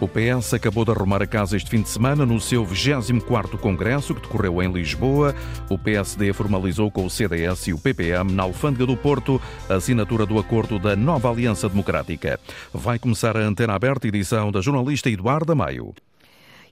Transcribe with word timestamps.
O 0.00 0.08
PS 0.08 0.54
acabou 0.54 0.84
de 0.84 0.90
arrumar 0.90 1.22
a 1.22 1.26
casa 1.26 1.56
este 1.56 1.70
fim 1.70 1.80
de 1.80 1.88
semana 1.88 2.26
no 2.26 2.40
seu 2.40 2.66
24º 2.66 3.56
Congresso, 3.58 4.14
que 4.14 4.22
decorreu 4.22 4.60
em 4.60 4.70
Lisboa. 4.70 5.34
O 5.70 5.78
PSD 5.78 6.32
formalizou 6.32 6.90
com 6.90 7.06
o 7.06 7.10
CDS 7.10 7.68
e 7.68 7.72
o 7.72 7.78
PPM, 7.78 8.32
na 8.32 8.42
Alfândega 8.42 8.86
do 8.86 8.96
Porto, 8.96 9.40
a 9.68 9.74
assinatura 9.74 10.26
do 10.26 10.38
acordo 10.38 10.78
da 10.78 10.96
nova 10.96 11.30
Aliança 11.30 11.68
Democrática. 11.68 12.40
Vai 12.72 12.98
começar 12.98 13.36
a 13.36 13.40
antena 13.40 13.74
aberta, 13.74 14.08
edição 14.08 14.50
da 14.50 14.60
jornalista 14.60 15.08
Eduarda 15.08 15.54
Maio. 15.54 15.94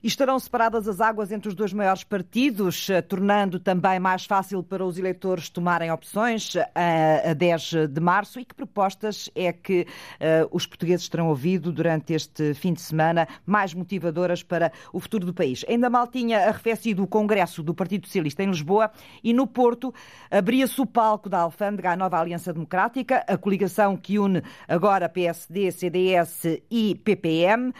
E 0.03 0.07
estarão 0.07 0.37
separadas 0.37 0.85
as 0.85 0.99
águas 0.99 1.31
entre 1.31 1.47
os 1.47 1.55
dois 1.55 1.71
maiores 1.71 2.03
partidos, 2.03 2.89
eh, 2.89 3.01
tornando 3.01 3.57
também 3.57 4.01
mais 4.01 4.25
fácil 4.25 4.61
para 4.61 4.83
os 4.83 4.97
eleitores 4.97 5.47
tomarem 5.47 5.89
opções 5.89 6.57
eh, 6.57 7.29
a 7.31 7.33
10 7.33 7.87
de 7.89 8.01
março. 8.01 8.37
E 8.37 8.43
que 8.43 8.53
propostas 8.53 9.29
é 9.33 9.53
que 9.53 9.83
uh, 9.83 10.49
os 10.51 10.65
portugueses 10.67 11.07
terão 11.07 11.29
ouvido 11.29 11.71
durante 11.71 12.11
este 12.11 12.53
fim 12.53 12.73
de 12.73 12.81
semana 12.81 13.25
mais 13.45 13.73
motivadoras 13.73 14.43
para 14.43 14.73
o 14.91 14.99
futuro 14.99 15.25
do 15.25 15.33
país? 15.33 15.63
Ainda 15.69 15.89
mal 15.89 16.07
tinha 16.07 16.49
arrefecido 16.49 17.01
o 17.01 17.07
Congresso 17.07 17.63
do 17.63 17.73
Partido 17.73 18.05
Socialista 18.05 18.43
em 18.43 18.47
Lisboa 18.47 18.91
e 19.23 19.31
no 19.31 19.47
Porto 19.47 19.93
abria-se 20.29 20.81
o 20.81 20.85
palco 20.85 21.29
da 21.29 21.39
Alfândega 21.39 21.91
à 21.91 21.95
nova 21.95 22.19
Aliança 22.19 22.51
Democrática, 22.51 23.23
a 23.25 23.37
coligação 23.37 23.95
que 23.95 24.19
une 24.19 24.43
agora 24.67 25.07
PSD, 25.07 25.71
CDS 25.71 26.59
e 26.69 26.95
PPM, 27.05 27.71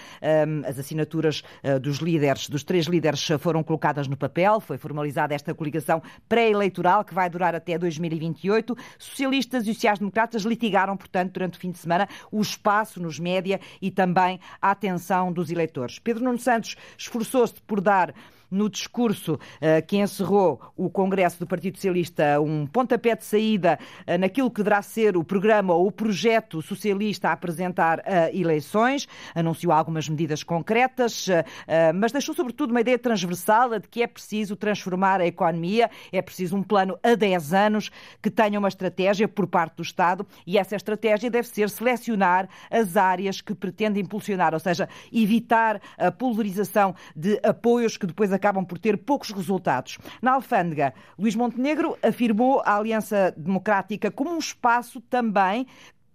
as 0.66 0.80
assinaturas 0.80 1.44
dos 1.81 1.97
líderes 1.97 2.12
líderes, 2.13 2.48
dos 2.48 2.63
três 2.63 2.85
líderes 2.85 3.27
foram 3.40 3.63
colocadas 3.63 4.08
no 4.08 4.16
papel. 4.16 4.59
Foi 4.59 4.77
formalizada 4.77 5.34
esta 5.34 5.53
coligação 5.53 6.02
pré-eleitoral 6.30 7.03
que 7.03 7.13
vai 7.13 7.30
durar 7.30 7.55
até 7.55 7.77
2028. 7.77 8.77
Socialistas 8.99 9.67
e 9.67 9.73
sociais-democratas 9.73 10.44
litigaram, 10.44 10.95
portanto, 10.95 11.34
durante 11.34 11.58
o 11.58 11.59
fim 11.59 11.72
de 11.72 11.80
semana, 11.80 12.08
o 12.31 12.41
espaço 12.41 13.02
nos 13.02 13.20
média 13.20 13.59
e 13.81 13.89
também 13.89 14.39
a 14.62 14.72
atenção 14.72 15.31
dos 15.31 15.49
eleitores. 15.49 15.98
Pedro 15.99 16.23
Nuno 16.23 16.39
Santos 16.39 16.76
esforçou-se 16.98 17.59
por 17.62 17.81
dar 17.81 18.14
no 18.53 18.70
discurso 18.70 19.33
uh, 19.33 19.86
que 19.86 19.97
encerrou 19.97 20.61
o 20.77 20.89
Congresso 20.89 21.39
do 21.39 21.47
Partido 21.47 21.75
Socialista 21.75 22.39
um 22.39 22.67
pontapé 22.67 23.16
de 23.16 23.25
saída 23.25 23.80
uh, 24.08 24.17
naquilo 24.17 24.50
que 24.50 24.58
deverá 24.58 24.81
ser 24.81 25.17
o 25.17 25.23
programa 25.23 25.73
ou 25.73 25.88
o 25.88 25.91
projeto 25.91 26.61
socialista 26.61 27.30
a 27.30 27.31
apresentar 27.33 28.00
uh, 28.00 28.03
eleições. 28.31 29.08
Anunciou 29.33 29.73
algumas 29.73 30.08
medidas 30.08 30.44
concretas, 30.44 31.27
mas 31.95 32.11
deixou 32.11 32.36
sobretudo 32.36 32.72
uma 32.72 32.81
ideia 32.81 33.00
transversal 33.00 33.80
de 33.80 33.88
que 33.88 34.03
é 34.03 34.08
preciso 34.08 34.55
transformar 34.55 35.20
a 35.20 35.25
economia, 35.25 35.89
é 36.11 36.22
preciso 36.22 36.55
um 36.55 36.61
plano 36.61 36.97
a 37.02 37.16
10 37.16 37.53
anos 37.53 37.89
que 38.22 38.30
tenha 38.30 38.59
uma 38.59 38.67
estratégia 38.67 39.27
por 39.27 39.47
parte 39.47 39.77
do 39.77 39.83
Estado 39.83 40.25
e 40.45 40.58
essa 40.58 40.75
estratégia 40.75 41.30
deve 41.31 41.47
ser 41.47 41.70
selecionar 41.70 42.47
as 42.70 42.95
áreas 42.95 43.42
que 43.42 43.55
pretende 43.55 43.99
impulsionar, 43.99 44.53
ou 44.53 44.59
seja, 44.59 44.88
evitar 45.11 45.81
a 45.97 46.11
pulverização 46.11 46.94
de 47.16 47.39
apoios 47.44 47.97
que 47.97 48.05
depois 48.05 48.31
acabam 48.31 48.42
por 48.66 48.77
ter 48.77 48.97
poucos 48.97 49.31
resultados. 49.31 49.97
Na 50.22 50.33
Alfândega, 50.33 50.94
Luís 51.17 51.36
Montenegro 51.36 51.97
afirmou 52.03 52.61
a 52.66 52.75
Aliança 52.75 53.33
Democrática 53.38 54.11
como 54.11 54.31
um 54.31 54.39
espaço 54.39 54.99
também 55.02 55.66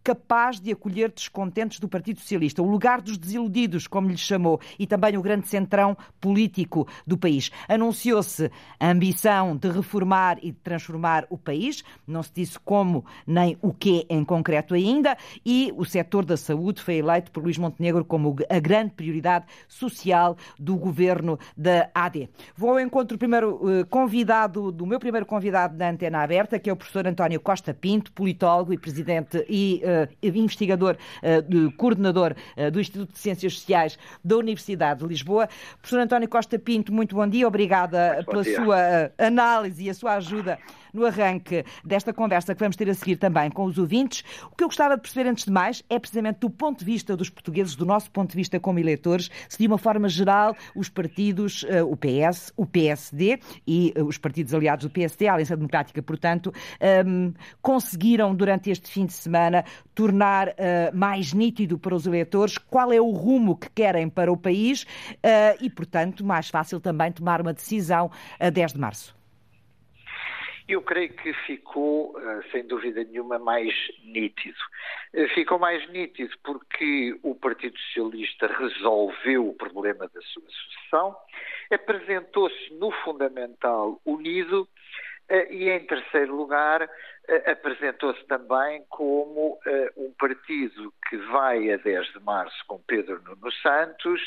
capaz 0.02 0.60
de 0.60 0.72
acolher 0.72 1.10
descontentes 1.10 1.78
do 1.80 1.88
Partido 1.88 2.20
Socialista, 2.20 2.62
o 2.62 2.70
lugar 2.70 3.00
dos 3.00 3.18
desiludidos, 3.18 3.86
como 3.86 4.08
lhe 4.08 4.16
chamou, 4.16 4.60
e 4.78 4.86
também 4.86 5.16
o 5.16 5.22
grande 5.22 5.48
centrão 5.48 5.96
político 6.20 6.86
do 7.06 7.16
país. 7.16 7.50
Anunciou-se 7.68 8.50
a 8.78 8.90
ambição 8.90 9.56
de 9.56 9.70
reformar 9.70 10.38
e 10.42 10.52
de 10.52 10.58
transformar 10.58 11.26
o 11.30 11.36
país, 11.36 11.82
não 12.06 12.22
se 12.22 12.32
disse 12.34 12.58
como 12.58 13.04
nem 13.26 13.56
o 13.60 13.72
que 13.72 14.06
em 14.08 14.24
concreto 14.24 14.74
ainda, 14.74 15.16
e 15.44 15.72
o 15.76 15.84
setor 15.84 16.24
da 16.24 16.36
saúde 16.36 16.82
foi 16.82 16.96
eleito 16.96 17.30
por 17.30 17.42
Luís 17.42 17.58
Montenegro 17.58 18.04
como 18.04 18.36
a 18.48 18.58
grande 18.58 18.92
prioridade 18.92 19.46
social 19.68 20.36
do 20.58 20.76
governo 20.76 21.38
da 21.56 21.90
AD. 21.94 22.28
Vou 22.56 22.70
ao 22.70 22.80
encontro 22.80 23.18
primeiro 23.18 23.60
eh, 23.70 23.84
convidado, 23.84 24.72
do 24.72 24.86
meu 24.86 24.98
primeiro 24.98 25.26
convidado 25.26 25.76
da 25.76 25.90
Antena 25.90 26.22
Aberta, 26.22 26.58
que 26.58 26.70
é 26.70 26.72
o 26.72 26.76
professor 26.76 27.06
António 27.06 27.40
Costa 27.40 27.74
Pinto, 27.74 28.12
politólogo 28.12 28.72
e 28.72 28.78
presidente 28.78 29.44
e 29.48 29.82
uh, 29.84 29.97
investigador, 30.22 30.96
uh, 31.22 31.72
coordenador 31.72 32.34
uh, 32.56 32.70
do 32.70 32.80
Instituto 32.80 33.12
de 33.12 33.18
Ciências 33.18 33.54
Sociais 33.54 33.98
da 34.24 34.36
Universidade 34.36 35.00
de 35.00 35.06
Lisboa. 35.06 35.48
Professor 35.80 36.00
António 36.00 36.28
Costa 36.28 36.58
Pinto, 36.58 36.92
muito 36.92 37.14
bom 37.14 37.26
dia, 37.26 37.46
obrigada 37.46 38.14
muito 38.14 38.30
pela 38.30 38.42
dia. 38.42 38.56
sua 38.56 39.12
análise 39.18 39.84
e 39.84 39.90
a 39.90 39.94
sua 39.94 40.14
ajuda 40.14 40.58
no 40.92 41.04
arranque 41.04 41.64
desta 41.84 42.12
conversa 42.12 42.54
que 42.54 42.60
vamos 42.60 42.76
ter 42.76 42.88
a 42.88 42.94
seguir 42.94 43.16
também 43.16 43.50
com 43.50 43.64
os 43.64 43.78
ouvintes. 43.78 44.24
O 44.50 44.56
que 44.56 44.64
eu 44.64 44.68
gostava 44.68 44.96
de 44.96 45.02
perceber, 45.02 45.28
antes 45.28 45.44
de 45.44 45.50
mais, 45.50 45.82
é 45.88 45.98
precisamente 45.98 46.40
do 46.40 46.50
ponto 46.50 46.80
de 46.80 46.84
vista 46.84 47.16
dos 47.16 47.30
portugueses, 47.30 47.74
do 47.74 47.86
nosso 47.86 48.10
ponto 48.10 48.30
de 48.30 48.36
vista 48.36 48.58
como 48.60 48.78
eleitores, 48.78 49.30
se 49.48 49.58
de 49.58 49.66
uma 49.66 49.78
forma 49.78 50.08
geral 50.08 50.56
os 50.74 50.88
partidos, 50.88 51.64
eh, 51.68 51.82
o 51.82 51.96
PS, 51.96 52.52
o 52.56 52.66
PSD 52.66 53.38
e 53.66 53.92
eh, 53.94 54.02
os 54.02 54.18
partidos 54.18 54.54
aliados 54.54 54.84
do 54.84 54.90
PSD, 54.90 55.28
a 55.28 55.34
Aliança 55.34 55.56
Democrática, 55.56 56.02
portanto, 56.02 56.52
ehm, 56.80 57.32
conseguiram 57.60 58.34
durante 58.34 58.70
este 58.70 58.88
fim 58.90 59.06
de 59.06 59.12
semana 59.12 59.64
tornar 59.94 60.54
eh, 60.56 60.90
mais 60.92 61.32
nítido 61.32 61.78
para 61.78 61.94
os 61.94 62.06
eleitores 62.06 62.58
qual 62.58 62.92
é 62.92 63.00
o 63.00 63.10
rumo 63.10 63.56
que 63.56 63.68
querem 63.70 64.08
para 64.08 64.32
o 64.32 64.36
país 64.36 64.86
e, 65.60 65.70
portanto, 65.70 66.24
mais 66.24 66.48
fácil 66.48 66.80
também 66.80 67.10
tomar 67.12 67.40
uma 67.40 67.52
decisão 67.52 68.10
a 68.38 68.50
10 68.50 68.72
de 68.74 68.78
março. 68.78 69.17
Eu 70.68 70.82
creio 70.82 71.08
que 71.14 71.32
ficou, 71.32 72.14
eh, 72.20 72.42
sem 72.52 72.62
dúvida 72.66 73.02
nenhuma, 73.02 73.38
mais 73.38 73.72
nítido. 74.04 74.58
Eh, 75.14 75.26
ficou 75.28 75.58
mais 75.58 75.88
nítido 75.88 76.36
porque 76.44 77.18
o 77.22 77.34
Partido 77.34 77.78
Socialista 77.78 78.48
resolveu 78.48 79.48
o 79.48 79.54
problema 79.54 80.06
da 80.08 80.20
sua 80.20 80.42
sucessão, 80.46 81.16
apresentou-se 81.72 82.74
no 82.74 82.90
fundamental 82.90 83.98
unido 84.04 84.68
eh, 85.30 85.50
e, 85.50 85.70
em 85.70 85.86
terceiro 85.86 86.36
lugar, 86.36 86.86
apresentou-se 87.46 88.24
também 88.24 88.82
como 88.88 89.60
um 89.98 90.10
partido 90.18 90.92
que 91.10 91.16
vai 91.30 91.70
a 91.70 91.76
10 91.76 92.12
de 92.14 92.20
março 92.20 92.56
com 92.66 92.78
Pedro 92.78 93.22
Nuno 93.22 93.52
Santos 93.62 94.18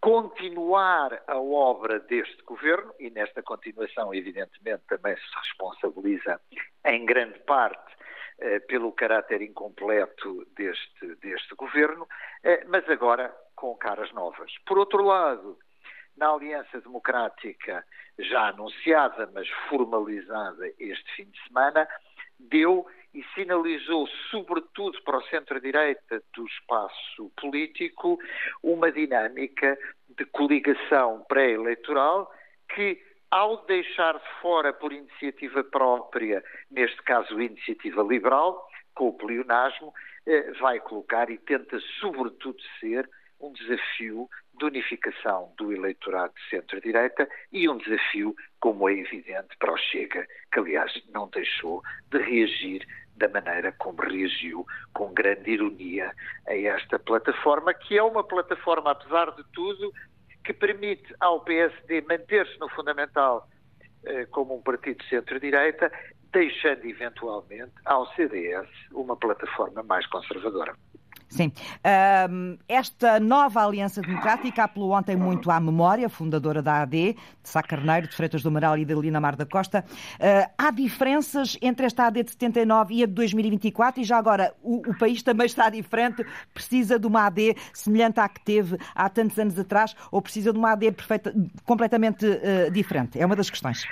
continuar 0.00 1.22
a 1.26 1.38
obra 1.38 2.00
deste 2.00 2.42
governo, 2.44 2.94
e 2.98 3.10
nesta 3.10 3.42
continuação, 3.42 4.14
evidentemente, 4.14 4.82
também 4.88 5.16
se 5.16 5.36
responsabiliza 5.36 6.40
em 6.84 7.04
grande 7.04 7.38
parte 7.40 7.96
eh, 8.40 8.60
pelo 8.60 8.92
caráter 8.92 9.42
incompleto 9.42 10.46
deste, 10.56 11.14
deste 11.16 11.54
governo, 11.56 12.06
eh, 12.44 12.64
mas 12.68 12.88
agora 12.88 13.34
com 13.56 13.74
caras 13.74 14.12
novas. 14.12 14.52
Por 14.64 14.78
outro 14.78 15.02
lado, 15.02 15.58
na 16.16 16.28
Aliança 16.28 16.80
Democrática, 16.80 17.84
já 18.18 18.48
anunciada, 18.48 19.28
mas 19.34 19.48
formalizada 19.68 20.68
este 20.78 21.16
fim 21.16 21.24
de 21.24 21.46
semana, 21.48 21.88
deu 22.38 22.86
e 23.14 23.24
sinalizou, 23.34 24.06
sobretudo 24.30 25.00
para 25.02 25.18
o 25.18 25.24
centro-direita 25.24 26.22
do 26.34 26.46
espaço 26.46 27.30
político, 27.40 28.18
uma 28.62 28.92
dinâmica 28.92 29.78
de 30.08 30.24
coligação 30.26 31.24
pré-eleitoral 31.28 32.32
que, 32.74 33.00
ao 33.30 33.64
deixar 33.66 34.18
de 34.18 34.40
fora 34.40 34.72
por 34.72 34.92
iniciativa 34.92 35.64
própria, 35.64 36.42
neste 36.70 37.02
caso 37.02 37.40
iniciativa 37.40 38.02
liberal, 38.02 38.68
com 38.94 39.08
o 39.08 39.16
pleonasmo, 39.16 39.92
eh, 40.26 40.52
vai 40.60 40.80
colocar 40.80 41.30
e 41.30 41.38
tenta, 41.38 41.78
sobretudo, 42.00 42.58
ser 42.80 43.08
um 43.40 43.52
desafio 43.52 44.28
de 44.54 44.64
unificação 44.64 45.52
do 45.56 45.72
eleitorado 45.72 46.34
de 46.34 46.50
centro-direita 46.50 47.28
e 47.52 47.68
um 47.68 47.78
desafio, 47.78 48.34
como 48.60 48.88
é 48.88 48.92
evidente, 48.94 49.56
para 49.58 49.72
o 49.72 49.76
Chega, 49.76 50.26
que 50.52 50.58
aliás 50.58 50.92
não 51.12 51.28
deixou 51.28 51.82
de 52.10 52.18
reagir 52.18 52.86
da 53.16 53.28
maneira 53.28 53.72
como 53.72 54.00
reagiu, 54.00 54.66
com 54.92 55.12
grande 55.12 55.50
ironia, 55.50 56.12
a 56.46 56.54
esta 56.54 56.98
plataforma, 56.98 57.74
que 57.74 57.98
é 57.98 58.02
uma 58.02 58.22
plataforma, 58.22 58.92
apesar 58.92 59.32
de 59.32 59.44
tudo, 59.52 59.92
que 60.44 60.52
permite 60.52 61.14
ao 61.20 61.40
PSD 61.40 62.02
manter-se 62.02 62.58
no 62.58 62.68
fundamental 62.70 63.48
eh, 64.04 64.26
como 64.26 64.56
um 64.56 64.62
partido 64.62 65.02
centro-direita, 65.04 65.90
deixando 66.32 66.86
eventualmente 66.86 67.72
ao 67.84 68.06
CDS 68.14 68.68
uma 68.92 69.16
plataforma 69.16 69.82
mais 69.82 70.06
conservadora. 70.06 70.74
Sim. 71.28 71.52
esta 72.68 73.20
nova 73.20 73.64
Aliança 73.64 74.00
Democrática 74.00 74.64
apelou 74.64 74.92
ontem 74.92 75.16
muito 75.16 75.50
à 75.50 75.60
memória, 75.60 76.08
fundadora 76.08 76.62
da 76.62 76.82
AD, 76.82 77.12
de 77.12 77.48
Sá 77.48 77.62
Carneiro, 77.62 78.08
de 78.08 78.16
Freitas 78.16 78.42
do 78.42 78.48
Amaral 78.48 78.78
e 78.78 78.84
de 78.84 78.94
Lina 78.94 79.20
Mar 79.20 79.36
da 79.36 79.44
Costa. 79.44 79.84
Uh, 80.14 80.50
há 80.56 80.70
diferenças 80.70 81.58
entre 81.60 81.86
esta 81.86 82.06
AD 82.06 82.22
de 82.22 82.30
79 82.32 82.94
e 82.94 83.02
a 83.02 83.06
de 83.06 83.12
2024 83.12 84.00
e 84.00 84.04
já 84.04 84.16
agora 84.16 84.54
o, 84.62 84.76
o, 84.90 84.98
país 84.98 85.22
também 85.22 85.46
está 85.46 85.68
diferente, 85.68 86.24
precisa 86.52 86.98
de 86.98 87.06
uma 87.06 87.26
AD 87.26 87.56
semelhante 87.72 88.20
à 88.20 88.28
que 88.28 88.40
teve 88.40 88.76
há 88.94 89.08
tantos 89.08 89.38
anos 89.38 89.58
atrás 89.58 89.94
ou 90.10 90.22
precisa 90.22 90.52
de 90.52 90.58
uma 90.58 90.72
AD 90.72 90.92
perfeita, 90.92 91.34
completamente 91.64 92.26
uh, 92.26 92.70
diferente? 92.70 93.20
É 93.20 93.26
uma 93.26 93.36
das 93.36 93.50
questões. 93.50 93.86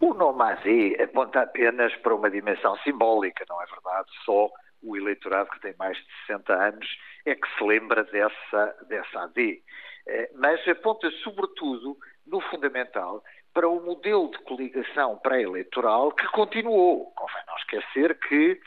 O 0.00 0.12
nome 0.12 0.42
AD 0.42 1.02
aponta 1.02 1.42
apenas 1.42 1.94
para 1.96 2.14
uma 2.14 2.30
dimensão 2.30 2.76
simbólica, 2.78 3.44
não 3.48 3.60
é 3.62 3.66
verdade? 3.66 4.08
Só 4.24 4.50
o 4.86 4.96
eleitorado 4.96 5.50
que 5.50 5.60
tem 5.60 5.74
mais 5.78 5.96
de 5.96 6.06
60 6.26 6.54
anos 6.54 6.98
é 7.24 7.34
que 7.34 7.48
se 7.58 7.64
lembra 7.64 8.04
dessa, 8.04 8.76
dessa 8.88 9.24
AD. 9.24 9.62
Eh, 10.06 10.30
mas 10.34 10.66
aponta 10.68 11.10
sobretudo 11.22 11.98
no 12.26 12.40
fundamental 12.40 13.22
para 13.52 13.68
o 13.68 13.84
modelo 13.84 14.30
de 14.30 14.38
coligação 14.38 15.18
pré-eleitoral 15.18 16.12
que 16.12 16.26
continuou. 16.28 17.10
Convém 17.16 17.42
não 17.46 17.56
esquecer 17.56 18.18
que 18.20 18.60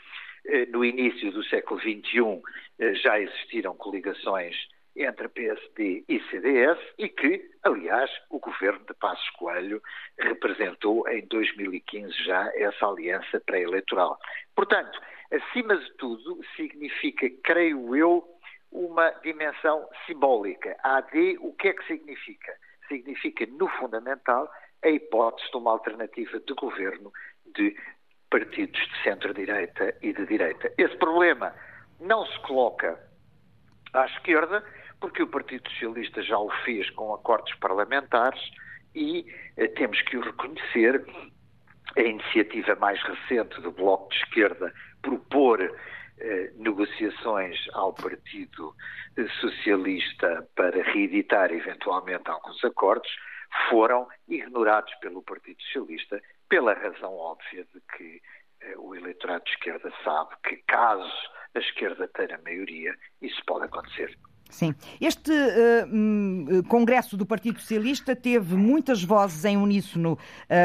eh, 0.46 0.66
no 0.66 0.84
início 0.84 1.32
do 1.32 1.42
século 1.44 1.80
XXI 1.80 2.42
eh, 2.78 2.94
já 2.94 3.18
existiram 3.18 3.74
coligações 3.76 4.56
entre 4.96 5.28
PSD 5.28 6.04
e 6.08 6.20
CDS 6.28 6.78
e 6.98 7.08
que, 7.08 7.48
aliás, 7.62 8.10
o 8.28 8.38
governo 8.38 8.84
de 8.86 8.94
Passos 8.94 9.30
Coelho 9.30 9.80
representou 10.18 11.08
em 11.08 11.26
2015 11.26 12.12
já 12.24 12.50
essa 12.56 12.86
aliança 12.86 13.40
pré-eleitoral. 13.46 14.18
Portanto, 14.54 15.00
acima 15.32 15.76
de 15.76 15.92
tudo, 15.94 16.40
significa, 16.56 17.28
creio 17.42 17.94
eu, 17.94 18.24
uma 18.70 19.10
dimensão 19.22 19.88
simbólica. 20.06 20.76
A 20.82 20.98
AD, 20.98 21.38
o 21.40 21.52
que 21.54 21.68
é 21.68 21.72
que 21.72 21.86
significa? 21.86 22.52
Significa, 22.88 23.46
no 23.46 23.68
fundamental, 23.68 24.50
a 24.84 24.88
hipótese 24.88 25.50
de 25.50 25.56
uma 25.56 25.72
alternativa 25.72 26.40
de 26.40 26.54
governo 26.54 27.12
de 27.54 27.76
partidos 28.30 28.80
de 28.80 29.02
centro-direita 29.02 29.94
e 30.02 30.12
de 30.12 30.26
direita. 30.26 30.72
Esse 30.78 30.96
problema 30.96 31.54
não 32.00 32.24
se 32.26 32.38
coloca 32.40 32.98
à 33.92 34.06
esquerda, 34.06 34.64
porque 35.00 35.22
o 35.22 35.26
Partido 35.26 35.68
Socialista 35.70 36.22
já 36.22 36.38
o 36.38 36.50
fez 36.64 36.88
com 36.90 37.12
acordos 37.12 37.52
parlamentares 37.56 38.40
e 38.94 39.26
eh, 39.56 39.66
temos 39.68 40.00
que 40.02 40.16
o 40.16 40.20
reconhecer. 40.20 41.04
A 41.96 42.02
iniciativa 42.02 42.76
mais 42.76 43.02
recente 43.02 43.60
do 43.62 43.72
Bloco 43.72 44.10
de 44.10 44.16
Esquerda 44.18 44.72
propor 45.02 45.60
eh, 46.18 46.52
negociações 46.56 47.58
ao 47.72 47.92
Partido 47.92 48.74
Socialista 49.40 50.46
para 50.54 50.82
reeditar 50.82 51.52
eventualmente 51.52 52.28
alguns 52.28 52.62
acordos 52.64 53.10
foram 53.68 54.06
ignorados 54.28 54.92
pelo 54.96 55.22
Partido 55.22 55.60
Socialista 55.62 56.20
pela 56.48 56.74
razão 56.74 57.14
óbvia 57.14 57.64
de 57.72 57.80
que 57.96 58.20
eh, 58.60 58.74
o 58.78 58.94
eleitorado 58.94 59.44
de 59.44 59.50
esquerda 59.50 59.92
sabe 60.04 60.34
que 60.44 60.56
caso 60.66 61.30
a 61.54 61.58
esquerda 61.58 62.08
tenha 62.08 62.40
maioria, 62.44 62.94
isso 63.20 63.40
pode 63.46 63.64
acontecer. 63.64 64.16
Sim. 64.50 64.74
Este 65.00 65.30
uh, 65.30 66.62
Congresso 66.64 67.16
do 67.16 67.24
Partido 67.24 67.60
Socialista 67.60 68.16
teve 68.16 68.56
muitas 68.56 69.02
vozes 69.02 69.44
em 69.44 69.56
uníssono, 69.56 70.18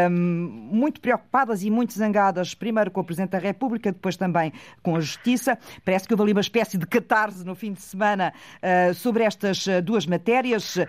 um, 0.10 0.12
muito 0.12 1.00
preocupadas 1.00 1.64
e 1.64 1.70
muito 1.70 1.94
zangadas, 1.94 2.54
primeiro 2.54 2.90
com 2.90 3.02
o 3.02 3.04
Presidente 3.04 3.32
da 3.32 3.38
República, 3.38 3.92
depois 3.92 4.18
também 4.18 4.52
com 4.82 4.96
a 4.96 5.00
Justiça. 5.00 5.58
Parece 5.84 6.08
que 6.08 6.14
houve 6.14 6.24
ali 6.24 6.32
uma 6.32 6.42
espécie 6.42 6.78
de 6.78 6.86
catarse 6.88 7.46
no 7.46 7.56
fim 7.56 7.74
de 7.74 7.82
semana 7.82 8.34
uh, 8.58 8.94
sobre 8.94 9.24
estas 9.24 9.66
duas 9.84 10.06
matérias, 10.06 10.76
uh, 10.76 10.86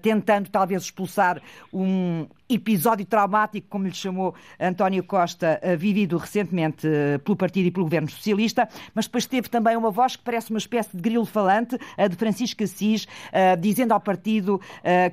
tentando 0.00 0.48
talvez 0.48 0.82
expulsar 0.82 1.42
um 1.72 2.26
episódio 2.48 3.04
traumático, 3.04 3.66
como 3.68 3.86
lhe 3.86 3.94
chamou 3.94 4.34
António 4.60 5.02
Costa, 5.04 5.60
vivido 5.78 6.16
recentemente 6.16 6.86
pelo 7.24 7.36
Partido 7.36 7.66
e 7.66 7.70
pelo 7.70 7.84
Governo 7.86 8.08
Socialista, 8.08 8.68
mas 8.94 9.06
depois 9.06 9.26
teve 9.26 9.48
também 9.48 9.76
uma 9.76 9.90
voz 9.90 10.16
que 10.16 10.22
parece 10.22 10.50
uma 10.50 10.58
espécie 10.58 10.96
de 10.96 11.02
grilo 11.02 11.24
falante, 11.24 11.78
a 11.96 12.06
de 12.06 12.16
Francisco 12.16 12.62
Assis, 12.62 13.04
uh, 13.04 13.60
dizendo 13.60 13.92
ao 13.92 14.00
partido 14.00 14.60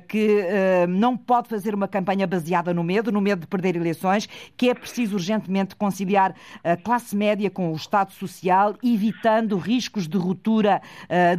que 0.08 0.44
não 0.88 1.16
pode 1.16 1.48
fazer 1.48 1.74
uma 1.74 1.88
campanha 1.88 2.26
baseada 2.26 2.72
no 2.72 2.82
medo, 2.82 3.10
no 3.10 3.20
medo 3.20 3.40
de 3.40 3.46
perder 3.46 3.76
eleições, 3.76 4.28
que 4.56 4.70
é 4.70 4.74
preciso 4.74 5.16
urgentemente 5.16 5.74
conciliar 5.76 6.34
a 6.62 6.76
classe 6.76 7.16
média 7.16 7.50
com 7.50 7.72
o 7.72 7.76
Estado 7.76 8.12
Social, 8.12 8.76
evitando 8.82 9.56
riscos 9.56 10.06
de 10.06 10.16
ruptura 10.16 10.80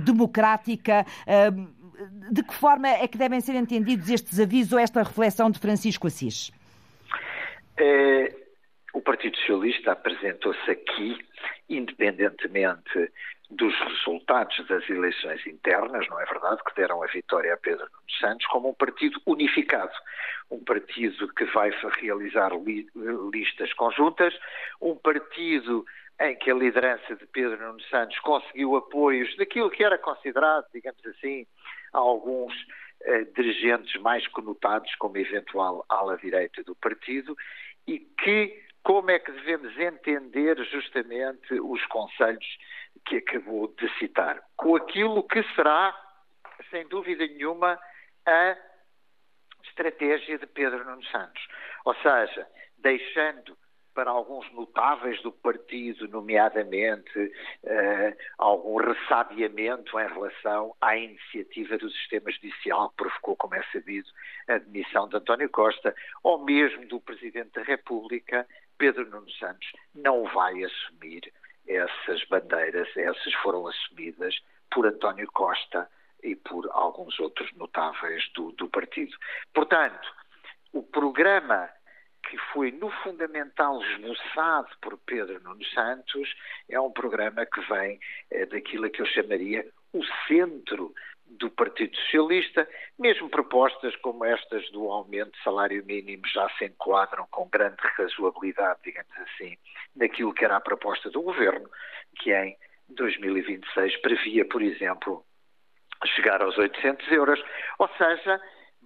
democrática. 0.03 1.05
De 2.31 2.43
que 2.43 2.53
forma 2.53 2.87
é 2.87 3.07
que 3.07 3.17
devem 3.17 3.39
ser 3.41 3.55
entendidos 3.55 4.09
estes 4.09 4.39
avisos 4.39 4.73
ou 4.73 4.79
esta 4.79 5.03
reflexão 5.03 5.49
de 5.49 5.59
Francisco 5.59 6.07
Assis? 6.07 6.51
É, 7.77 8.33
o 8.93 9.01
Partido 9.01 9.37
Socialista 9.37 9.91
apresentou-se 9.91 10.71
aqui, 10.71 11.17
independentemente 11.69 13.11
dos 13.49 13.77
resultados 13.79 14.65
das 14.67 14.89
eleições 14.89 15.45
internas, 15.45 16.07
não 16.09 16.19
é 16.19 16.25
verdade, 16.25 16.61
que 16.63 16.75
deram 16.75 17.03
a 17.03 17.07
vitória 17.07 17.53
a 17.53 17.57
Pedro 17.57 17.85
Nuno 17.85 18.11
Santos, 18.19 18.45
como 18.47 18.69
um 18.69 18.73
partido 18.73 19.21
unificado, 19.25 19.91
um 20.49 20.63
partido 20.63 21.27
que 21.33 21.45
vai 21.45 21.71
realizar 22.01 22.51
li 22.55 22.87
listas 23.31 23.71
conjuntas, 23.73 24.33
um 24.81 24.95
partido 24.95 25.85
em 26.19 26.35
que 26.37 26.49
a 26.49 26.55
liderança 26.55 27.15
de 27.15 27.25
Pedro 27.27 27.57
Nuno 27.57 27.81
Santos 27.83 28.17
conseguiu 28.19 28.75
apoios 28.77 29.35
daquilo 29.37 29.69
que 29.69 29.83
era 29.83 29.97
considerado, 29.97 30.65
digamos 30.73 31.05
assim, 31.05 31.45
a 31.95 31.99
alguns 31.99 32.53
eh, 33.01 33.23
dirigentes 33.35 33.99
mais 34.01 34.27
conotados 34.27 34.93
como 34.95 35.17
eventual 35.17 35.85
ala 35.89 36.17
direita 36.17 36.63
do 36.63 36.75
partido 36.75 37.35
e 37.87 37.99
que 37.99 38.63
como 38.83 39.09
é 39.09 39.17
que 39.17 39.31
devemos 39.31 39.75
entender 39.79 40.63
justamente 40.65 41.53
os 41.59 41.83
conselhos 41.87 42.45
que 43.05 43.17
acabou 43.17 43.73
de 43.79 43.89
citar, 43.97 44.41
com 44.55 44.75
aquilo 44.75 45.23
que 45.23 45.41
será, 45.55 45.95
sem 46.69 46.87
dúvida 46.87 47.25
nenhuma, 47.25 47.79
a 48.25 48.57
estratégia 49.63 50.37
de 50.37 50.45
Pedro 50.45 50.85
Nuno 50.85 51.03
Santos. 51.05 51.47
Ou 51.83 51.95
seja, 51.95 52.47
deixando 52.77 53.57
para 53.95 54.11
alguns 54.11 54.51
notáveis 54.51 55.21
do 55.23 55.31
partido, 55.31 56.07
nomeadamente 56.09 57.31
eh, 57.63 58.17
algum 58.37 58.75
ressabiamento 58.75 59.97
em 59.97 60.07
relação 60.07 60.75
à 60.81 60.97
iniciativa 60.97 61.77
do 61.77 61.89
sistema 61.89 62.29
judicial 62.29 62.89
que 62.89 62.97
provocou, 62.97 63.37
como 63.37 63.55
é 63.55 63.63
sabido, 63.71 64.07
a 64.49 64.57
demissão 64.57 65.07
de 65.07 65.15
António 65.15 65.49
Costa, 65.49 65.95
ou 66.21 66.43
mesmo 66.43 66.85
do 66.87 66.99
Presidente 66.99 67.51
da 67.53 67.63
República, 67.63 68.45
Pedro 68.77 69.09
Nuno 69.09 69.31
Santos 69.31 69.71
não 69.95 70.25
vai 70.25 70.61
assumir 70.61 71.31
essas 71.65 72.23
bandeiras, 72.25 72.89
essas 72.97 73.33
foram 73.35 73.65
assumidas 73.65 74.37
por 74.69 74.85
António 74.85 75.27
Costa 75.31 75.89
e 76.21 76.35
por 76.35 76.69
alguns 76.73 77.17
outros 77.19 77.49
notáveis 77.53 78.29
do, 78.33 78.51
do 78.51 78.67
partido. 78.67 79.15
Portanto, 79.53 80.13
o 80.73 80.83
programa 80.83 81.69
que 82.29 82.37
foi 82.53 82.71
no 82.71 82.89
fundamental 83.03 83.81
esboçado 83.81 84.69
por 84.81 84.97
Pedro 85.05 85.41
Nuno 85.43 85.63
Santos 85.65 86.35
é 86.69 86.79
um 86.79 86.91
programa 86.91 87.45
que 87.45 87.61
vem 87.61 87.99
é, 88.31 88.45
daquilo 88.45 88.89
que 88.89 89.01
eu 89.01 89.05
chamaria 89.05 89.65
o 89.93 90.03
centro 90.27 90.93
do 91.27 91.49
Partido 91.49 91.95
Socialista, 91.97 92.67
mesmo 92.99 93.29
propostas 93.29 93.95
como 93.97 94.23
estas 94.25 94.69
do 94.71 94.89
aumento 94.91 95.31
de 95.31 95.43
salário 95.43 95.83
mínimo 95.85 96.25
já 96.27 96.47
se 96.57 96.65
enquadram 96.65 97.27
com 97.31 97.49
grande 97.49 97.77
razoabilidade, 97.97 98.79
digamos 98.83 99.11
assim, 99.17 99.57
naquilo 99.95 100.33
que 100.33 100.45
era 100.45 100.57
a 100.57 100.61
proposta 100.61 101.09
do 101.09 101.21
governo, 101.21 101.69
que 102.19 102.33
em 102.33 102.55
2026 102.89 103.97
previa, 103.97 104.45
por 104.45 104.61
exemplo, 104.61 105.25
chegar 106.15 106.41
aos 106.41 106.57
800 106.57 107.11
euros, 107.11 107.43
ou 107.79 107.89
seja, 107.97 108.39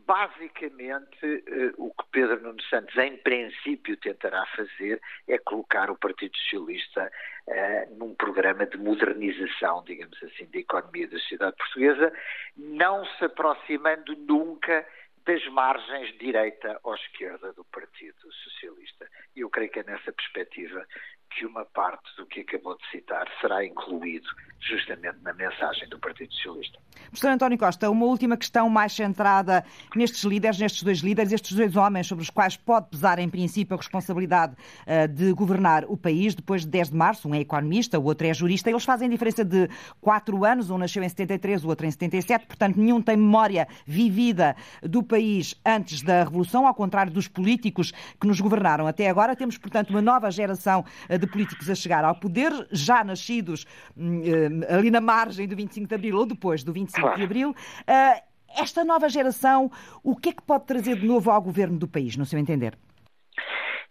basicamente, 0.09 1.23
eh, 1.23 1.71
o 1.77 1.91
que 1.91 2.03
Pedro 2.11 2.41
Nuno 2.41 2.61
Santos, 2.63 2.97
em 2.97 3.15
princípio, 3.17 3.95
tentará 3.97 4.43
fazer 4.55 4.99
é 5.27 5.37
colocar 5.37 5.91
o 5.91 5.95
Partido 5.95 6.35
Socialista 6.35 7.11
eh, 7.47 7.87
num 7.91 8.15
programa 8.15 8.65
de 8.65 8.75
modernização, 8.79 9.83
digamos 9.83 10.17
assim, 10.23 10.47
da 10.51 10.57
economia 10.57 11.07
da 11.07 11.19
sociedade 11.19 11.55
portuguesa, 11.57 12.11
não 12.57 13.05
se 13.05 13.25
aproximando 13.25 14.15
nunca 14.15 14.83
das 15.27 15.45
margens 15.49 16.17
direita 16.17 16.79
ou 16.81 16.95
esquerda 16.95 17.53
do 17.53 17.63
Partido 17.65 18.33
Socialista. 18.33 19.07
E 19.35 19.41
eu 19.41 19.49
creio 19.51 19.69
que 19.69 19.79
é 19.79 19.83
nessa 19.83 20.11
perspectiva 20.11 20.87
que 21.29 21.45
uma 21.45 21.65
parte 21.65 22.15
do 22.17 22.25
que 22.25 22.41
acabou 22.41 22.77
de 22.77 22.89
citar 22.89 23.27
será 23.41 23.65
incluído 23.65 24.27
justamente 24.61 25.17
na 25.23 25.33
mensagem 25.33 25.87
do 25.87 25.97
Partido 25.99 26.33
Socialista. 26.33 26.79
Professor 27.05 27.31
António 27.31 27.57
Costa, 27.57 27.89
uma 27.89 28.05
última 28.05 28.35
questão 28.35 28.69
mais 28.69 28.93
centrada 28.93 29.63
nestes 29.95 30.23
líderes, 30.23 30.59
nestes 30.59 30.83
dois 30.83 30.99
líderes, 30.99 31.31
estes 31.31 31.55
dois 31.55 31.75
homens 31.75 32.07
sobre 32.07 32.23
os 32.23 32.29
quais 32.29 32.57
pode 32.57 32.89
pesar, 32.89 33.19
em 33.19 33.29
princípio, 33.29 33.73
a 33.73 33.77
responsabilidade 33.77 34.53
uh, 34.85 35.07
de 35.07 35.31
governar 35.33 35.85
o 35.85 35.95
país 35.95 36.35
depois 36.35 36.63
de 36.63 36.67
10 36.67 36.89
de 36.89 36.95
março. 36.95 37.29
Um 37.29 37.33
é 37.33 37.39
economista, 37.39 37.97
o 37.97 38.03
outro 38.03 38.27
é 38.27 38.33
jurista. 38.33 38.69
Eles 38.69 38.83
fazem 38.83 39.09
diferença 39.09 39.45
de 39.45 39.69
4 40.01 40.45
anos, 40.45 40.69
um 40.69 40.77
nasceu 40.77 41.01
em 41.01 41.09
73, 41.09 41.63
o 41.63 41.69
outro 41.69 41.87
em 41.87 41.91
77, 41.91 42.45
portanto, 42.45 42.77
nenhum 42.77 43.01
tem 43.01 43.15
memória 43.15 43.67
vivida 43.85 44.55
do 44.83 45.01
país 45.01 45.55
antes 45.65 46.01
da 46.01 46.23
Revolução, 46.23 46.67
ao 46.67 46.75
contrário 46.75 47.11
dos 47.11 47.27
políticos 47.27 47.91
que 48.19 48.27
nos 48.27 48.39
governaram 48.39 48.85
até 48.85 49.09
agora. 49.09 49.35
Temos, 49.35 49.57
portanto, 49.57 49.89
uma 49.91 50.01
nova 50.01 50.29
geração 50.29 50.83
uh, 51.09 51.18
de 51.19 51.27
políticos 51.27 51.69
a 51.69 51.75
chegar 51.75 52.03
ao 52.03 52.15
poder, 52.15 52.51
já 52.71 53.03
nascidos 53.03 53.65
hum, 53.95 54.21
eh, 54.23 54.73
ali 54.73 54.89
na 54.89 55.01
margem 55.01 55.47
do 55.47 55.55
25 55.55 55.87
de 55.87 55.95
Abril 55.95 56.17
ou 56.17 56.25
depois 56.25 56.63
do 56.63 56.73
25 56.73 57.01
claro. 57.01 57.17
de 57.17 57.23
Abril. 57.23 57.55
Eh, 57.85 58.23
esta 58.57 58.83
nova 58.83 59.07
geração, 59.09 59.69
o 60.03 60.15
que 60.15 60.29
é 60.29 60.33
que 60.33 60.41
pode 60.41 60.65
trazer 60.65 60.95
de 60.95 61.05
novo 61.05 61.29
ao 61.29 61.41
governo 61.41 61.77
do 61.77 61.87
país, 61.87 62.17
no 62.17 62.25
seu 62.25 62.39
entender? 62.39 62.77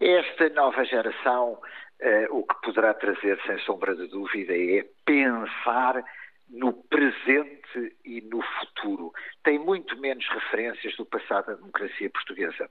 Esta 0.00 0.48
nova 0.50 0.84
geração, 0.84 1.52
uh, 1.52 2.36
o 2.36 2.44
que 2.44 2.54
poderá 2.62 2.94
trazer, 2.94 3.40
sem 3.46 3.58
sombra 3.60 3.94
de 3.94 4.06
dúvida, 4.08 4.52
é 4.56 4.84
pensar 5.04 6.04
no 6.48 6.72
presente 6.72 7.96
e 8.04 8.20
no 8.22 8.42
futuro. 8.42 9.12
Tem 9.42 9.58
muito 9.58 9.98
menos 9.98 10.26
referências 10.28 10.96
do 10.96 11.04
passado 11.04 11.46
da 11.46 11.54
democracia 11.54 12.08
portuguesa. 12.10 12.70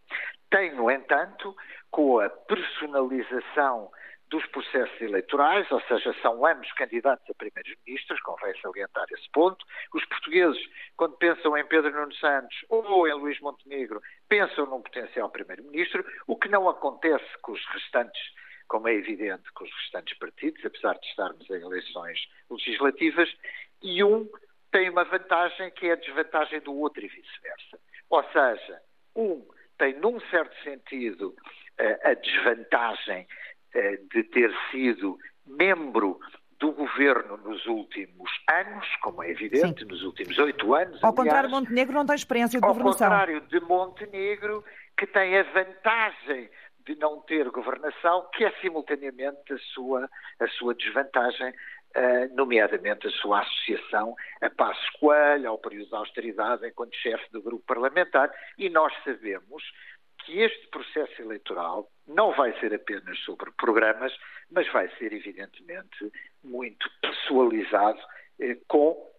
Tem, 0.50 0.74
no 0.74 0.90
entanto, 0.90 1.56
com 1.92 2.20
a 2.20 2.30
personalização 2.30 3.92
dos 4.30 4.46
processos 4.48 5.00
eleitorais, 5.02 5.70
ou 5.72 5.82
seja, 5.82 6.14
são 6.22 6.46
ambos 6.46 6.72
candidatos 6.74 7.30
a 7.30 7.34
primeiros 7.34 7.74
ministros, 7.86 8.20
convém 8.22 8.54
salientar 8.62 9.06
esse 9.12 9.30
ponto. 9.32 9.66
Os 9.94 10.04
portugueses, 10.06 10.62
quando 10.98 11.16
pensam 11.18 11.58
em 11.58 11.66
Pedro 11.66 11.92
Nuno 11.92 12.14
Santos 12.16 12.58
ou 12.70 13.08
em 13.08 13.14
Luís 13.14 13.40
Montenegro, 13.40 14.02
pensam 14.28 14.66
num 14.66 14.82
potencial 14.82 15.30
primeiro-ministro, 15.30 16.06
o 16.28 16.36
que 16.36 16.50
não 16.50 16.68
acontece 16.68 17.26
com 17.42 17.54
os 17.54 17.66
restantes, 17.68 18.22
como 18.68 18.88
é 18.90 18.94
evidente, 18.96 19.50
com 19.54 19.64
os 19.64 19.74
restantes 19.82 20.18
partidos, 20.18 20.66
apesar 20.66 20.98
de 21.00 21.08
estarmos 21.08 21.50
em 21.50 21.62
eleições 21.62 22.20
legislativas, 22.50 23.34
e 23.82 24.04
um 24.04 24.30
tem 24.72 24.90
uma 24.90 25.06
vantagem 25.06 25.72
que 25.72 25.88
é 25.88 25.94
a 25.94 25.96
desvantagem 25.96 26.60
do 26.60 26.76
outro 26.76 27.04
e 27.04 27.08
vice-versa. 27.08 27.80
Ou 28.10 28.24
seja, 28.26 28.82
um 29.16 29.48
tem, 29.78 29.94
num 29.94 30.20
certo 30.30 30.56
sentido, 30.64 31.36
eh, 31.78 32.00
a 32.04 32.14
desvantagem 32.16 33.28
de 34.14 34.24
ter 34.24 34.54
sido 34.72 35.18
membro 35.46 36.20
do 36.60 36.72
governo 36.72 37.38
nos 37.38 37.66
últimos 37.68 38.32
anos, 38.50 38.86
como 39.02 39.22
é 39.24 39.30
evidente, 39.30 39.82
Sim. 39.82 39.90
nos 39.90 40.04
últimos 40.04 40.38
oito 40.40 40.74
anos. 40.74 41.04
Ao 41.04 41.10
aliás, 41.12 41.16
contrário, 41.16 41.50
Montenegro 41.50 41.94
não 41.94 42.06
tem 42.06 42.16
experiência 42.16 42.60
de 42.60 42.68
governação. 42.68 43.08
Ao 43.08 43.14
contrário 43.14 43.42
de 43.42 43.60
Montenegro, 43.60 44.64
que 44.98 45.06
tem 45.06 45.38
a 45.38 45.44
vantagem 45.44 46.50
de 46.86 46.96
não 46.96 47.20
ter 47.22 47.50
governação, 47.50 48.28
que 48.34 48.46
é 48.46 48.52
simultaneamente 48.62 49.54
a 49.54 49.58
sua, 49.74 50.10
a 50.40 50.48
sua 50.48 50.74
desvantagem, 50.74 51.50
uh, 51.50 52.36
nomeadamente 52.36 53.08
a 53.08 53.12
sua 53.12 53.42
associação 53.42 54.16
a 54.42 54.50
Passos 54.50 54.90
Coelho, 55.00 55.50
ao 55.50 55.58
período 55.58 55.90
da 55.90 55.98
austeridade, 56.00 56.66
enquanto 56.66 56.96
chefe 56.96 57.30
do 57.32 57.42
grupo 57.42 57.64
parlamentar, 57.68 58.32
e 58.58 58.70
nós 58.70 58.94
sabemos 59.04 59.64
que 60.28 60.42
este 60.42 60.68
processo 60.68 61.22
eleitoral 61.22 61.90
não 62.06 62.34
vai 62.34 62.52
ser 62.60 62.74
apenas 62.74 63.18
sobre 63.20 63.50
programas, 63.52 64.14
mas 64.52 64.70
vai 64.74 64.90
ser, 64.98 65.14
evidentemente, 65.14 66.12
muito 66.44 66.90
pessoalizado, 67.02 68.00
eh, 68.42 68.58
com, 68.68 69.10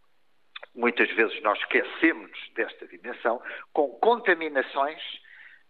muitas 0.75 1.11
vezes 1.12 1.43
nós 1.43 1.59
esquecemos 1.61 2.31
desta 2.55 2.87
dimensão, 2.87 3.43
com 3.73 3.88
contaminações 4.00 5.03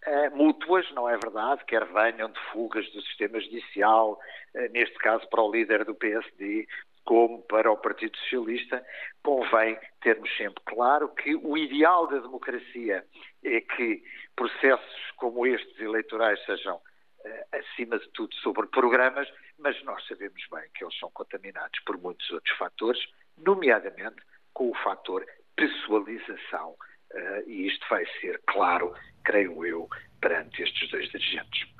eh, 0.04 0.30
mútuas, 0.30 0.90
não 0.92 1.08
é 1.08 1.16
verdade? 1.16 1.64
Quer 1.66 1.84
venham 1.86 2.30
de 2.30 2.40
fugas 2.52 2.90
do 2.90 3.00
sistema 3.02 3.40
judicial, 3.40 4.18
eh, 4.54 4.68
neste 4.70 4.98
caso 4.98 5.24
para 5.28 5.42
o 5.42 5.52
líder 5.52 5.84
do 5.84 5.94
PSD, 5.94 6.66
como 7.08 7.40
para 7.44 7.72
o 7.72 7.76
Partido 7.78 8.14
Socialista, 8.18 8.84
convém 9.22 9.78
termos 10.02 10.30
sempre 10.36 10.62
claro 10.66 11.08
que 11.08 11.34
o 11.36 11.56
ideal 11.56 12.06
da 12.06 12.18
democracia 12.18 13.02
é 13.42 13.60
que 13.62 14.04
processos 14.36 15.10
como 15.16 15.46
estes 15.46 15.80
eleitorais 15.80 16.38
sejam, 16.44 16.76
uh, 16.76 17.56
acima 17.56 17.98
de 17.98 18.06
tudo, 18.10 18.34
sobre 18.34 18.66
programas, 18.66 19.26
mas 19.58 19.82
nós 19.84 20.06
sabemos 20.06 20.42
bem 20.52 20.64
que 20.74 20.84
eles 20.84 20.98
são 20.98 21.10
contaminados 21.12 21.80
por 21.86 21.96
muitos 21.96 22.28
outros 22.30 22.54
fatores, 22.58 23.02
nomeadamente 23.38 24.20
com 24.52 24.70
o 24.70 24.74
fator 24.74 25.24
pessoalização. 25.56 26.76
Uh, 27.14 27.48
e 27.48 27.68
isto 27.68 27.86
vai 27.88 28.04
ser 28.20 28.38
claro, 28.46 28.92
creio 29.24 29.64
eu, 29.64 29.88
perante 30.20 30.62
estes 30.62 30.90
dois 30.90 31.08
dirigentes. 31.08 31.77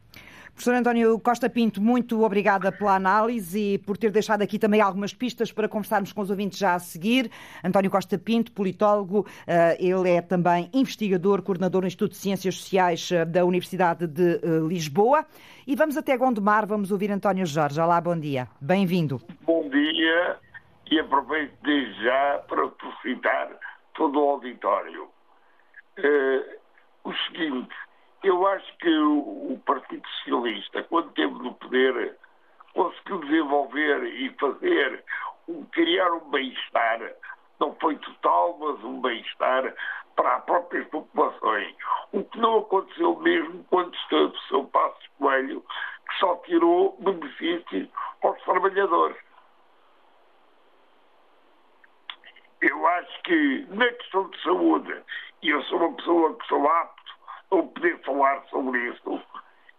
Professor 0.58 0.74
António 0.74 1.20
Costa 1.20 1.48
Pinto, 1.48 1.80
muito 1.80 2.24
obrigada 2.24 2.72
pela 2.72 2.96
análise 2.96 3.74
e 3.74 3.78
por 3.78 3.96
ter 3.96 4.10
deixado 4.10 4.42
aqui 4.42 4.58
também 4.58 4.80
algumas 4.80 5.14
pistas 5.14 5.52
para 5.52 5.68
conversarmos 5.68 6.12
com 6.12 6.20
os 6.20 6.30
ouvintes 6.30 6.58
já 6.58 6.74
a 6.74 6.80
seguir. 6.80 7.30
António 7.62 7.88
Costa 7.88 8.18
Pinto, 8.18 8.50
politólogo, 8.50 9.24
eh, 9.46 9.76
ele 9.78 10.10
é 10.10 10.20
também 10.20 10.68
investigador, 10.74 11.42
coordenador 11.42 11.82
do 11.82 11.86
Instituto 11.86 12.10
de 12.10 12.16
Ciências 12.16 12.56
Sociais 12.56 13.08
eh, 13.12 13.24
da 13.24 13.44
Universidade 13.44 14.08
de 14.08 14.34
eh, 14.34 14.40
Lisboa. 14.66 15.24
E 15.64 15.76
vamos 15.76 15.96
até 15.96 16.16
Gondomar, 16.16 16.66
vamos 16.66 16.90
ouvir 16.90 17.12
António 17.12 17.46
Jorge. 17.46 17.80
Olá, 17.80 18.00
bom 18.00 18.18
dia. 18.18 18.48
Bem-vindo. 18.60 19.22
Bom 19.42 19.68
dia 19.68 20.38
e 20.90 20.98
aproveito 20.98 21.54
desde 21.62 22.02
já 22.02 22.42
para 22.48 22.68
felicitar 22.80 23.48
todo 23.94 24.18
o 24.18 24.30
auditório. 24.30 25.04
Uh, 25.98 26.58
o 27.04 27.14
seguinte, 27.28 27.74
eu 28.22 28.46
acho 28.48 28.76
que 28.78 28.98
o 28.98 29.60
Partido 29.64 30.06
Socialista, 30.08 30.82
quando 30.84 31.12
teve 31.12 31.32
no 31.34 31.54
poder, 31.54 32.16
conseguiu 32.74 33.18
desenvolver 33.20 34.04
e 34.04 34.30
fazer, 34.38 35.04
criar 35.72 36.12
um 36.12 36.30
bem-estar, 36.30 37.00
não 37.60 37.74
foi 37.76 37.96
total, 37.96 38.56
mas 38.58 38.84
um 38.84 39.00
bem-estar 39.00 39.74
para 40.16 40.36
as 40.36 40.44
próprias 40.44 40.86
populações. 40.88 41.74
O 42.12 42.24
que 42.24 42.38
não 42.38 42.58
aconteceu 42.58 43.16
mesmo 43.20 43.64
quando 43.70 43.94
esteve 43.94 44.24
o 44.24 44.40
seu 44.48 44.64
Passo 44.64 45.10
Coelho, 45.18 45.64
que 46.08 46.18
só 46.18 46.36
tirou 46.38 46.96
benefícios 47.00 47.88
aos 48.22 48.40
trabalhadores. 48.42 49.16
Eu 52.60 52.86
acho 52.88 53.22
que 53.22 53.66
na 53.70 53.86
questão 53.86 54.28
de 54.28 54.42
saúde, 54.42 55.02
e 55.42 55.50
eu 55.50 55.62
sou 55.64 55.78
uma 55.78 55.92
pessoa 55.92 56.34
que 56.34 56.46
sou 56.48 56.68
apto 56.68 56.97
ou 57.50 57.66
poder 57.68 57.98
falar 58.04 58.42
sobre 58.50 58.78
isso. 58.88 59.22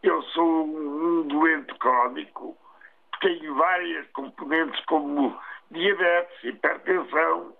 Eu 0.01 0.21
sou 0.23 0.65
um 0.65 1.27
doente 1.27 1.73
crónico, 1.75 2.57
tenho 3.21 3.53
várias 3.55 4.07
componentes 4.11 4.83
como 4.85 5.37
diabetes, 5.71 6.43
hipertensão, 6.43 7.53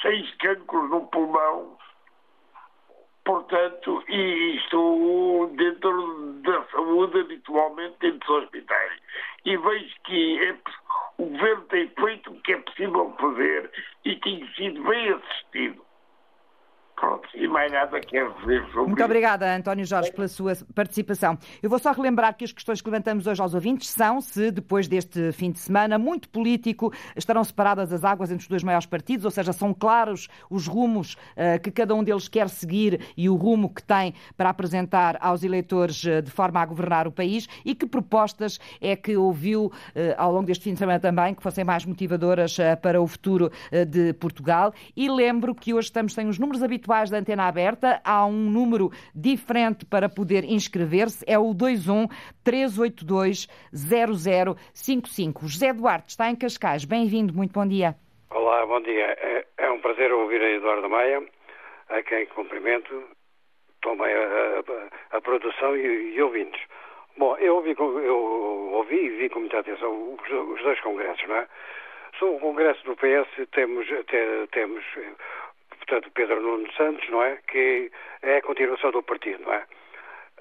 seis 0.00 0.32
cancros 0.36 0.88
no 0.88 1.06
pulmão, 1.08 1.76
portanto, 3.24 4.02
e 4.08 4.56
estou 4.56 5.48
dentro 5.48 6.32
da 6.42 6.64
saúde 6.66 7.20
habitualmente 7.20 7.96
dentro 8.00 8.18
dos 8.20 8.44
hospitais. 8.44 8.92
E 9.44 9.56
vejo 9.56 9.94
que 10.04 10.44
é, 10.44 10.56
o 11.18 11.26
governo 11.26 11.64
tem 11.64 11.88
feito 11.88 12.30
o 12.30 12.40
que 12.42 12.52
é 12.52 12.56
possível 12.58 13.14
fazer 13.18 13.70
e 14.04 14.16
tem 14.16 14.46
sido 14.54 14.82
bem 14.84 15.12
assistido. 15.12 15.89
Pronto, 17.00 17.26
e 17.34 17.48
mais 17.48 17.72
nada 17.72 17.98
quero 17.98 18.30
dizer 18.40 18.62
sobre 18.66 18.88
Muito 18.88 19.02
obrigada, 19.02 19.56
António 19.56 19.86
Jorge, 19.86 20.12
pela 20.12 20.28
sua 20.28 20.52
participação. 20.74 21.38
Eu 21.62 21.70
vou 21.70 21.78
só 21.78 21.92
relembrar 21.92 22.36
que 22.36 22.44
as 22.44 22.52
questões 22.52 22.82
que 22.82 22.90
levantamos 22.90 23.26
hoje 23.26 23.40
aos 23.40 23.54
ouvintes 23.54 23.88
são 23.88 24.20
se, 24.20 24.50
depois 24.50 24.86
deste 24.86 25.32
fim 25.32 25.50
de 25.50 25.58
semana 25.60 25.98
muito 25.98 26.28
político, 26.28 26.92
estarão 27.16 27.42
separadas 27.42 27.90
as 27.90 28.04
águas 28.04 28.30
entre 28.30 28.42
os 28.42 28.48
dois 28.48 28.62
maiores 28.62 28.84
partidos, 28.84 29.24
ou 29.24 29.30
seja, 29.30 29.50
são 29.50 29.72
claros 29.72 30.28
os 30.50 30.66
rumos 30.66 31.14
uh, 31.14 31.58
que 31.62 31.70
cada 31.70 31.94
um 31.94 32.04
deles 32.04 32.28
quer 32.28 32.50
seguir 32.50 33.00
e 33.16 33.30
o 33.30 33.34
rumo 33.34 33.72
que 33.72 33.82
tem 33.82 34.12
para 34.36 34.50
apresentar 34.50 35.16
aos 35.22 35.42
eleitores 35.42 36.04
uh, 36.04 36.20
de 36.20 36.30
forma 36.30 36.60
a 36.60 36.66
governar 36.66 37.08
o 37.08 37.10
país 37.12 37.48
e 37.64 37.74
que 37.74 37.86
propostas 37.86 38.60
é 38.78 38.94
que 38.94 39.16
ouviu 39.16 39.66
uh, 39.66 39.72
ao 40.18 40.30
longo 40.30 40.44
deste 40.44 40.64
fim 40.64 40.74
de 40.74 40.78
semana 40.78 41.00
também 41.00 41.34
que 41.34 41.42
fossem 41.42 41.64
mais 41.64 41.86
motivadoras 41.86 42.58
para 42.82 43.00
o 43.00 43.06
futuro 43.06 43.50
de 43.88 44.12
Portugal. 44.14 44.74
E 44.94 45.08
lembro 45.08 45.54
que 45.54 45.72
hoje 45.72 45.86
estamos 45.86 46.12
sem 46.12 46.28
os 46.28 46.38
números 46.38 46.62
habituais 46.62 46.89
habituais 46.90 47.10
da 47.10 47.18
antena 47.18 47.46
aberta, 47.46 48.00
há 48.04 48.26
um 48.26 48.50
número 48.50 48.90
diferente 49.14 49.86
para 49.86 50.08
poder 50.08 50.44
inscrever-se, 50.44 51.24
é 51.26 51.38
o 51.38 51.52
21 51.52 52.08
382 52.44 53.46
0055. 53.72 55.46
José 55.46 55.72
Duarte 55.72 56.10
está 56.10 56.28
em 56.28 56.36
Cascais, 56.36 56.84
bem-vindo, 56.84 57.32
muito 57.32 57.52
bom 57.52 57.66
dia. 57.66 57.94
Olá, 58.30 58.66
bom 58.66 58.80
dia. 58.80 59.16
É, 59.20 59.46
é 59.58 59.70
um 59.70 59.80
prazer 59.80 60.12
ouvir 60.12 60.42
a 60.42 60.50
Eduardo 60.50 60.88
Maia, 60.88 61.22
a 61.88 62.02
quem 62.02 62.26
cumprimento, 62.26 63.04
também 63.82 64.12
a, 64.12 65.12
a, 65.12 65.16
a 65.16 65.20
produção 65.20 65.76
e, 65.76 66.14
e 66.14 66.22
ouvintes. 66.22 66.60
Bom, 67.16 67.36
eu 67.38 67.56
ouvi, 67.56 67.74
eu 67.78 68.72
ouvi 68.72 68.96
e 68.96 69.10
vi 69.10 69.28
com 69.28 69.40
muita 69.40 69.60
atenção 69.60 70.14
os, 70.14 70.30
os 70.30 70.62
dois 70.62 70.80
congressos, 70.80 71.26
não 71.28 71.36
é? 71.36 71.46
Sobre 72.18 72.36
o 72.36 72.40
congresso 72.40 72.84
do 72.84 72.96
PS 72.96 73.48
temos, 73.52 73.86
te, 73.86 74.48
temos 74.52 74.84
portanto, 75.90 76.10
Pedro 76.14 76.40
Nuno 76.40 76.72
Santos, 76.74 77.08
não 77.10 77.22
é? 77.22 77.38
Que 77.48 77.90
é 78.22 78.36
a 78.36 78.42
continuação 78.42 78.92
do 78.92 79.02
partido, 79.02 79.42
não 79.44 79.52
é? 79.52 79.64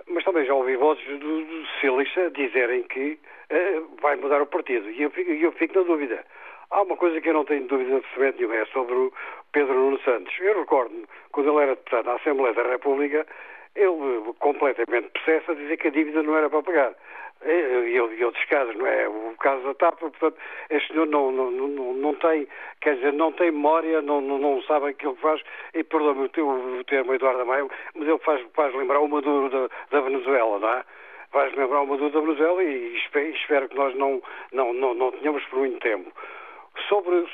Mas 0.07 0.23
também 0.23 0.45
já 0.45 0.53
ouvi 0.53 0.75
vozes 0.75 1.03
do, 1.05 1.17
do 1.17 1.65
socialista 1.73 2.29
dizerem 2.31 2.83
que 2.83 3.19
uh, 3.51 3.97
vai 3.99 4.15
mudar 4.15 4.41
o 4.41 4.45
partido. 4.45 4.89
E 4.91 5.01
eu, 5.01 5.09
fico, 5.09 5.31
eu 5.31 5.51
fico 5.53 5.79
na 5.79 5.85
dúvida. 5.85 6.23
Há 6.69 6.83
uma 6.83 6.95
coisa 6.95 7.19
que 7.19 7.29
eu 7.29 7.33
não 7.33 7.45
tenho 7.45 7.65
dúvida 7.65 7.97
absolutamente 7.97 8.37
nenhuma, 8.37 8.55
é 8.57 8.65
sobre 8.67 8.93
o 8.93 9.11
Pedro 9.51 9.73
Nuno 9.73 9.99
Santos. 10.01 10.33
Eu 10.39 10.59
recordo-me, 10.59 11.05
quando 11.31 11.49
ele 11.49 11.63
era 11.63 11.75
deputado 11.75 12.05
na 12.05 12.13
Assembleia 12.13 12.53
da 12.53 12.63
República, 12.63 13.25
ele 13.75 14.33
completamente 14.37 15.09
processo 15.09 15.51
a 15.51 15.55
dizer 15.55 15.77
que 15.77 15.87
a 15.87 15.91
dívida 15.91 16.21
não 16.21 16.37
era 16.37 16.49
para 16.49 16.61
pagar. 16.61 16.93
E, 17.45 17.51
e, 17.51 17.95
e 17.95 18.25
outros 18.25 18.43
casos, 18.45 18.75
não 18.75 18.85
é? 18.85 19.07
O 19.07 19.35
caso 19.39 19.63
da 19.63 19.73
TAP, 19.73 19.99
portanto, 19.99 20.35
este 20.69 20.91
senhor 20.91 21.07
não, 21.07 21.31
não, 21.31 21.49
não, 21.49 21.93
não 21.93 22.15
tem, 22.15 22.47
quer 22.81 22.95
dizer, 22.95 23.13
não 23.13 23.31
tem 23.31 23.51
memória, 23.51 24.01
não, 24.01 24.19
não, 24.19 24.37
não 24.37 24.61
sabe 24.63 24.87
aquilo 24.87 25.15
que 25.15 25.21
faz, 25.21 25.41
e 25.73 25.83
perdoa-me 25.83 26.25
o 26.25 26.83
termo 26.83 27.13
Eduardo 27.13 27.45
Maio, 27.45 27.69
mas 27.95 28.07
ele 28.07 28.19
faz, 28.19 28.45
faz 28.53 28.75
lembrar 28.75 28.99
o 28.99 29.07
Maduro 29.07 29.49
da, 29.49 29.69
da 29.89 30.01
Venezuela, 30.01 30.59
não 30.59 30.69
é? 30.69 30.83
Faz 31.31 31.55
lembrar 31.55 31.81
o 31.81 31.87
Maduro 31.87 32.09
da 32.11 32.19
Venezuela 32.19 32.61
e 32.61 32.97
espero, 32.97 33.29
espero 33.29 33.69
que 33.69 33.75
nós 33.75 33.95
não, 33.95 34.21
não, 34.51 34.73
não, 34.73 34.93
não 34.93 35.11
tenhamos 35.13 35.43
por 35.45 35.59
muito 35.59 35.79
tempo. 35.79 36.11
sobre, 36.87 37.25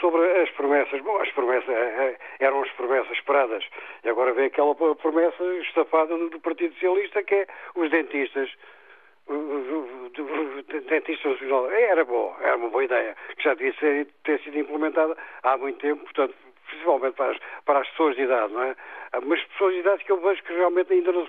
sobre 0.00 0.42
as 0.42 0.50
promessas, 0.50 1.00
bom, 1.02 1.16
as 1.20 1.30
promessas 1.32 1.68
eh, 1.68 2.16
eram 2.38 2.62
as 2.62 2.70
promessas 2.72 3.12
esperadas. 3.12 3.64
E 4.04 4.08
agora 4.08 4.32
vem 4.32 4.46
aquela 4.46 4.74
promessa 4.74 5.44
estafada 5.62 6.16
do 6.16 6.40
Partido 6.40 6.72
Socialista 6.74 7.22
que 7.22 7.34
é 7.34 7.46
os 7.74 7.90
dentistas 7.90 8.50
dentistas 10.88 11.38
era 11.72 12.04
bom, 12.04 12.36
era 12.40 12.56
uma 12.56 12.68
boa 12.68 12.84
ideia, 12.84 13.16
que 13.36 13.44
já 13.44 13.54
devia 13.54 13.74
ser, 13.74 14.06
ter 14.24 14.40
sido 14.40 14.58
implementada 14.58 15.16
há 15.42 15.56
muito 15.56 15.78
tempo, 15.78 16.02
portanto, 16.04 16.34
principalmente 16.68 17.14
para 17.14 17.32
as, 17.32 17.38
para 17.64 17.78
as 17.80 17.88
pessoas 17.90 18.16
de 18.16 18.22
idade, 18.22 18.52
não 18.52 18.62
é? 18.62 18.76
Mas 19.24 19.42
pessoas 19.44 19.74
de 19.74 19.80
idade 19.80 20.04
que 20.04 20.12
eu 20.12 20.20
vejo 20.20 20.42
que 20.44 20.52
realmente 20.52 20.92
ainda 20.92 21.12
não, 21.12 21.26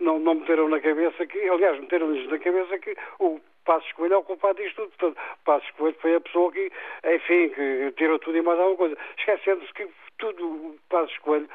não, 0.00 0.18
não 0.18 0.34
meteram 0.34 0.68
na 0.68 0.80
cabeça 0.80 1.26
que, 1.26 1.48
aliás, 1.48 1.78
meteram-lhes 1.78 2.28
na 2.28 2.38
cabeça 2.38 2.78
que 2.78 2.96
o 3.18 3.40
Passos 3.64 3.92
Coelho 3.92 4.14
é 4.14 4.16
o 4.16 4.24
culpado 4.24 4.62
disto 4.62 4.76
tudo. 4.76 4.90
Portanto, 4.96 5.20
Passos 5.44 5.70
Coelho 5.72 5.96
foi 6.00 6.14
a 6.14 6.20
pessoa 6.20 6.50
que, 6.50 6.72
enfim, 7.04 7.50
que 7.50 7.92
tirou 7.98 8.18
tudo 8.18 8.38
e 8.38 8.42
mais 8.42 8.58
alguma 8.58 8.78
coisa. 8.78 8.96
Esquecendo-se 9.18 9.72
que 9.74 9.86
tudo 10.16 10.46
o 10.46 10.78
Passos 10.88 11.18
Coelho 11.18 11.48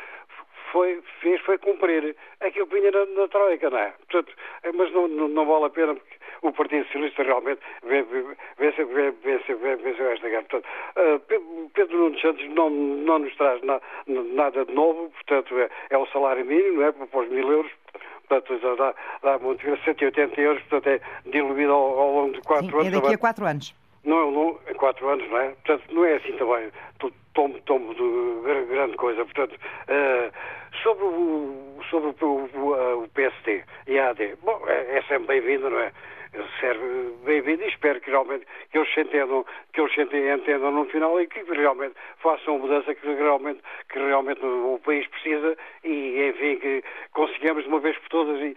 foi, 0.74 1.02
fez 1.22 1.40
foi 1.42 1.58
cumprir 1.60 2.16
aquilo 2.42 2.68
que 2.68 2.80
vinha 2.80 2.92
na, 2.92 3.06
na 3.06 3.28
Troika, 3.28 3.70
não 3.70 3.78
é? 3.78 3.94
Portanto, 4.10 4.34
mas 4.74 4.92
não, 4.92 5.08
não, 5.08 5.28
não 5.28 5.46
vale 5.46 5.66
a 5.66 5.70
pena 5.70 5.94
porque 5.94 6.16
o 6.42 6.52
Partido 6.52 6.84
Socialista 6.86 7.24
realmente 7.24 7.62
venceu 8.58 10.12
esta 10.12 10.28
guerra. 10.28 10.44
Portanto, 10.44 10.66
uh, 10.98 11.70
Pedro 11.74 11.98
Nunes 11.98 12.20
Santos 12.22 12.44
não, 12.50 12.70
não 12.70 13.20
nos 13.20 13.36
traz 13.38 13.62
na, 13.62 13.80
nada 14.08 14.66
de 14.66 14.74
novo, 14.74 15.10
portanto, 15.12 15.58
é, 15.60 15.70
é, 15.92 15.98
o 15.98 16.08
salário 16.08 16.44
mínimo, 16.44 16.82
não 16.82 16.88
é? 16.88 16.92
Para 16.92 17.20
os 17.20 17.30
mil 17.30 17.50
euros, 17.50 17.72
portanto, 18.28 18.76
dá, 18.76 18.96
dá 19.22 19.38
muito, 19.40 19.64
180 19.64 20.42
euros, 20.42 20.62
portanto, 20.64 20.88
é 20.88 21.30
diluído 21.30 21.72
ao, 21.72 22.00
ao 22.00 22.14
longo 22.14 22.34
de 22.34 22.42
quatro 22.42 22.66
Sim, 22.66 22.88
anos. 22.88 22.88
É 22.88 23.02
daqui 23.02 23.14
a 23.14 23.18
quatro 23.18 23.46
anos. 23.46 23.83
Não, 24.04 24.32
não, 24.32 24.60
em 24.70 24.74
quatro 24.74 25.08
anos, 25.08 25.30
não 25.30 25.38
é? 25.38 25.50
Portanto, 25.50 25.84
não 25.92 26.06
é 26.06 26.16
assim 26.16 26.34
também 26.34 26.70
tomo, 27.34 27.60
tomo 27.62 27.94
de 27.94 28.66
grande 28.68 28.96
coisa. 28.96 29.26
Portanto, 29.26 29.54
uh, 29.54 30.32
sobre 30.82 31.04
o, 31.04 31.80
sobre 31.90 32.16
o, 32.22 32.50
o, 32.54 33.04
o 33.04 33.10
PST 33.10 33.64
e 33.88 34.00
a 34.00 34.10
AD, 34.10 34.36
bom, 34.42 34.62
é, 34.68 34.98
é 34.98 35.02
sempre 35.04 35.40
bem-vindo, 35.40 35.70
não 35.70 35.80
é? 35.80 35.92
serve 36.60 37.14
bem-vindo 37.26 37.64
e 37.64 37.68
espero 37.68 38.02
que 38.02 38.10
realmente 38.10 38.48
que 38.72 38.80
eles 38.80 38.92
se 38.92 39.02
entendam, 39.02 39.46
que 39.72 39.80
eles 39.80 39.94
se 39.94 40.02
entendam 40.02 40.72
no 40.72 40.86
final 40.86 41.22
e 41.22 41.28
que 41.28 41.44
realmente 41.44 41.94
façam 42.18 42.56
a 42.56 42.58
mudança 42.58 42.96
que 42.96 43.06
realmente, 43.06 43.62
que 43.88 44.00
realmente 44.00 44.44
o 44.44 44.80
país 44.84 45.06
precisa 45.08 45.56
e, 45.84 46.30
enfim, 46.30 46.58
que 46.58 46.84
consigamos 47.12 47.64
de 47.64 47.70
uma 47.70 47.80
vez 47.80 47.96
por 48.00 48.10
todas 48.10 48.42
e, 48.42 48.56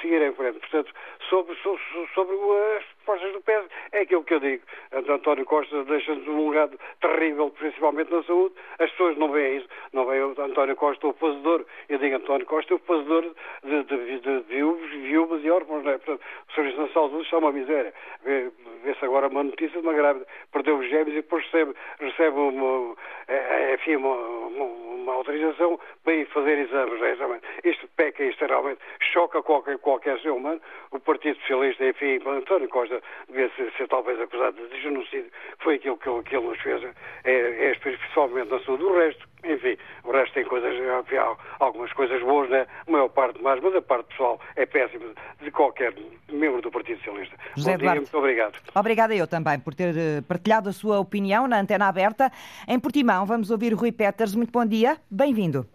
seguir 0.00 0.22
em 0.22 0.32
frente. 0.32 0.58
Portanto, 0.60 0.94
sobre, 1.28 1.54
sobre, 1.56 1.82
sobre 2.14 2.36
as 2.78 2.93
propostas 3.04 3.32
do 3.32 3.40
PS, 3.42 3.68
é 3.92 4.00
aquilo 4.00 4.24
que 4.24 4.34
eu 4.34 4.40
digo. 4.40 4.62
António 4.92 5.44
Costa 5.44 5.84
deixa-nos 5.84 6.26
um 6.26 6.48
legado 6.48 6.78
terrível, 7.00 7.50
principalmente 7.50 8.10
na 8.10 8.22
saúde. 8.24 8.54
As 8.78 8.90
pessoas 8.90 9.16
não 9.16 9.30
veem 9.30 9.58
isso. 9.58 9.68
Não 9.92 10.06
veem 10.06 10.22
António 10.22 10.74
Costa 10.76 11.06
o 11.06 11.12
fazedor. 11.12 11.64
Eu 11.88 11.98
digo 11.98 12.16
António 12.16 12.46
Costa 12.46 12.74
o 12.74 12.78
fazedor 12.78 13.22
de, 13.62 13.84
de, 13.84 14.20
de, 14.20 14.40
viúvos, 14.48 14.90
viúvas 14.90 15.44
e 15.44 15.50
órfãos. 15.50 15.84
Não 15.84 15.92
é? 15.92 15.98
Portanto, 15.98 16.20
o 16.48 16.52
Serviço 16.54 16.84
de 16.84 16.92
Saúde 16.92 17.22
está 17.22 17.38
uma 17.38 17.52
miséria. 17.52 17.92
Vê-se 18.24 19.04
agora 19.04 19.28
uma 19.28 19.44
notícia 19.44 19.80
de 19.80 19.86
uma 19.86 19.94
grávida. 19.94 20.26
Perdeu 20.52 20.78
os 20.78 20.88
gêmeos 20.88 21.12
e 21.12 21.22
depois 21.22 21.44
recebe, 21.44 21.74
recebe 22.00 22.38
uma, 22.38 22.96
é, 23.28 23.34
é, 23.34 23.74
enfim, 23.74 23.96
uma, 23.96 24.14
uma, 24.14 24.64
uma 24.64 25.14
autorização 25.14 25.78
para 26.02 26.14
ir 26.14 26.26
fazer 26.26 26.58
exames. 26.58 27.00
É? 27.02 27.68
Isto 27.68 27.88
peca, 27.96 28.24
isto 28.24 28.44
realmente 28.46 28.80
choca 29.12 29.42
qualquer, 29.42 29.78
qualquer 29.78 30.18
ser 30.20 30.30
humano. 30.30 30.60
O 30.90 30.98
Partido 30.98 31.38
Socialista, 31.40 31.84
enfim, 31.86 32.20
António 32.26 32.68
Costa 32.68 32.93
devia 33.28 33.50
ser, 33.56 33.72
ser 33.76 33.88
talvez 33.88 34.20
acusado 34.20 34.56
de 34.68 34.82
genocídio. 34.82 35.30
Foi 35.60 35.76
aquilo 35.76 35.96
que 35.96 36.08
ele, 36.08 36.22
que 36.22 36.36
ele 36.36 36.46
nos 36.46 36.60
fez, 36.60 36.82
é, 37.24 37.70
é 37.70 37.74
principalmente 37.74 38.50
na 38.50 38.60
saúde. 38.60 38.84
O 38.84 38.94
resto, 38.96 39.28
enfim, 39.44 39.76
o 40.04 40.12
resto 40.12 40.34
tem 40.34 40.44
coisas, 40.44 40.72
há 40.78 41.36
algumas 41.64 41.92
coisas 41.92 42.20
boas, 42.22 42.48
né? 42.50 42.66
a 42.86 42.90
maior 42.90 43.08
parte 43.08 43.40
mais, 43.42 43.60
mas 43.60 43.74
a 43.74 43.82
parte 43.82 44.08
pessoal 44.08 44.40
é 44.56 44.66
péssima 44.66 45.06
de 45.40 45.50
qualquer 45.50 45.94
membro 46.30 46.60
do 46.60 46.70
Partido 46.70 46.98
Socialista. 46.98 47.36
José 47.56 47.72
Bom 47.72 47.78
dia, 47.78 47.94
muito 47.94 48.18
obrigado. 48.18 48.58
Obrigada 48.74 49.14
eu 49.14 49.26
também 49.26 49.58
por 49.58 49.74
ter 49.74 49.96
eh, 49.96 50.20
partilhado 50.26 50.68
a 50.68 50.72
sua 50.72 50.98
opinião 50.98 51.46
na 51.46 51.60
antena 51.60 51.88
aberta. 51.88 52.30
Em 52.68 52.78
Portimão, 52.78 53.26
vamos 53.26 53.50
ouvir 53.50 53.72
Rui 53.74 53.92
Peters. 53.92 54.34
Muito 54.34 54.52
bom 54.52 54.64
dia, 54.64 54.96
bem-vindo. 55.10 55.66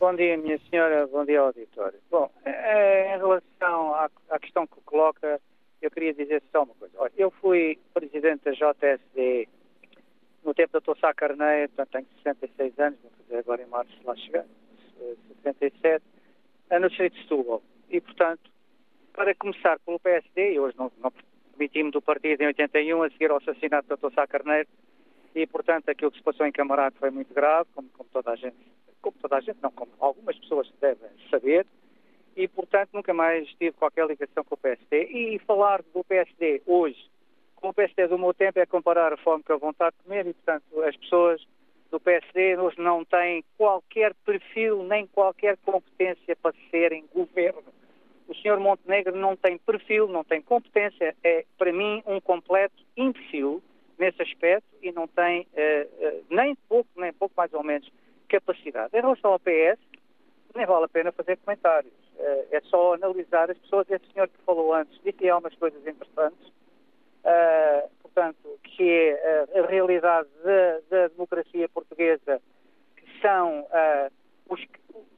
Bom 0.00 0.14
dia, 0.14 0.34
minha 0.38 0.58
senhora, 0.70 1.06
bom 1.08 1.26
dia 1.26 1.40
ao 1.40 1.48
auditório. 1.48 1.98
Bom, 2.10 2.30
eh, 2.46 3.14
em 3.14 3.18
relação 3.18 3.94
à 4.30 4.38
questão 4.40 4.66
que 4.66 4.80
coloca, 4.86 5.38
eu 5.80 5.90
queria 5.90 6.12
dizer 6.14 6.42
só 6.52 6.62
uma 6.64 6.74
coisa. 6.74 6.94
Olha, 6.98 7.12
eu 7.16 7.30
fui 7.30 7.78
presidente 7.94 8.44
da 8.44 8.52
JSD 8.52 9.48
no 10.44 10.54
tempo 10.54 10.72
da 10.72 10.80
Tossá 10.80 11.12
Carneiro, 11.14 11.70
portanto 11.72 11.92
tenho 11.92 12.06
66 12.22 12.78
anos, 12.78 12.98
vou 13.02 13.10
fazer 13.18 13.36
agora 13.38 13.62
em 13.62 13.66
março 13.66 13.92
lá 14.04 14.16
chegar, 14.16 14.44
67, 15.42 16.04
no 16.78 16.88
Distrito 16.88 17.14
de 17.14 17.22
Setúbal. 17.22 17.62
E, 17.88 18.00
portanto, 18.00 18.50
para 19.12 19.34
começar 19.34 19.78
pelo 19.80 19.98
PSD, 19.98 20.54
e 20.54 20.60
hoje 20.60 20.76
não, 20.78 20.90
não 20.98 21.12
permitimos 21.50 21.92
do 21.92 22.00
partido 22.00 22.42
em 22.42 22.46
81 22.46 23.02
a 23.02 23.10
seguir 23.10 23.30
ao 23.30 23.38
assassinato 23.38 23.88
da 23.88 23.96
Tossá 23.96 24.26
Carneiro, 24.26 24.68
e, 25.34 25.46
portanto, 25.46 25.88
aquilo 25.88 26.10
que 26.10 26.18
se 26.18 26.24
passou 26.24 26.46
em 26.46 26.52
Camarado 26.52 26.96
foi 26.98 27.10
muito 27.10 27.32
grave, 27.34 27.68
como, 27.74 27.88
como 27.90 28.08
toda 28.10 28.30
a 28.30 28.36
gente, 28.36 28.56
como 29.00 29.16
toda 29.20 29.36
a 29.36 29.40
gente, 29.40 29.58
não, 29.62 29.70
como 29.70 29.92
algumas 30.00 30.38
pessoas 30.38 30.70
devem 30.80 31.10
saber, 31.30 31.66
e, 32.42 32.48
portanto, 32.48 32.90
nunca 32.92 33.12
mais 33.12 33.48
tive 33.54 33.72
qualquer 33.72 34.06
ligação 34.06 34.42
com 34.44 34.54
o 34.54 34.58
PSD. 34.58 35.04
E 35.04 35.38
falar 35.40 35.82
do 35.94 36.02
PSD 36.04 36.62
hoje 36.66 37.10
com 37.56 37.68
o 37.68 37.74
PSD 37.74 38.08
do 38.08 38.18
meu 38.18 38.32
tempo 38.32 38.58
é 38.58 38.66
comparar 38.66 39.12
a 39.12 39.16
fome 39.18 39.42
com 39.42 39.52
a 39.52 39.58
vontade 39.58 39.94
de 39.96 40.04
comer 40.04 40.26
e, 40.26 40.32
portanto, 40.32 40.82
as 40.82 40.96
pessoas 40.96 41.46
do 41.90 42.00
PSD 42.00 42.56
hoje 42.56 42.80
não 42.80 43.04
têm 43.04 43.44
qualquer 43.58 44.14
perfil 44.24 44.82
nem 44.84 45.06
qualquer 45.06 45.56
competência 45.58 46.34
para 46.36 46.54
serem 46.70 47.04
governo. 47.12 47.62
O 48.28 48.34
senhor 48.36 48.58
Montenegro 48.60 49.16
não 49.16 49.36
tem 49.36 49.58
perfil, 49.58 50.08
não 50.08 50.24
tem 50.24 50.40
competência, 50.40 51.14
é, 51.22 51.44
para 51.58 51.72
mim, 51.72 52.02
um 52.06 52.20
completo 52.20 52.76
imbecil 52.96 53.62
nesse 53.98 54.22
aspecto 54.22 54.68
e 54.80 54.92
não 54.92 55.06
tem 55.08 55.42
uh, 55.42 56.06
uh, 56.06 56.24
nem 56.30 56.54
pouco, 56.68 56.88
nem 56.96 57.12
pouco 57.12 57.34
mais 57.36 57.52
ou 57.52 57.62
menos 57.62 57.90
capacidade. 58.28 58.96
Em 58.96 59.00
relação 59.00 59.32
ao 59.32 59.40
PS, 59.40 59.78
nem 60.54 60.64
vale 60.64 60.84
a 60.84 60.88
pena 60.88 61.12
fazer 61.12 61.36
comentários. 61.38 61.92
Uh, 62.20 62.46
é 62.50 62.60
só 62.66 62.92
analisar 62.92 63.50
as 63.50 63.56
pessoas. 63.56 63.90
Esse 63.90 64.04
senhor 64.12 64.28
que 64.28 64.36
falou 64.44 64.74
antes 64.74 65.00
disse 65.02 65.26
algumas 65.30 65.54
coisas 65.54 65.80
interessantes, 65.86 66.48
uh, 67.24 67.88
portanto, 68.02 68.58
que 68.62 68.82
é 68.90 69.48
a 69.58 69.66
realidade 69.66 70.28
da, 70.44 70.80
da, 70.90 71.08
democracia 71.08 71.66
portuguesa, 71.70 72.42
que 72.94 73.20
são 73.22 73.66
os, 74.50 74.60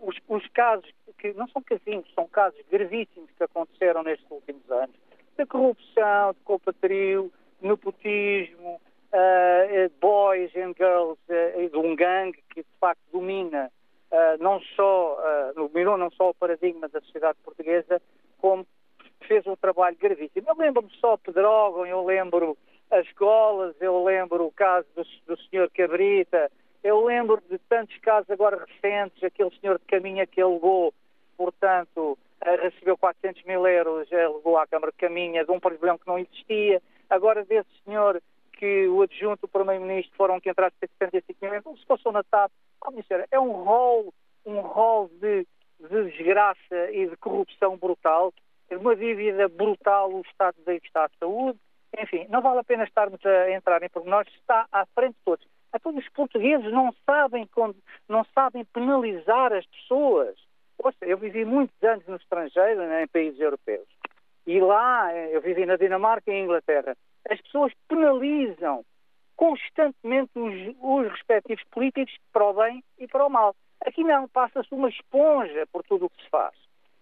os, 0.00 0.16
os, 0.28 0.46
casos 0.50 0.88
que 1.18 1.32
não 1.32 1.48
são 1.48 1.60
casinhos, 1.62 2.08
são 2.14 2.28
casos 2.28 2.60
gravíssimos 2.70 3.30
que 3.36 3.42
aconteceram 3.42 4.04
nestes 4.04 4.30
últimos 4.30 4.70
anos, 4.70 4.94
de 5.36 5.44
corrupção, 5.46 6.32
de 6.34 6.40
compatrio, 6.44 7.32
nepotismo, 7.60 8.80
boys 10.00 10.54
and 10.54 10.74
girls, 10.76 11.18
de 11.26 11.76
um 11.76 11.96
gangue 11.96 12.42
que 12.50 12.62
de 12.62 12.78
facto 12.78 13.02
domina 13.12 13.72
não 14.40 14.60
só, 14.76 15.18
dominou 15.54 15.96
não 15.96 16.10
só 16.10 16.30
o 16.30 16.34
paradigma 16.34 16.88
da 16.88 17.00
sociedade 17.00 17.38
portuguesa, 17.44 18.00
como 18.38 18.66
fez 19.26 19.46
um 19.46 19.56
trabalho 19.56 19.96
gravíssimo. 19.98 20.48
Eu 20.48 20.56
lembro-me 20.56 20.90
só 21.00 21.16
Pedrógão, 21.16 21.86
eu 21.86 22.04
lembro 22.04 22.56
as 22.90 23.06
escolas, 23.06 23.74
eu 23.80 24.04
lembro 24.04 24.46
o 24.46 24.52
caso 24.52 24.86
do, 24.94 25.02
do 25.26 25.42
senhor 25.44 25.70
Cabrita, 25.70 26.50
eu 26.84 27.04
lembro 27.04 27.42
de 27.48 27.58
tantos 27.58 27.96
casos 27.98 28.28
agora 28.30 28.64
recentes, 28.66 29.22
aquele 29.22 29.50
senhor 29.60 29.78
de 29.78 29.84
caminha 29.86 30.26
que 30.26 30.40
alegou, 30.40 30.92
portanto, 31.36 32.18
recebeu 32.60 32.98
400 32.98 33.44
mil 33.44 33.66
euros, 33.66 34.12
alegou 34.12 34.58
à 34.58 34.66
Câmara 34.66 34.92
de 34.92 34.98
Caminha 34.98 35.44
de 35.44 35.50
um 35.50 35.60
problema 35.60 35.98
que 35.98 36.06
não 36.06 36.18
existia. 36.18 36.82
Agora, 37.08 37.44
desse 37.44 37.70
senhor 37.84 38.20
que 38.52 38.88
o 38.88 39.02
adjunto 39.02 39.42
do 39.42 39.48
Primeiro-Ministro 39.48 40.14
foram 40.16 40.40
que 40.40 40.50
entraram 40.50 40.74
75 40.80 41.38
mil 41.40 41.54
euros, 41.54 41.80
se 41.80 41.86
fosse 41.86 42.10
na 42.10 42.22
TAP, 42.24 42.50
é 43.30 43.40
um 43.40 43.52
rol, 43.52 44.12
um 44.44 44.60
rol 44.60 45.08
de, 45.20 45.46
de 45.80 46.10
desgraça 46.10 46.90
e 46.92 47.08
de 47.08 47.16
corrupção 47.16 47.76
brutal, 47.76 48.32
uma 48.70 48.96
dívida 48.96 49.48
brutal, 49.48 50.12
o 50.12 50.22
Estado 50.22 50.56
daí 50.64 50.80
está 50.82 51.04
à 51.04 51.10
saúde, 51.18 51.58
enfim, 51.98 52.26
não 52.30 52.40
vale 52.40 52.60
a 52.60 52.64
pena 52.64 52.84
estarmos 52.84 53.24
a 53.24 53.50
entrar 53.50 53.82
em 53.82 53.88
pormenores, 53.88 54.32
está 54.34 54.66
à 54.72 54.86
frente 54.94 55.14
de 55.14 55.24
todos. 55.24 55.46
A 55.72 55.78
todos 55.78 56.02
os 56.02 56.10
portugueses 56.10 56.70
não 56.72 56.94
sabem, 57.06 57.48
não 58.08 58.24
sabem 58.34 58.64
penalizar 58.64 59.52
as 59.52 59.66
pessoas. 59.66 60.36
Ouça, 60.78 61.04
eu 61.04 61.16
vivi 61.18 61.44
muitos 61.44 61.82
anos 61.82 62.06
no 62.06 62.16
estrangeiro, 62.16 62.80
né, 62.80 63.04
em 63.04 63.08
países 63.08 63.38
europeus. 63.40 63.86
E 64.46 64.60
lá, 64.60 65.14
eu 65.14 65.40
vivi 65.40 65.64
na 65.64 65.76
Dinamarca 65.76 66.30
e 66.30 66.40
Inglaterra. 66.40 66.96
As 67.30 67.40
pessoas 67.40 67.72
penalizam 67.88 68.84
constantemente 69.42 70.30
os, 70.38 70.76
os 70.80 71.10
respectivos 71.10 71.64
políticos 71.72 72.14
para 72.32 72.44
o 72.44 72.54
bem 72.54 72.84
e 72.96 73.08
para 73.08 73.26
o 73.26 73.28
mal. 73.28 73.56
Aqui 73.84 74.04
não, 74.04 74.28
passa-se 74.28 74.72
uma 74.72 74.88
esponja 74.88 75.66
por 75.72 75.82
tudo 75.82 76.06
o 76.06 76.10
que 76.10 76.22
se 76.22 76.30
faz. 76.30 76.54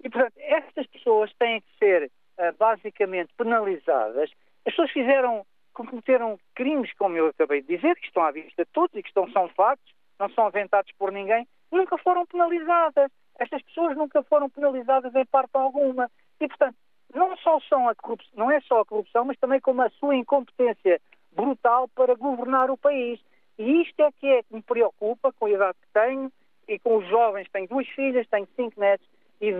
E, 0.03 0.09
portanto, 0.09 0.33
estas 0.39 0.87
pessoas 0.87 1.31
têm 1.39 1.61
que 1.61 1.79
ser 1.79 2.05
uh, 2.39 2.57
basicamente 2.59 3.31
penalizadas. 3.37 4.31
As 4.67 4.73
pessoas 4.73 4.91
fizeram 4.91 5.45
cometeram 5.75 6.39
crimes, 6.55 6.91
como 6.95 7.15
eu 7.15 7.27
acabei 7.27 7.61
de 7.61 7.77
dizer, 7.77 7.95
que 7.97 8.07
estão 8.07 8.23
à 8.23 8.31
vista 8.31 8.65
de 8.65 8.71
todos 8.73 8.97
e 8.97 9.03
que 9.03 9.09
estão, 9.09 9.31
são 9.33 9.47
factos, 9.51 9.93
não 10.19 10.31
são 10.31 10.49
inventados 10.49 10.91
por 10.99 11.13
ninguém, 11.13 11.47
nunca 11.71 11.99
foram 11.99 12.25
penalizadas. 12.25 13.11
Estas 13.39 13.63
pessoas 13.63 13.95
nunca 13.99 14.23
foram 14.23 14.49
penalizadas 14.49 15.15
em 15.15 15.27
parte 15.27 15.51
alguma. 15.55 16.11
E, 16.41 16.49
portanto, 16.49 16.77
não 17.15 17.37
só 17.37 17.61
são 17.69 17.87
a 17.87 17.95
corrupção, 17.95 18.33
não 18.35 18.51
é 18.51 18.61
só 18.63 18.81
a 18.81 18.87
corrupção, 18.87 19.27
mas 19.27 19.39
também 19.39 19.61
como 19.61 19.83
a 19.83 19.91
sua 19.91 20.17
incompetência 20.17 21.01
brutal 21.33 21.89
para 21.89 22.15
governar 22.15 22.71
o 22.71 22.77
país. 22.77 23.21
E 23.59 23.83
isto 23.83 24.01
é 24.03 24.11
que 24.13 24.27
é 24.27 24.43
que 24.43 24.55
me 24.55 24.63
preocupa 24.63 25.33
com 25.33 25.47
a 25.47 25.51
idade 25.51 25.79
que 25.81 25.93
tenho 25.93 26.33
e 26.67 26.79
com 26.79 26.97
os 26.97 27.07
jovens. 27.09 27.49
Tenho 27.53 27.69
duas 27.69 27.87
filhas, 27.89 28.27
tenho 28.29 28.49
cinco 28.57 28.81
netos 28.81 29.07
e, 29.41 29.53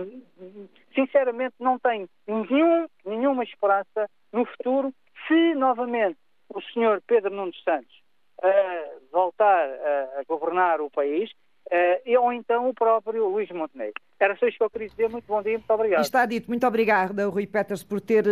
sinceramente, 0.93 1.55
não 1.59 1.79
tenho 1.79 2.07
nenhum, 2.27 2.87
nenhuma 3.05 3.43
esperança 3.43 4.09
no 4.31 4.45
futuro 4.45 4.93
se 5.27 5.55
novamente 5.55 6.17
o 6.49 6.61
senhor 6.61 7.01
Pedro 7.05 7.33
Nunes 7.33 7.61
Santos 7.63 8.01
uh, 8.39 9.01
voltar 9.11 9.69
a, 9.69 10.19
a 10.19 10.23
governar 10.27 10.81
o 10.81 10.89
país 10.89 11.31
uh, 11.67 12.21
ou 12.21 12.33
então 12.33 12.69
o 12.69 12.73
próprio 12.73 13.27
Luís 13.27 13.49
Montenegro. 13.49 14.01
Era 14.23 14.35
só 14.35 14.47
isto 14.47 14.59
que 14.59 14.63
eu 14.63 14.69
queria 14.69 14.87
dizer. 14.87 15.09
Muito 15.09 15.25
bom 15.27 15.41
dia, 15.41 15.57
muito 15.57 15.73
obrigado. 15.73 16.01
Está 16.01 16.27
dito. 16.27 16.47
Muito 16.47 16.67
obrigada, 16.67 17.27
Rui 17.27 17.47
Peters, 17.47 17.83
por 17.83 17.99
ter 17.99 18.27
uh, 18.27 18.29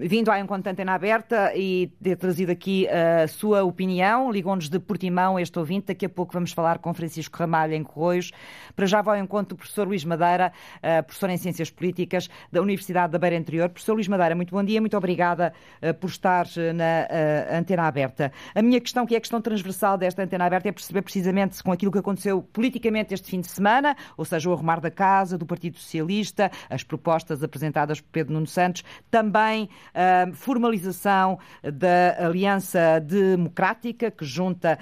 vindo 0.00 0.30
à 0.30 0.40
Encontro 0.40 0.70
Antena 0.70 0.94
Aberta 0.94 1.52
e 1.54 1.92
ter 2.02 2.16
trazido 2.16 2.50
aqui 2.50 2.88
a 2.88 3.28
sua 3.28 3.62
opinião. 3.64 4.30
Ligou-nos 4.32 4.70
de 4.70 4.78
Portimão 4.78 5.38
este 5.38 5.58
ouvinte. 5.58 5.88
Daqui 5.88 6.06
a 6.06 6.08
pouco 6.08 6.32
vamos 6.32 6.52
falar 6.52 6.78
com 6.78 6.94
Francisco 6.94 7.36
Ramalho 7.36 7.74
em 7.74 7.84
Corroios. 7.84 8.32
Para 8.74 8.86
já 8.86 9.02
vou 9.02 9.12
ao 9.12 9.20
encontro 9.20 9.54
do 9.54 9.58
professor 9.58 9.86
Luís 9.86 10.04
Madeira, 10.04 10.52
uh, 10.78 11.02
professor 11.04 11.28
em 11.28 11.36
Ciências 11.36 11.70
Políticas 11.70 12.30
da 12.50 12.62
Universidade 12.62 13.12
da 13.12 13.18
Beira 13.18 13.36
Interior. 13.36 13.68
Professor 13.68 13.92
Luís 13.92 14.08
Madeira, 14.08 14.34
muito 14.34 14.54
bom 14.54 14.64
dia. 14.64 14.80
Muito 14.80 14.96
obrigada 14.96 15.52
uh, 15.82 15.92
por 15.92 16.08
estar 16.08 16.46
na 16.74 17.58
Antena 17.58 17.82
Aberta. 17.82 18.32
A 18.54 18.62
minha 18.62 18.80
questão, 18.80 19.04
que 19.04 19.14
é 19.14 19.18
a 19.18 19.20
questão 19.20 19.40
transversal 19.42 19.98
desta 19.98 20.22
Antena 20.22 20.46
Aberta, 20.46 20.70
é 20.70 20.72
perceber 20.72 21.02
precisamente 21.02 21.62
com 21.62 21.72
aquilo 21.72 21.92
que 21.92 21.98
aconteceu 21.98 22.42
politicamente 22.42 23.12
este 23.12 23.28
fim 23.30 23.40
de 23.40 23.48
semana, 23.48 23.94
ou 24.16 24.24
seja, 24.24 24.48
o 24.48 24.52
arrumar 24.52 24.77
da 24.80 24.90
Casa, 24.90 25.38
do 25.38 25.46
Partido 25.46 25.78
Socialista, 25.78 26.50
as 26.68 26.82
propostas 26.82 27.42
apresentadas 27.42 28.00
por 28.00 28.10
Pedro 28.10 28.34
Nuno 28.34 28.46
Santos, 28.46 28.84
também 29.10 29.68
a 29.94 30.32
formalização 30.34 31.38
da 31.62 32.26
Aliança 32.26 33.00
Democrática, 33.00 34.10
que 34.10 34.24
junta 34.24 34.78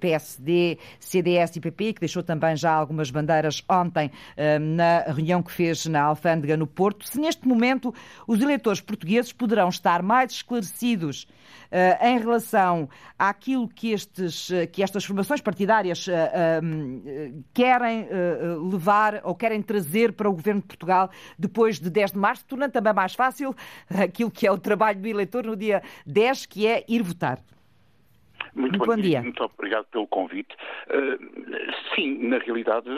PSD, 0.00 0.78
CDS 0.98 1.56
e 1.56 1.60
PP, 1.60 1.94
que 1.94 2.00
deixou 2.00 2.22
também 2.22 2.56
já 2.56 2.72
algumas 2.72 3.10
bandeiras 3.10 3.62
ontem 3.68 4.10
na 4.60 5.00
reunião 5.12 5.42
que 5.42 5.52
fez 5.52 5.86
na 5.86 6.02
Alfândega 6.02 6.56
no 6.56 6.66
Porto. 6.66 7.06
Se 7.06 7.18
neste 7.20 7.46
momento 7.46 7.94
os 8.26 8.40
eleitores 8.40 8.80
portugueses 8.80 9.32
poderão 9.32 9.68
estar 9.68 10.02
mais 10.02 10.32
esclarecidos 10.32 11.26
uh, 11.72 12.06
em 12.06 12.18
relação 12.18 12.88
àquilo 13.18 13.68
que, 13.68 13.92
estes, 13.92 14.50
que 14.72 14.82
estas 14.82 15.04
formações 15.04 15.40
partidárias 15.40 16.06
uh, 16.06 16.12
uh, 16.12 17.44
querem 17.52 18.08
levar 18.70 19.20
ou 19.28 19.34
querem 19.34 19.60
trazer 19.60 20.14
para 20.14 20.28
o 20.28 20.32
governo 20.32 20.62
de 20.62 20.66
Portugal 20.66 21.10
depois 21.38 21.78
de 21.78 21.90
10 21.90 22.12
de 22.12 22.18
março, 22.18 22.44
tornando 22.46 22.72
também 22.72 22.94
mais 22.94 23.14
fácil 23.14 23.54
aquilo 23.90 24.30
que 24.30 24.46
é 24.46 24.50
o 24.50 24.56
trabalho 24.56 24.98
do 24.98 25.06
eleitor 25.06 25.44
no 25.44 25.54
dia 25.54 25.82
10, 26.06 26.46
que 26.46 26.66
é 26.66 26.84
ir 26.88 27.02
votar. 27.02 27.38
Muito, 28.58 28.76
bom, 28.76 28.86
bom 28.86 28.96
dia. 28.96 29.22
Muito 29.22 29.44
obrigado 29.44 29.86
pelo 29.86 30.06
convite. 30.08 30.52
Uh, 30.88 31.94
sim, 31.94 32.18
na 32.26 32.38
realidade 32.38 32.88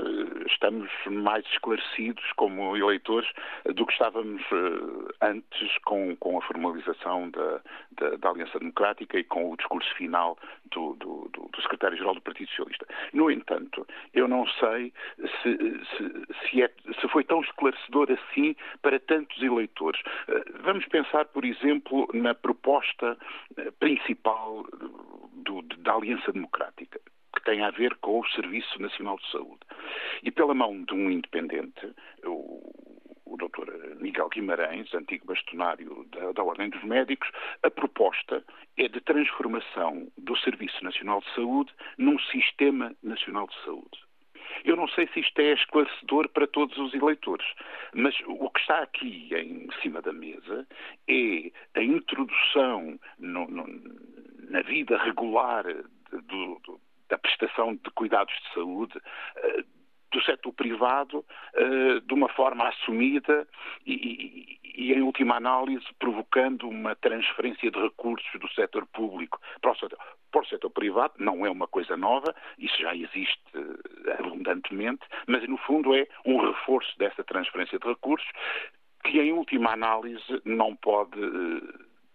estamos 0.47 0.91
mais 1.07 1.45
esclarecidos 1.47 2.25
como 2.37 2.75
eleitores 2.77 3.29
do 3.75 3.85
que 3.85 3.93
estávamos 3.93 4.43
uh, 4.51 5.09
antes 5.21 5.79
com, 5.85 6.17
com 6.17 6.39
a 6.39 6.43
formalização 6.43 7.29
da, 7.31 7.61
da, 7.93 8.17
da, 8.17 8.31
Aliança 8.31 8.59
Democrática 8.59 9.19
e 9.19 9.25
com 9.25 9.51
o 9.51 9.57
discurso 9.57 9.95
final 9.97 10.39
do, 10.71 10.95
do, 10.95 11.31
do, 11.33 11.49
do 11.53 11.63
secretário-geral 11.63 12.15
do 12.15 12.23
Partido 12.23 12.49
Socialista. 12.49 12.87
No 13.13 13.31
entanto, 13.31 13.87
eu 14.15 14.27
não 14.27 14.47
sei 14.47 14.95
se, 15.19 15.59
se, 15.59 16.49
se, 16.49 16.63
é, 16.63 16.71
se 17.01 17.09
foi 17.09 17.23
tão 17.23 17.43
esclarecedor 17.43 18.09
assim 18.11 18.57
para 18.81 18.99
tantos 18.99 19.43
eleitores. 19.43 20.01
Uh, 20.27 20.63
vamos 20.63 20.87
pensar, 20.87 21.27
por 21.27 21.45
exemplo, 21.45 22.09
na 22.15 22.35
proposta 22.35 23.19
principal 23.79 24.65
do, 25.45 25.63
da 25.63 25.95
Aliança 25.95 26.33
Democrática, 26.33 27.01
que 27.35 27.45
tem 27.45 27.63
a 27.63 27.71
ver 27.71 27.95
com 27.97 28.21
o 28.21 28.29
Serviço 28.31 28.81
Nacional 28.81 29.17
de 29.19 29.31
Saúde. 29.31 29.61
E 30.23 30.31
pela 30.31 30.55
mão 30.55 30.83
de 30.85 30.95
um 30.95 31.11
independente, 31.11 31.95
o, 32.25 32.61
o 33.27 33.37
Dr. 33.37 33.97
Miguel 34.01 34.29
Guimarães, 34.29 34.93
antigo 34.95 35.27
bastonário 35.27 36.05
da, 36.11 36.33
da, 36.33 36.43
Ordem 36.43 36.69
dos 36.69 36.83
Médicos, 36.83 37.31
a 37.63 37.71
proposta 37.71 38.45
é 38.77 38.89
de 38.89 39.01
transformação 39.01 40.11
do 40.19 40.37
Serviço 40.39 40.83
Nacional 40.83 41.21
de 41.21 41.35
Saúde 41.35 41.73
num 41.97 42.19
Sistema 42.19 42.95
Nacional 43.03 43.47
de 43.47 43.55
Saúde. 43.65 44.11
Eu 44.65 44.77
não 44.77 44.89
sei 44.89 45.09
se 45.09 45.21
isto 45.21 45.41
é 45.41 45.53
esclarecedor 45.53 46.29
para 46.29 46.47
todos 46.47 46.77
os 46.77 46.93
eleitores, 46.93 47.47
mas 47.95 48.15
o 48.27 48.51
que 48.51 48.61
está 48.61 48.83
aqui 48.83 49.29
em 49.35 49.69
cima 49.81 50.03
da 50.03 50.13
mesa 50.13 50.67
é 51.09 51.51
a 51.75 51.83
introdução 51.83 52.99
no, 53.19 53.47
no, 53.49 53.67
na 54.51 54.63
vida 54.63 54.99
regular 54.99 55.65
do, 56.11 56.61
do, 56.65 56.81
da 57.09 57.17
prestação 57.17 57.75
de 57.75 57.91
cuidados 57.95 58.35
de 58.35 58.55
saúde 58.55 58.99
uh, 58.99 59.81
do 60.13 60.21
setor 60.25 60.53
privado 60.53 61.19
uh, 61.21 62.01
de 62.01 62.13
uma 62.15 62.29
forma 62.31 62.69
assumida 62.69 63.47
e, 63.87 64.59
e, 64.65 64.93
em 64.93 65.03
última 65.03 65.37
análise, 65.37 65.87
provocando 66.01 66.69
uma 66.69 66.97
transferência 66.97 67.71
de 67.71 67.81
recursos 67.81 68.29
do 68.41 68.49
setor 68.53 68.87
público 68.89 69.41
para 69.61 69.71
o 69.71 69.77
setor, 69.77 69.99
para 70.33 70.41
o 70.41 70.47
setor 70.47 70.71
privado. 70.71 71.15
Não 71.19 71.47
é 71.47 71.51
uma 71.51 71.69
coisa 71.69 71.97
nova, 71.97 72.35
isso 72.59 72.77
já 72.83 72.95
existe 72.95 73.41
uh, 73.55 74.11
abundantemente, 74.19 75.07
mas 75.29 75.49
no 75.49 75.59
fundo 75.59 75.95
é 75.95 76.09
um 76.27 76.41
reforço 76.41 76.99
dessa 76.99 77.23
transferência 77.23 77.79
de 77.79 77.87
recursos 77.87 78.29
que, 79.05 79.21
em 79.21 79.33
última 79.33 79.73
análise, 79.73 80.43
não 80.45 80.75
pode 80.77 81.21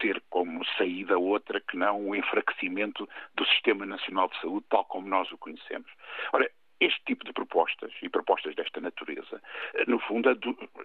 ter 0.05 0.21
como 0.29 0.63
saída 0.77 1.17
outra 1.17 1.59
que 1.59 1.75
não 1.75 2.09
o 2.09 2.15
enfraquecimento 2.15 3.09
do 3.33 3.45
Sistema 3.47 3.87
Nacional 3.87 4.29
de 4.29 4.39
Saúde, 4.39 4.65
tal 4.69 4.85
como 4.85 5.07
nós 5.07 5.31
o 5.31 5.37
conhecemos. 5.37 5.89
Ora, 6.31 6.47
este 6.79 7.01
tipo 7.05 7.25
de 7.25 7.33
propostas 7.33 7.91
e 8.03 8.09
propostas 8.09 8.53
desta 8.53 8.79
natureza, 8.79 9.41
no 9.87 9.97
fundo, 9.97 10.29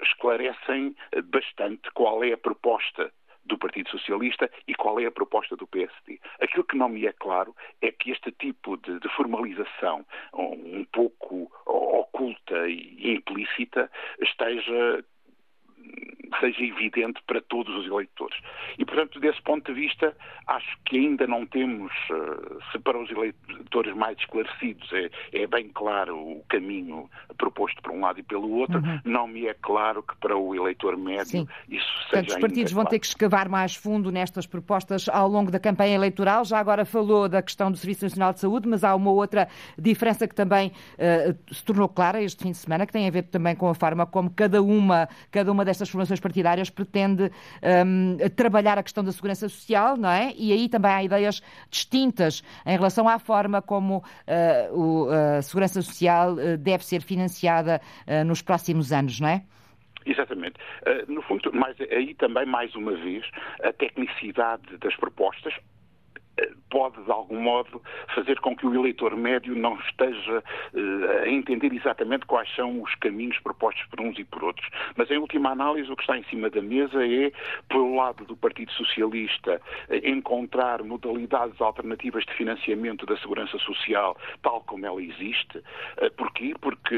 esclarecem 0.02 0.96
bastante 1.24 1.90
qual 1.92 2.24
é 2.24 2.33
a 2.33 2.38
proposta 2.38 3.12
do 3.44 3.59
Partido 3.59 3.90
Socialista 3.90 4.50
e 4.66 4.74
qual 4.74 4.98
é 5.00 5.06
a 5.06 5.11
proposta 5.11 5.54
do 5.54 5.66
PSD. 5.66 6.18
Aquilo 6.40 6.64
que 6.64 6.76
não 6.76 6.88
me 6.88 7.06
é 7.06 7.12
claro 7.12 7.54
é 7.83 7.90
que 7.92 8.11
este 8.12 8.33
tipo 8.33 8.78
de, 8.78 9.00
de 9.00 9.09
formalização 9.11 10.06
um 10.33 10.85
pouco 10.92 11.50
oculta 11.66 12.68
e 12.68 13.16
implícita 13.16 13.90
esteja 14.20 15.04
seja 16.40 16.64
evidente 16.64 17.20
para 17.26 17.40
todos 17.42 17.74
os 17.76 17.87
eleitores. 17.87 18.37
E, 18.79 18.85
portanto, 18.85 19.20
desse 19.20 19.40
ponto 19.42 19.72
de 19.72 19.81
vista, 19.81 20.16
acho 20.46 20.79
que 20.85 20.96
ainda 20.98 21.26
não 21.26 21.46
temos, 21.46 21.92
eh, 22.11 22.57
se 22.72 22.79
para 22.79 22.98
os 22.98 23.11
eleitores 23.11 23.94
mais 23.94 24.18
esclarecidos 24.18 24.90
é, 24.92 25.11
é 25.33 25.46
bem 25.46 25.68
claro 25.68 26.16
o 26.16 26.44
caminho 26.48 27.09
proposto 27.37 27.81
por 27.83 27.92
um 27.92 28.00
lado 28.00 28.18
e 28.20 28.22
pelo 28.22 28.50
outro, 28.50 28.79
uhum. 28.79 29.00
não 29.05 29.26
me 29.26 29.46
é 29.46 29.55
claro 29.55 30.03
que 30.03 30.16
para 30.16 30.37
o 30.37 30.55
eleitor 30.55 30.96
médio 30.96 31.26
Sim. 31.26 31.48
isso 31.68 31.87
seja 32.11 32.22
Portanto, 32.22 32.29
os 32.31 32.38
partidos 32.38 32.72
vão 32.72 32.83
claro. 32.83 32.90
ter 32.90 32.98
que 32.98 33.07
escavar 33.07 33.48
mais 33.48 33.74
fundo 33.74 34.11
nestas 34.11 34.46
propostas 34.46 35.09
ao 35.09 35.29
longo 35.29 35.50
da 35.50 35.59
campanha 35.59 35.94
eleitoral. 35.94 36.44
Já 36.44 36.59
agora 36.59 36.85
falou 36.85 37.29
da 37.29 37.42
questão 37.42 37.70
do 37.70 37.76
Serviço 37.76 38.05
Nacional 38.05 38.33
de 38.33 38.40
Saúde, 38.40 38.68
mas 38.68 38.83
há 38.83 38.94
uma 38.94 39.11
outra 39.11 39.48
diferença 39.79 40.26
que 40.26 40.35
também 40.35 40.68
uh, 40.68 41.55
se 41.55 41.64
tornou 41.64 41.88
clara 41.88 42.22
este 42.22 42.42
fim 42.42 42.50
de 42.50 42.57
semana, 42.57 42.87
que 42.87 42.92
tem 42.92 43.07
a 43.07 43.11
ver 43.11 43.24
também 43.24 43.55
com 43.55 43.68
a 43.68 43.74
forma 43.74 44.07
como 44.07 44.31
cada 44.31 44.62
uma, 44.62 45.09
cada 45.31 45.50
uma 45.53 45.64
destas 45.64 45.88
formações 45.88 46.18
partidárias 46.18 46.30
pretende 46.71 47.31
um, 47.87 48.16
trabalhar 48.37 48.79
a 48.79 48.83
questão 48.83 49.03
da 49.03 49.12
segurança 49.12 49.49
social, 49.49 49.97
não 49.97 50.11
é? 50.11 50.33
E 50.37 50.53
aí 50.53 50.69
também 50.69 50.90
há 50.90 51.03
ideias 51.03 51.43
distintas 51.71 52.43
em 52.66 52.73
relação 52.73 53.09
à 53.09 53.19
forma 53.19 53.62
como 53.62 53.99
uh, 53.99 55.38
a 55.38 55.43
segurança 55.43 55.83
social 55.83 56.35
uh, 56.35 56.57
deve 56.59 56.85
ser 56.85 57.03
financiada 57.03 57.81
uh, 58.07 58.25
nos 58.25 58.43
próximos 58.43 58.93
anos, 58.93 59.21
não 59.21 59.29
é? 59.29 59.43
Exatamente. 60.07 60.57
Uh, 60.87 61.12
no 61.12 61.23
fundo, 61.23 61.51
mas 61.53 61.77
aí 61.81 62.14
também, 62.14 62.47
mais 62.47 62.75
uma 62.75 62.93
vez, 62.93 63.25
a 63.62 63.73
tecnicidade 63.73 64.77
das 64.79 64.97
propostas, 64.97 65.55
pode, 66.70 67.03
de 67.03 67.11
algum 67.11 67.40
modo, 67.40 67.83
fazer 68.14 68.38
com 68.40 68.57
que 68.57 68.66
o 68.66 68.74
eleitor 68.74 69.16
médio 69.16 69.55
não 69.55 69.79
esteja 69.81 70.38
uh, 70.38 71.22
a 71.24 71.29
entender 71.29 71.72
exatamente 71.72 72.26
quais 72.26 72.53
são 72.55 72.83
os 72.83 72.94
caminhos 72.96 73.38
propostos 73.40 73.85
por 73.87 74.00
uns 74.00 74.18
e 74.18 74.24
por 74.24 74.44
outros. 74.44 74.68
Mas, 74.96 75.11
em 75.11 75.18
última 75.18 75.50
análise, 75.50 75.90
o 75.90 75.96
que 75.96 76.03
está 76.03 76.16
em 76.16 76.24
cima 76.24 76.50
da 76.50 76.62
mesa 76.62 77.05
é, 77.05 77.33
pelo 77.68 77.96
lado 77.96 78.24
do 78.24 78.37
Partido 78.37 78.72
Socialista, 78.72 79.61
encontrar 80.05 80.83
modalidades 80.83 81.61
alternativas 81.61 82.24
de 82.24 82.33
financiamento 82.35 83.07
da 83.07 83.16
segurança 83.18 83.59
social 83.59 84.16
tal 84.42 84.62
como 84.62 84.87
ela 84.87 85.03
existe. 85.03 85.59
Uh, 85.59 86.11
porquê? 86.16 86.55
Porque 86.61 86.96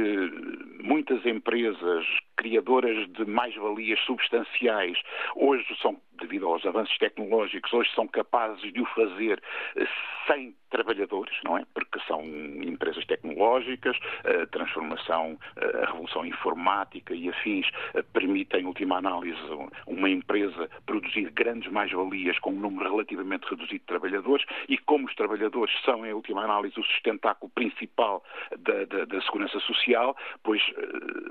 muitas 0.82 1.24
empresas 1.24 2.06
criadoras 2.36 3.08
de 3.12 3.24
mais-valias 3.24 4.00
substanciais, 4.00 4.98
hoje 5.36 5.64
são, 5.80 6.00
devido 6.18 6.46
aos 6.46 6.64
avanços 6.66 6.96
tecnológicos, 6.98 7.72
hoje 7.72 7.90
são 7.94 8.06
capazes 8.06 8.72
de 8.72 8.80
o 8.80 8.86
fazer 8.86 9.42
eh, 9.76 9.86
sem 10.26 10.54
trabalhadores, 10.72 11.34
não 11.44 11.58
é? 11.58 11.66
Porque 11.74 12.00
são 12.08 12.24
empresas 12.24 13.04
tecnológicas, 13.04 13.96
a 14.24 14.46
transformação, 14.46 15.38
a 15.56 15.86
revolução 15.86 16.24
informática 16.24 17.14
e 17.14 17.28
afins 17.28 17.66
permitem, 18.12 18.62
em 18.62 18.66
última 18.66 18.96
análise, 18.96 19.38
uma 19.86 20.08
empresa 20.08 20.70
produzir 20.86 21.30
grandes 21.30 21.70
mais-valias 21.70 22.38
com 22.38 22.50
um 22.50 22.60
número 22.60 22.90
relativamente 22.90 23.44
reduzido 23.44 23.80
de 23.80 23.86
trabalhadores 23.86 24.44
e 24.68 24.78
como 24.78 25.06
os 25.06 25.14
trabalhadores 25.14 25.74
são, 25.84 26.06
em 26.06 26.12
última 26.12 26.42
análise, 26.42 26.80
o 26.80 26.84
sustentáculo 26.84 27.50
principal 27.54 28.24
da, 28.58 28.84
da, 28.86 29.04
da 29.04 29.20
segurança 29.22 29.60
social, 29.60 30.16
pois 30.42 30.62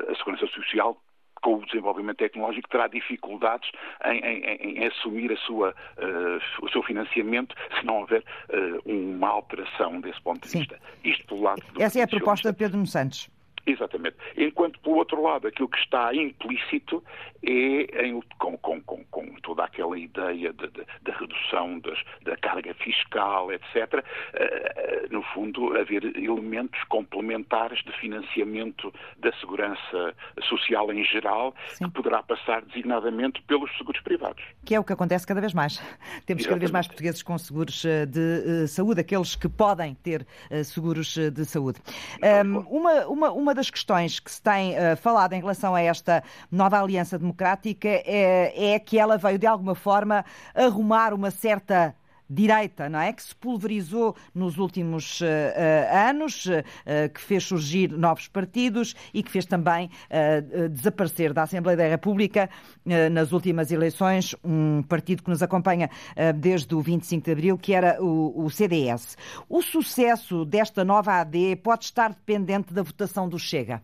a 0.08 0.16
segurança 0.16 0.46
social 0.48 1.01
com 1.42 1.56
o 1.56 1.66
desenvolvimento 1.66 2.18
tecnológico 2.18 2.70
terá 2.70 2.88
dificuldades 2.88 3.70
em, 4.06 4.20
em, 4.20 4.80
em 4.80 4.88
assumir 4.88 5.38
sua, 5.40 5.74
uh, 5.98 6.66
o 6.66 6.70
seu 6.70 6.84
financiamento 6.84 7.56
se 7.80 7.86
não 7.86 8.02
houver 8.02 8.24
uh, 8.50 8.92
uma 8.92 9.30
alteração 9.30 10.00
desse 10.00 10.22
ponto 10.22 10.42
de 10.42 10.50
Sim. 10.50 10.60
vista. 10.60 10.80
Isto 11.04 11.26
pelo 11.26 11.42
lado 11.42 11.62
do 11.74 11.82
Essa 11.82 12.00
é 12.00 12.04
a 12.04 12.08
proposta 12.08 12.52
de 12.52 12.58
Pedro 12.58 12.86
Santos. 12.86 13.30
Exatamente. 13.66 14.16
Enquanto, 14.38 14.80
pelo 14.80 14.98
outro 14.98 15.22
lado, 15.22 15.48
aquilo 15.48 15.70
que 15.70 15.78
está 15.78 16.14
implícito 16.14 17.04
é, 17.44 18.06
em, 18.06 18.20
com, 18.38 18.58
com, 18.58 18.82
com, 18.82 19.04
com, 19.06 19.26
toda 19.42 19.64
aquela 19.64 19.98
ideia 19.98 20.54
da 20.54 21.14
redução 21.14 21.80
das, 21.80 22.00
da 22.24 22.38
carga 22.38 22.74
fiscal, 22.76 23.52
etc., 23.52 23.66
uh, 23.76 24.02
eh, 24.34 25.08
no 25.10 25.22
fundo, 25.34 25.76
haver 25.78 26.04
elementos 26.18 26.84
complementares 26.86 27.84
de 27.84 27.92
financiamento 28.00 28.94
da 29.18 29.32
segurança 29.34 30.16
social 30.44 30.92
em 30.92 31.04
geral, 31.04 31.56
Sim. 31.70 31.86
que 31.86 31.92
poderá 31.92 32.22
passar 32.22 32.62
designadamente 32.64 33.42
pelos 33.44 33.76
seguros 33.78 34.02
privados. 34.02 34.44
Que 34.66 34.76
é 34.76 34.80
o 34.80 34.84
que 34.84 34.94
acontece 34.94 35.26
cada 35.26 35.42
vez 35.42 35.54
mais. 35.54 35.78
Temos 36.26 36.42
Exatamente. 36.42 36.48
cada 36.48 36.60
vez 36.60 36.72
mais 36.72 36.88
portugueses 36.88 37.24
com 37.24 37.38
seguros 37.38 37.84
eh, 37.86 38.06
de 38.06 38.68
saúde, 38.68 39.02
aqueles 39.02 39.36
que 39.36 39.50
podem 39.50 39.96
ter 39.96 40.26
seguros 40.64 41.16
de 41.16 41.46
saúde. 41.46 41.80
Um, 42.46 42.60
uma, 42.60 43.08
uma, 43.08 43.32
uma 43.32 43.51
uma 43.52 43.56
das 43.56 43.70
questões 43.70 44.18
que 44.18 44.32
se 44.32 44.42
tem 44.42 44.72
uh, 44.72 44.96
falado 44.96 45.34
em 45.34 45.42
relação 45.42 45.76
a 45.76 45.82
esta 45.82 46.24
nova 46.50 46.82
aliança 46.82 47.20
democrática 47.20 47.90
é, 47.90 48.74
é 48.76 48.80
que 48.80 48.98
ela 48.98 49.18
veio, 49.18 49.38
de 49.38 49.46
alguma 49.46 49.76
forma, 49.76 50.24
arrumar 50.56 51.14
uma 51.14 51.30
certa 51.30 51.94
direita, 52.32 52.88
não 52.88 53.00
é? 53.00 53.12
Que 53.12 53.22
se 53.22 53.36
pulverizou 53.36 54.16
nos 54.34 54.58
últimos 54.58 55.20
uh, 55.20 55.26
uh, 55.26 56.10
anos, 56.10 56.46
uh, 56.46 57.10
que 57.14 57.20
fez 57.20 57.44
surgir 57.44 57.92
novos 57.92 58.28
partidos 58.30 58.96
e 59.14 59.22
que 59.22 59.30
fez 59.30 59.46
também 59.46 59.90
desaparecer 60.72 61.34
da 61.34 61.44
Assembleia 61.44 61.76
da 61.76 61.88
República 61.88 62.50
nas 63.12 63.32
últimas 63.32 63.72
eleições 63.72 64.36
um 64.44 64.84
partido 64.84 65.24
que 65.24 65.30
nos 65.30 65.42
acompanha 65.42 65.90
desde 66.36 66.74
o 66.76 66.82
25 66.82 67.26
de 67.26 67.32
Abril, 67.32 67.58
que 67.58 67.74
era 67.74 68.02
o, 68.02 68.46
o 68.46 68.50
CDS. 68.50 69.18
O 69.50 69.62
sucesso 69.62 70.46
desta 70.46 70.86
nova 70.86 71.20
AD 71.20 71.58
pode 71.58 71.86
estar 71.86 72.10
dependente 72.10 72.74
da 72.74 72.84
votação 72.84 73.28
do 73.28 73.40
Chega? 73.40 73.82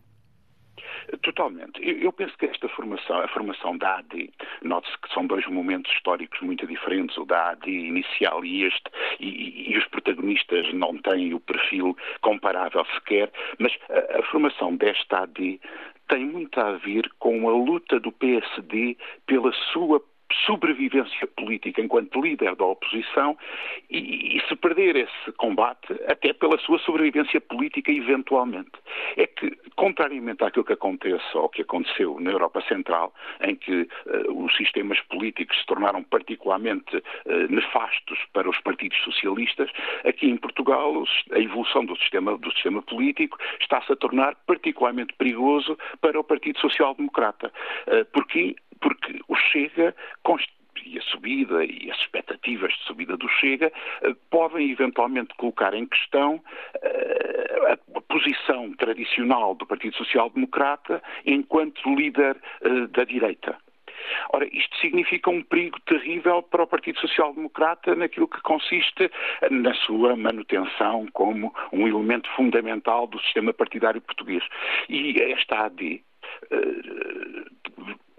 Totalmente. 1.22 1.80
Eu 1.82 2.12
penso 2.12 2.36
que 2.36 2.46
esta 2.46 2.68
formação, 2.68 3.20
a 3.20 3.28
formação 3.28 3.76
da 3.78 3.98
AD, 3.98 4.30
note-se 4.62 4.98
que 4.98 5.12
são 5.12 5.26
dois 5.26 5.46
momentos 5.46 5.90
históricos 5.92 6.38
muito 6.40 6.66
diferentes, 6.66 7.16
o 7.16 7.24
da 7.24 7.50
AD 7.50 7.70
inicial 7.70 8.44
e 8.44 8.64
este, 8.64 8.90
e, 9.18 9.72
e, 9.72 9.78
os 9.78 9.86
protagonistas 9.86 10.72
não 10.74 10.98
têm 10.98 11.32
o 11.32 11.40
perfil 11.40 11.96
comparável 12.20 12.84
sequer, 12.94 13.30
mas 13.58 13.72
a, 13.88 14.18
a 14.18 14.22
formação 14.24 14.76
desta 14.76 15.22
AD 15.22 15.60
tem 16.08 16.26
muito 16.26 16.60
a 16.60 16.72
ver 16.72 17.08
com 17.18 17.48
a 17.48 17.52
luta 17.52 17.98
do 17.98 18.12
PSD 18.12 18.96
pela 19.26 19.52
sua 19.72 20.02
sobrevivência 20.46 21.26
política 21.26 21.80
enquanto 21.80 22.20
líder 22.20 22.54
da 22.56 22.64
oposição 22.64 23.36
e, 23.90 24.36
e, 24.36 24.42
se 24.48 24.54
perder 24.56 24.96
esse 24.96 25.32
combate, 25.36 25.92
até 26.06 26.32
pela 26.32 26.58
sua 26.58 26.78
sobrevivência 26.80 27.40
política 27.40 27.90
eventualmente. 27.90 28.72
É 29.16 29.26
que, 29.26 29.56
contrariamente 29.76 30.44
àquilo 30.44 30.64
que 30.64 30.72
acontece 30.72 31.24
ou 31.34 31.48
que 31.48 31.62
aconteceu 31.62 32.18
na 32.20 32.30
Europa 32.30 32.60
Central, 32.62 33.14
em 33.42 33.54
que 33.54 33.82
uh, 33.82 34.44
os 34.44 34.54
sistemas 34.56 35.00
políticos 35.02 35.58
se 35.58 35.66
tornaram 35.66 36.02
particularmente 36.02 36.96
uh, 36.96 37.02
nefastos 37.48 38.18
para 38.32 38.48
os 38.48 38.60
partidos 38.60 38.98
socialistas, 39.04 39.70
aqui 40.04 40.28
em 40.28 40.36
Portugal 40.36 41.04
a 41.32 41.38
evolução 41.38 41.84
do 41.84 41.96
sistema, 41.96 42.36
do 42.36 42.52
sistema 42.52 42.82
político 42.82 43.38
está-se 43.60 43.92
a 43.92 43.96
tornar 43.96 44.34
particularmente 44.46 45.14
perigoso 45.14 45.78
para 46.00 46.18
o 46.18 46.24
Partido 46.24 46.58
Social 46.58 46.94
Democrata. 46.94 47.52
Uh, 47.86 48.04
porque 48.12 48.56
porque 48.80 49.20
o 49.28 49.36
Chega 49.36 49.94
e 50.88 50.98
a 50.98 51.02
subida 51.02 51.64
e 51.64 51.90
as 51.90 51.98
expectativas 52.00 52.72
de 52.72 52.84
subida 52.84 53.16
do 53.16 53.28
Chega 53.28 53.72
eh, 54.02 54.14
podem 54.30 54.70
eventualmente 54.70 55.34
colocar 55.36 55.74
em 55.74 55.86
questão 55.86 56.42
eh, 56.82 57.78
a 57.94 58.00
posição 58.00 58.72
tradicional 58.74 59.54
do 59.54 59.66
Partido 59.66 59.96
Social 59.96 60.30
Democrata 60.30 61.02
enquanto 61.26 61.94
líder 61.94 62.36
eh, 62.62 62.86
da 62.88 63.04
direita. 63.04 63.56
Ora, 64.32 64.46
isto 64.50 64.76
significa 64.78 65.28
um 65.28 65.42
perigo 65.42 65.78
terrível 65.80 66.42
para 66.42 66.62
o 66.62 66.66
Partido 66.66 66.98
Social 67.00 67.34
Democrata 67.34 67.94
naquilo 67.94 68.28
que 68.28 68.40
consiste 68.40 69.10
na 69.50 69.74
sua 69.74 70.16
manutenção 70.16 71.06
como 71.12 71.52
um 71.72 71.86
elemento 71.86 72.28
fundamental 72.34 73.06
do 73.06 73.20
sistema 73.20 73.52
partidário 73.52 74.00
português. 74.00 74.42
E 74.88 75.20
esta 75.20 75.66
AD 75.66 76.02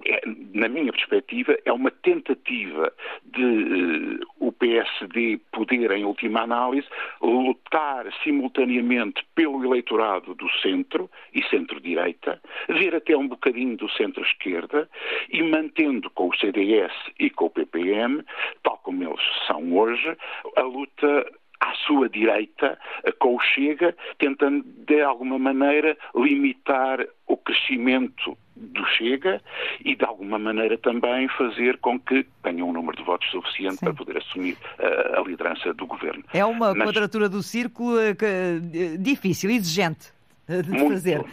é, 0.09 0.21
na 0.53 0.67
minha 0.67 0.91
perspectiva, 0.91 1.55
é 1.63 1.71
uma 1.71 1.91
tentativa 1.91 2.91
de 3.23 3.43
uh, 3.43 4.19
o 4.39 4.51
PSD 4.51 5.39
poder, 5.51 5.91
em 5.91 6.03
última 6.03 6.41
análise, 6.41 6.87
lutar 7.21 8.11
simultaneamente 8.23 9.23
pelo 9.35 9.63
eleitorado 9.63 10.33
do 10.33 10.49
centro 10.61 11.09
e 11.33 11.43
centro-direita, 11.43 12.41
ver 12.69 12.95
até 12.95 13.15
um 13.15 13.27
bocadinho 13.27 13.77
do 13.77 13.89
centro-esquerda 13.91 14.89
e 15.31 15.43
mantendo 15.43 16.09
com 16.09 16.29
o 16.29 16.35
CDS 16.37 16.93
e 17.19 17.29
com 17.29 17.45
o 17.45 17.49
PPM, 17.51 18.23
tal 18.63 18.79
como 18.79 19.03
eles 19.03 19.21
são 19.45 19.77
hoje, 19.77 20.17
a 20.55 20.61
luta 20.63 21.31
à 21.59 21.73
sua 21.85 22.09
direita 22.09 22.77
com 23.19 23.35
o 23.35 23.39
Chega, 23.39 23.95
tentando 24.17 24.63
de 24.63 25.01
alguma 25.01 25.37
maneira 25.37 25.97
limitar 26.15 27.05
o 27.27 27.37
crescimento 27.37 28.37
do 28.55 28.85
Chega 28.87 29.41
e, 29.83 29.95
de 29.95 30.03
alguma 30.03 30.37
maneira, 30.37 30.77
também 30.77 31.27
fazer 31.29 31.77
com 31.77 31.99
que 31.99 32.25
tenha 32.43 32.63
um 32.63 32.73
número 32.73 32.97
de 32.97 33.03
votos 33.03 33.29
suficiente 33.31 33.77
Sim. 33.77 33.85
para 33.85 33.93
poder 33.93 34.17
assumir 34.17 34.57
uh, 34.79 35.19
a 35.19 35.21
liderança 35.27 35.73
do 35.73 35.85
governo. 35.85 36.23
É 36.33 36.43
uma 36.45 36.73
Mas, 36.73 36.87
quadratura 36.89 37.29
do 37.29 37.41
círculo 37.41 37.95
uh, 37.97 38.97
difícil, 38.99 39.49
exigente 39.49 40.11
de 40.47 40.71
muito, 40.71 40.93
fazer. 40.93 41.23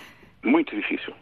Muito 0.45 0.75
difícil. 0.77 1.13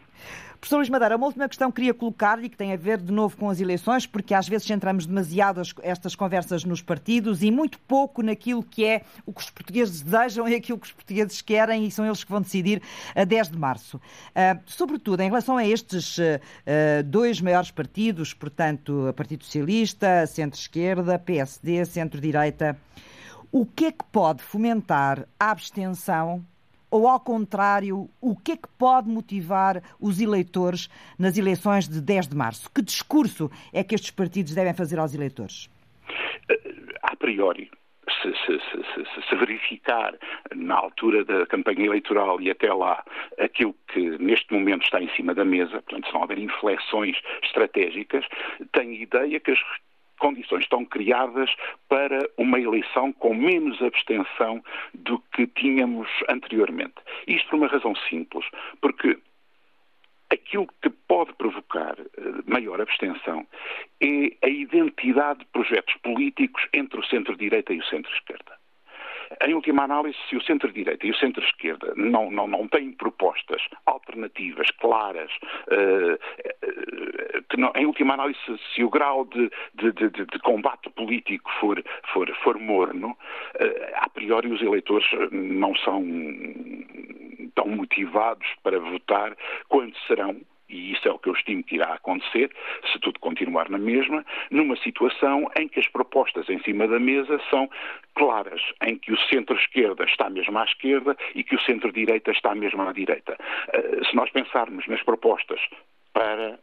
Professor 0.65 0.77
Luís 0.77 0.89
Madeira, 0.89 1.15
uma 1.15 1.27
última 1.27 1.47
questão 1.47 1.69
que 1.69 1.75
queria 1.75 1.93
colocar 1.93 2.43
e 2.43 2.49
que 2.49 2.57
tem 2.57 2.73
a 2.73 2.75
ver 2.75 2.97
de 2.97 3.13
novo 3.13 3.37
com 3.37 3.51
as 3.51 3.61
eleições, 3.61 4.07
porque 4.07 4.33
às 4.33 4.47
vezes 4.47 4.65
centramos 4.65 5.05
demasiado 5.05 5.61
estas 5.83 6.15
conversas 6.15 6.63
nos 6.65 6.81
partidos 6.81 7.43
e 7.43 7.51
muito 7.51 7.77
pouco 7.81 8.23
naquilo 8.23 8.63
que 8.63 8.83
é 8.83 9.03
o 9.27 9.31
que 9.31 9.41
os 9.41 9.49
portugueses 9.51 10.01
desejam 10.01 10.49
e 10.49 10.55
aquilo 10.55 10.79
que 10.79 10.87
os 10.87 10.91
portugueses 10.91 11.39
querem 11.39 11.85
e 11.85 11.91
são 11.91 12.03
eles 12.03 12.23
que 12.23 12.31
vão 12.31 12.41
decidir 12.41 12.81
a 13.13 13.23
10 13.23 13.51
de 13.51 13.59
março. 13.59 13.97
Uh, 13.97 14.59
sobretudo 14.65 15.21
em 15.21 15.27
relação 15.27 15.55
a 15.55 15.67
estes 15.67 16.17
uh, 16.17 16.41
dois 17.05 17.39
maiores 17.39 17.69
partidos, 17.69 18.33
portanto, 18.33 19.13
Partido 19.15 19.43
Socialista, 19.43 20.25
Centro-Esquerda, 20.25 21.19
PSD, 21.19 21.85
Centro-Direita, 21.85 22.75
o 23.51 23.67
que 23.67 23.85
é 23.85 23.91
que 23.91 24.03
pode 24.11 24.41
fomentar 24.41 25.27
a 25.39 25.51
abstenção 25.51 26.43
ou, 26.89 27.07
ao 27.07 27.19
contrário, 27.19 28.09
o 28.21 28.35
que 28.35 28.53
é 28.53 28.57
que 28.57 28.67
pode 28.77 29.09
motivar 29.09 29.81
os 29.99 30.21
eleitores 30.21 30.89
nas 31.17 31.37
eleições 31.37 31.87
de 31.87 32.01
10 32.01 32.27
de 32.27 32.35
março? 32.35 32.69
Que 32.71 32.81
discurso 32.81 33.49
é 33.73 33.83
que 33.83 33.95
estes 33.95 34.11
partidos 34.11 34.53
devem 34.53 34.73
fazer 34.73 34.99
aos 34.99 35.13
eleitores? 35.13 35.69
A 37.03 37.15
priori, 37.15 37.69
se, 38.21 38.31
se, 38.45 38.59
se, 38.59 39.29
se, 39.29 39.35
verificar 39.35 40.13
na 40.55 40.75
altura 40.75 41.23
da 41.25 41.45
campanha 41.45 41.85
eleitoral 41.85 42.39
e 42.41 42.49
até 42.49 42.71
lá 42.73 43.03
aquilo 43.39 43.75
que 43.87 44.17
neste 44.19 44.53
momento 44.53 44.83
está 44.83 45.01
em 45.01 45.09
cima 45.15 45.33
da 45.33 45.45
mesa, 45.45 45.81
portanto, 45.81 46.07
se 46.07 46.13
não 46.13 46.21
houver 46.21 46.39
inflexões 46.39 47.17
estratégicas, 47.43 48.25
tenho 48.73 48.93
ideia 48.93 49.39
que 49.39 49.51
as 49.51 49.59
condições 50.17 50.63
estão 50.63 50.85
criadas 50.85 51.49
para 51.87 52.29
uma 52.37 52.59
eleição 52.59 53.11
com 53.13 53.33
menos 53.33 53.81
abstenção 53.81 54.63
do 54.93 55.19
que 55.33 55.47
tínhamos 55.47 56.09
anteriormente. 56.29 56.95
Isto 57.27 57.49
por 57.49 57.57
uma 57.57 57.67
razão 57.67 57.95
simples, 58.09 58.45
porque 58.81 59.17
aquilo 60.29 60.67
que 60.81 60.89
pode 60.89 61.33
provocar 61.33 61.95
eh, 61.99 62.21
maior 62.45 62.81
abstenção 62.81 63.45
é 64.01 64.31
a 64.43 64.49
identidade 64.49 65.39
de 65.39 65.45
projetos 65.45 65.95
políticos 65.97 66.67
entre 66.73 66.99
o 66.99 67.05
centro-direita 67.05 67.73
e 67.73 67.79
o 67.79 67.85
centro-esquerda. 67.85 68.54
Em 69.45 69.53
última 69.53 69.83
análise, 69.83 70.17
se 70.29 70.35
o 70.35 70.41
centro-direita 70.41 71.05
e 71.05 71.11
o 71.11 71.15
centro-esquerda 71.15 71.93
não, 71.95 72.31
não, 72.31 72.47
não 72.47 72.67
têm 72.67 72.91
propostas 72.91 73.61
alternativas, 73.85 74.69
claras, 74.79 75.31
uh, 75.67 76.17
que 77.49 77.57
não, 77.57 77.71
em 77.75 77.85
última 77.85 78.13
análise, 78.13 78.39
se 78.73 78.83
o 78.83 78.89
grau 78.89 79.25
de, 79.25 79.49
de, 79.75 79.91
de, 79.91 80.09
de 80.09 80.39
combate 80.39 80.89
político 80.89 81.49
for, 81.59 81.83
for, 82.13 82.29
for 82.43 82.59
morno, 82.59 83.09
uh, 83.09 83.95
a 83.95 84.09
priori 84.09 84.51
os 84.51 84.61
eleitores 84.61 85.05
não 85.31 85.75
são 85.75 86.03
tão 87.55 87.67
motivados 87.67 88.47
para 88.63 88.79
votar 88.79 89.35
quando 89.69 89.95
serão 90.07 90.35
e 90.69 90.93
isso 90.93 91.07
é 91.07 91.11
o 91.11 91.19
que 91.19 91.29
eu 91.29 91.33
estimo 91.33 91.63
que 91.63 91.75
irá 91.75 91.93
acontecer, 91.93 92.51
se 92.91 92.99
tudo 92.99 93.19
continuar 93.19 93.69
na 93.69 93.77
mesma, 93.77 94.25
numa 94.49 94.75
situação 94.77 95.49
em 95.57 95.67
que 95.67 95.79
as 95.79 95.87
propostas 95.87 96.49
em 96.49 96.59
cima 96.59 96.87
da 96.87 96.99
mesa 96.99 97.39
são 97.49 97.69
claras, 98.15 98.61
em 98.81 98.97
que 98.97 99.11
o 99.11 99.19
centro-esquerda 99.27 100.03
está 100.05 100.29
mesmo 100.29 100.57
à 100.57 100.63
esquerda 100.63 101.15
e 101.33 101.43
que 101.43 101.55
o 101.55 101.61
centro-direita 101.61 102.31
está 102.31 102.55
mesmo 102.55 102.81
à 102.81 102.91
direita. 102.91 103.37
Eh, 103.73 104.05
se 104.09 104.15
nós 104.15 104.29
pensarmos 104.31 104.87
nas 104.87 105.01
propostas 105.03 105.59
para 106.13 106.59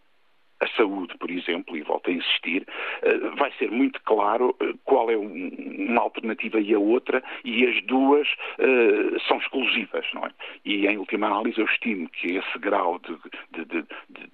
a 0.63 0.69
saúde, 0.77 1.17
por 1.19 1.31
exemplo, 1.31 1.77
e 1.77 1.83
volto 1.83 2.09
a 2.09 2.13
insistir, 2.13 2.67
eh, 3.03 3.19
vai 3.37 3.53
ser 3.59 3.71
muito 3.71 4.01
claro 4.05 4.57
eh, 4.61 4.73
qual 4.85 5.11
é 5.11 5.17
uma 5.17 6.01
alternativa 6.01 6.61
e 6.61 6.73
a 6.73 6.79
outra, 6.79 7.23
e 7.45 7.67
as 7.67 7.83
duas 7.85 8.29
uh, 8.29 9.21
são 9.27 9.39
exclusivas, 9.39 10.07
não 10.15 10.25
é? 10.25 10.31
E 10.65 10.87
em 10.87 10.97
última 10.97 11.27
análise 11.27 11.59
eu 11.59 11.67
estimo 11.67 12.09
que 12.09 12.37
esse 12.37 12.59
grau 12.59 13.01
de, 13.01 13.65
de, 13.65 13.65
de, 13.65 13.85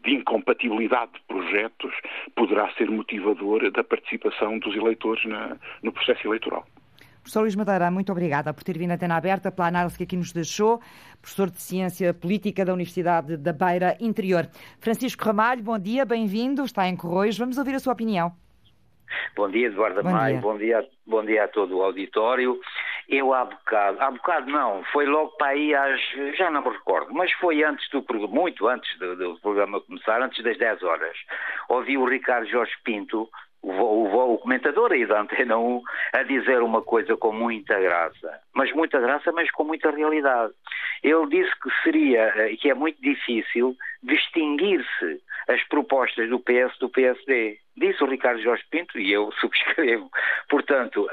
de 0.02 0.14
incompatibilidade 0.14 1.12
de 1.12 1.20
projetos 1.26 1.94
poderá 2.34 2.70
ser 2.74 2.90
motivador 2.90 3.70
da 3.70 3.82
participação 3.82 4.58
dos 4.58 4.76
eleitores 4.76 5.24
na, 5.24 5.56
no 5.82 5.92
processo 5.92 6.26
eleitoral. 6.26 6.66
Professor 7.28 7.42
Luís 7.42 7.56
Madeira, 7.56 7.90
muito 7.90 8.10
obrigada 8.10 8.54
por 8.54 8.64
ter 8.64 8.78
vindo 8.78 8.92
à 8.92 8.94
antena 8.94 9.14
aberta, 9.14 9.52
pela 9.52 9.68
análise 9.68 9.98
que 9.98 10.04
aqui 10.04 10.16
nos 10.16 10.32
deixou. 10.32 10.80
Professor 11.20 11.50
de 11.50 11.60
Ciência 11.60 12.14
Política 12.14 12.64
da 12.64 12.72
Universidade 12.72 13.36
da 13.36 13.52
Beira 13.52 13.98
Interior. 14.00 14.48
Francisco 14.80 15.26
Ramalho, 15.26 15.62
bom 15.62 15.78
dia, 15.78 16.06
bem-vindo, 16.06 16.64
está 16.64 16.88
em 16.88 16.96
Corroios. 16.96 17.36
Vamos 17.36 17.58
ouvir 17.58 17.74
a 17.74 17.80
sua 17.80 17.92
opinião. 17.92 18.32
Bom 19.36 19.50
dia, 19.50 19.66
Eduardo 19.66 20.02
bom 20.02 20.10
Maio, 20.10 20.40
bom 20.40 20.56
dia, 20.56 20.86
bom 21.06 21.22
dia 21.22 21.44
a 21.44 21.48
todo 21.48 21.76
o 21.76 21.82
auditório. 21.82 22.58
Eu 23.06 23.34
há 23.34 23.44
bocado, 23.44 24.00
há 24.00 24.10
bocado 24.10 24.50
não, 24.50 24.82
foi 24.84 25.04
logo 25.04 25.32
para 25.32 25.48
aí 25.48 25.74
às, 25.74 26.00
já 26.34 26.50
não 26.50 26.62
me 26.62 26.70
recordo, 26.70 27.12
mas 27.12 27.30
foi 27.34 27.62
antes 27.62 27.86
do 27.90 28.02
muito 28.28 28.66
antes 28.66 28.98
do, 28.98 29.14
do 29.16 29.38
programa 29.40 29.82
começar, 29.82 30.22
antes 30.22 30.42
das 30.42 30.56
10 30.56 30.82
horas. 30.82 31.16
Ouvi 31.68 31.98
o 31.98 32.08
Ricardo 32.08 32.48
Jorge 32.48 32.72
Pinto 32.84 33.28
o, 33.62 34.34
o, 34.34 34.38
comentador 34.38 34.92
aí 34.92 35.04
da 35.04 35.20
Antena 35.20 35.58
1 35.58 35.82
a 36.14 36.22
dizer 36.22 36.62
uma 36.62 36.82
coisa 36.82 37.16
com 37.16 37.32
muita 37.32 37.78
graça, 37.78 38.40
mas 38.54 38.72
muita 38.72 39.00
graça, 39.00 39.32
mas 39.32 39.50
com 39.50 39.64
muita 39.64 39.90
realidade. 39.90 40.52
Ele 41.02 41.26
disse 41.28 41.50
que 41.60 41.70
seria, 41.82 42.32
eh, 42.36 42.56
que 42.56 42.70
é 42.70 42.74
muito 42.74 43.00
difícil 43.00 43.76
distinguir-se 44.02 45.20
as 45.48 45.62
propostas 45.64 46.28
do 46.28 46.38
PS 46.38 46.78
do 46.78 46.88
PSD. 46.88 47.58
Disse 47.76 48.02
o 48.02 48.06
Ricardo 48.06 48.42
Jorge 48.42 48.64
Pinto 48.70 48.98
e 48.98 49.12
eu 49.12 49.30
subscrevo. 49.40 50.10
Portanto, 50.48 51.08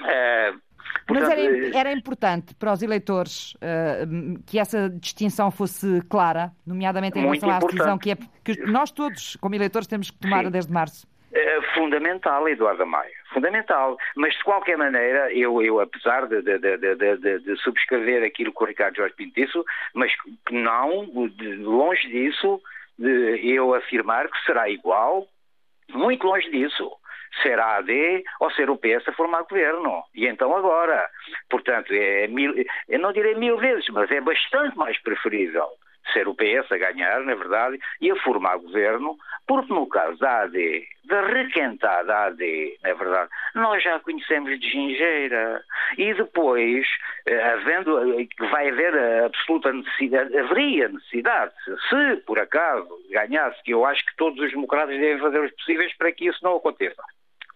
uh, 0.00 0.66
Portanto, 1.06 1.28
Mas 1.28 1.38
era, 1.38 1.78
era, 1.78 1.92
importante 1.92 2.54
para 2.54 2.72
os 2.72 2.82
eleitores 2.82 3.54
uh, 3.54 4.42
que 4.46 4.58
essa 4.58 4.88
distinção 4.88 5.50
fosse 5.50 6.00
clara, 6.08 6.52
nomeadamente 6.66 7.18
em 7.18 7.22
relação 7.22 7.50
à 7.50 7.58
decisão 7.58 7.98
que, 7.98 8.12
é, 8.12 8.16
que 8.44 8.62
nós 8.66 8.90
todos, 8.90 9.36
como 9.36 9.54
eleitores, 9.54 9.86
temos 9.86 10.10
que 10.10 10.18
tomar 10.18 10.44
Sim. 10.44 10.50
desde 10.50 10.72
março. 10.72 11.06
É 11.38 11.60
fundamental, 11.74 12.48
Eduardo 12.48 12.86
Maia, 12.86 13.12
fundamental. 13.30 13.98
Mas 14.16 14.34
de 14.34 14.42
qualquer 14.42 14.78
maneira, 14.78 15.30
eu, 15.34 15.60
eu 15.60 15.78
apesar 15.80 16.26
de, 16.26 16.40
de, 16.40 16.58
de, 16.58 17.38
de, 17.40 17.56
subscrever 17.58 18.24
aquilo 18.24 18.54
que 18.54 18.62
o 18.62 18.66
Ricardo 18.66 18.96
Jorge 18.96 19.14
Pinto 19.14 19.34
disse, 19.34 19.52
mas 19.92 20.10
não, 20.50 21.06
longe 21.58 22.08
disso, 22.08 22.58
eu 22.98 23.74
afirmar 23.74 24.30
que 24.30 24.44
será 24.46 24.70
igual, 24.70 25.26
muito 25.90 26.26
longe 26.26 26.48
disso 26.50 26.90
ser 27.42 27.58
a 27.58 27.76
AD 27.76 28.24
ou 28.40 28.50
ser 28.52 28.70
o 28.70 28.78
PS 28.78 29.06
a 29.06 29.12
formar 29.12 29.42
governo. 29.42 30.02
E 30.14 30.26
então 30.26 30.56
agora. 30.56 31.06
Portanto, 31.50 31.92
é 31.92 32.26
mil, 32.28 32.54
eu 32.88 32.98
não 32.98 33.12
direi 33.12 33.34
mil 33.34 33.58
vezes, 33.58 33.86
mas 33.90 34.10
é 34.10 34.22
bastante 34.22 34.74
mais 34.74 34.98
preferível 35.02 35.68
ser 36.12 36.28
o 36.28 36.34
PS 36.34 36.70
a 36.70 36.78
ganhar, 36.78 37.20
na 37.20 37.34
verdade, 37.34 37.78
e 38.00 38.10
a 38.10 38.16
formar 38.16 38.58
governo, 38.58 39.16
porque 39.46 39.72
no 39.72 39.86
caso 39.86 40.18
da 40.18 40.42
AD, 40.42 40.86
da 41.04 41.22
requentada 41.26 42.26
AD, 42.26 42.78
na 42.82 42.94
verdade, 42.94 43.30
nós 43.54 43.82
já 43.82 43.98
conhecemos 44.00 44.58
de 44.58 44.68
gingeira. 44.68 45.62
E 45.96 46.12
depois, 46.14 46.86
eh, 47.26 47.52
havendo, 47.52 48.20
eh, 48.20 48.26
vai 48.50 48.68
haver 48.68 48.94
a 48.96 49.26
absoluta 49.26 49.72
necessidade, 49.72 50.36
haveria 50.36 50.88
necessidade, 50.88 51.52
se 51.88 52.16
por 52.26 52.38
acaso 52.38 52.88
ganhasse, 53.10 53.62
que 53.62 53.72
eu 53.72 53.84
acho 53.84 54.04
que 54.04 54.16
todos 54.16 54.38
os 54.40 54.50
democratas 54.50 54.98
devem 54.98 55.18
fazer 55.18 55.40
os 55.40 55.52
possíveis 55.52 55.96
para 55.96 56.12
que 56.12 56.26
isso 56.26 56.40
não 56.42 56.56
aconteça. 56.56 57.02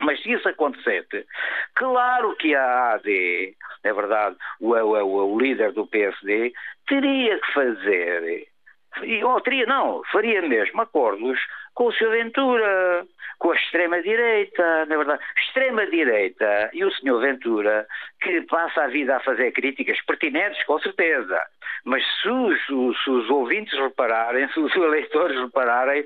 Mas 0.00 0.22
se 0.22 0.32
isso 0.32 0.48
acontecesse, 0.48 1.26
claro 1.74 2.34
que 2.36 2.54
a 2.54 2.94
AD, 2.94 3.54
é 3.84 3.92
verdade, 3.92 4.36
o, 4.58 4.74
o, 4.74 5.34
o 5.34 5.38
líder 5.38 5.72
do 5.72 5.86
PSD, 5.86 6.52
teria 6.86 7.38
que 7.38 7.52
fazer, 7.52 8.48
ou 9.24 9.40
teria, 9.40 9.66
não, 9.66 10.02
faria 10.10 10.42
mesmo 10.42 10.80
acordos 10.80 11.38
com 11.74 11.86
o 11.86 11.92
Sr. 11.92 12.10
Ventura, 12.10 13.06
com 13.38 13.50
a 13.50 13.56
extrema-direita, 13.56 14.86
na 14.86 14.96
verdade. 14.96 15.22
Extrema-direita 15.38 16.70
e 16.72 16.84
o 16.84 16.90
Sr. 16.90 17.20
Ventura, 17.20 17.86
que 18.20 18.42
passa 18.42 18.84
a 18.84 18.88
vida 18.88 19.16
a 19.16 19.20
fazer 19.20 19.52
críticas 19.52 20.00
pertinentes, 20.04 20.62
com 20.64 20.78
certeza. 20.80 21.40
Mas 21.84 22.02
se 22.20 22.28
os, 22.28 22.66
se 22.66 23.10
os 23.10 23.30
ouvintes 23.30 23.78
repararem, 23.78 24.48
se 24.52 24.60
os 24.60 24.74
eleitores 24.74 25.38
repararem, 25.40 26.04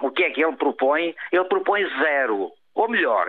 o 0.00 0.10
que 0.10 0.24
é 0.24 0.30
que 0.30 0.44
ele 0.44 0.56
propõe? 0.56 1.14
Ele 1.30 1.44
propõe 1.44 1.84
zero 2.00 2.52
ou 2.74 2.88
melhor, 2.88 3.26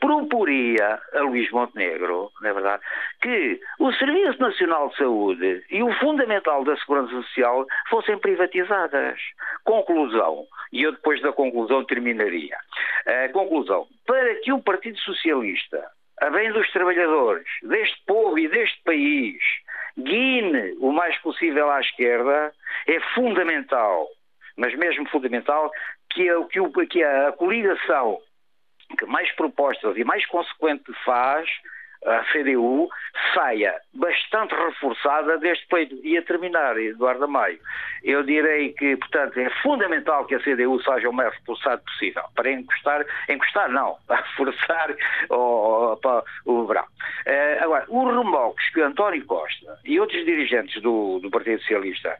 proporia 0.00 1.00
a 1.14 1.20
Luís 1.20 1.50
Montenegro, 1.50 2.30
não 2.40 2.50
é 2.50 2.52
verdade, 2.52 2.82
que 3.22 3.60
o 3.78 3.92
Serviço 3.92 4.40
Nacional 4.40 4.88
de 4.88 4.96
Saúde 4.96 5.64
e 5.70 5.82
o 5.82 5.92
Fundamental 5.94 6.64
da 6.64 6.76
Segurança 6.76 7.10
Social 7.10 7.66
fossem 7.88 8.18
privatizadas. 8.18 9.20
Conclusão, 9.64 10.44
e 10.72 10.82
eu 10.82 10.92
depois 10.92 11.20
da 11.22 11.32
conclusão 11.32 11.84
terminaria. 11.84 12.56
A 13.06 13.28
conclusão, 13.32 13.86
para 14.06 14.34
que 14.36 14.52
o 14.52 14.62
Partido 14.62 14.98
Socialista, 14.98 15.84
a 16.20 16.30
bem 16.30 16.52
dos 16.52 16.70
trabalhadores, 16.72 17.46
deste 17.62 18.02
povo 18.06 18.38
e 18.38 18.48
deste 18.48 18.82
país, 18.82 19.38
guine 19.98 20.76
o 20.80 20.92
mais 20.92 21.16
possível 21.18 21.70
à 21.70 21.80
esquerda, 21.80 22.52
é 22.86 23.00
fundamental, 23.14 24.08
mas 24.56 24.74
mesmo 24.76 25.08
fundamental, 25.08 25.70
que 26.10 26.28
a, 26.28 26.34
que 26.88 27.02
a 27.02 27.32
coligação 27.32 28.18
que 28.96 29.06
mais 29.06 29.30
propostas 29.32 29.96
e 29.96 30.04
mais 30.04 30.24
consequente 30.26 30.92
faz 31.04 31.48
a 32.06 32.24
CDU 32.32 32.88
saia 33.34 33.74
bastante 33.92 34.54
reforçada 34.54 35.36
deste 35.38 35.66
peito. 35.66 35.98
E 36.02 36.16
a 36.16 36.22
terminar, 36.22 36.78
Eduardo 36.78 37.28
Maio, 37.28 37.58
eu 38.02 38.22
direi 38.22 38.72
que, 38.72 38.96
portanto, 38.96 39.38
é 39.38 39.50
fundamental 39.62 40.24
que 40.24 40.34
a 40.34 40.40
CDU 40.40 40.82
seja 40.82 41.10
o 41.10 41.12
mais 41.12 41.34
reforçado 41.34 41.82
possível, 41.82 42.22
para 42.34 42.50
encostar, 42.50 43.04
encostar 43.28 43.68
não, 43.70 43.96
para 44.06 44.22
forçar 44.36 44.96
o, 45.28 45.96
para 45.96 46.24
o 46.46 46.66
verão. 46.66 46.84
Uh, 46.84 47.64
agora, 47.64 47.84
os 47.88 48.16
remolques 48.16 48.72
que 48.72 48.80
António 48.80 49.24
Costa 49.26 49.78
e 49.84 50.00
outros 50.00 50.24
dirigentes 50.24 50.80
do, 50.82 51.18
do 51.20 51.30
Partido 51.30 51.60
Socialista 51.60 52.16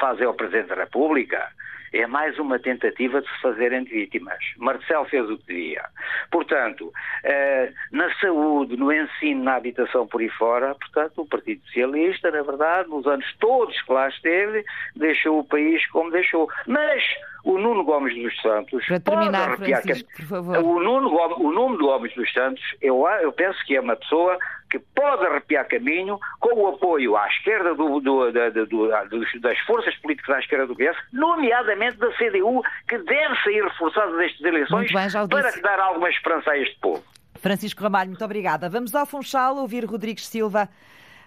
fazem 0.00 0.26
ao 0.26 0.34
Presidente 0.34 0.68
da 0.68 0.76
República, 0.76 1.50
é 1.92 2.06
mais 2.06 2.38
uma 2.38 2.58
tentativa 2.58 3.20
de 3.20 3.28
se 3.28 3.40
fazerem 3.40 3.84
vítimas. 3.84 4.38
Marcel 4.56 5.04
fez 5.06 5.28
o 5.28 5.38
que 5.38 5.46
devia. 5.46 5.84
Portanto, 6.30 6.92
eh, 7.22 7.72
na 7.92 8.12
saúde, 8.20 8.76
no 8.76 8.92
ensino, 8.92 9.44
na 9.44 9.56
habitação 9.56 10.06
por 10.06 10.20
aí 10.20 10.28
fora, 10.30 10.74
portanto, 10.74 11.22
o 11.22 11.26
Partido 11.26 11.62
Socialista, 11.66 12.30
na 12.30 12.42
verdade, 12.42 12.88
nos 12.88 13.06
anos 13.06 13.26
todos 13.38 13.80
que 13.82 13.92
lá 13.92 14.08
esteve, 14.08 14.64
deixou 14.96 15.40
o 15.40 15.44
país 15.44 15.86
como 15.88 16.10
deixou. 16.10 16.48
Mas 16.66 17.02
o 17.44 17.58
Nuno 17.58 17.84
Gomes 17.84 18.14
dos 18.14 18.40
Santos. 18.40 18.84
Para 18.86 19.00
terminar, 19.00 19.56
Francisco, 19.58 20.10
por 20.16 20.24
favor. 20.24 20.58
O, 20.58 20.80
Nuno, 20.80 21.14
o 21.38 21.52
Nuno 21.52 21.76
Gomes 21.78 22.14
dos 22.14 22.32
Santos, 22.32 22.62
eu, 22.80 23.06
eu 23.22 23.32
penso 23.32 23.58
que 23.66 23.76
é 23.76 23.80
uma 23.80 23.96
pessoa 23.96 24.38
que 24.74 24.78
pode 24.92 25.24
arrepiar 25.24 25.68
caminho 25.68 26.18
com 26.40 26.62
o 26.62 26.66
apoio 26.66 27.16
à 27.16 27.28
esquerda 27.28 27.76
do, 27.76 28.00
do, 28.00 28.32
do, 28.32 29.40
das 29.40 29.58
forças 29.60 29.94
políticas 29.98 30.34
à 30.34 30.40
esquerda 30.40 30.66
do 30.66 30.74
PS, 30.74 30.96
nomeadamente 31.12 31.96
da 31.96 32.10
CDU, 32.14 32.60
que 32.88 32.98
deve 32.98 33.36
sair 33.44 33.62
reforçada 33.62 34.16
destas 34.16 34.40
eleições 34.40 34.92
bem, 34.92 35.28
para 35.28 35.52
dar 35.60 35.78
alguma 35.78 36.10
esperança 36.10 36.50
a 36.50 36.58
este 36.58 36.76
povo. 36.80 37.04
Francisco 37.36 37.84
Ramalho, 37.84 38.10
muito 38.10 38.24
obrigada. 38.24 38.68
Vamos 38.68 38.92
ao 38.96 39.06
Funchal 39.06 39.58
ouvir 39.58 39.84
Rodrigues 39.84 40.26
Silva. 40.26 40.68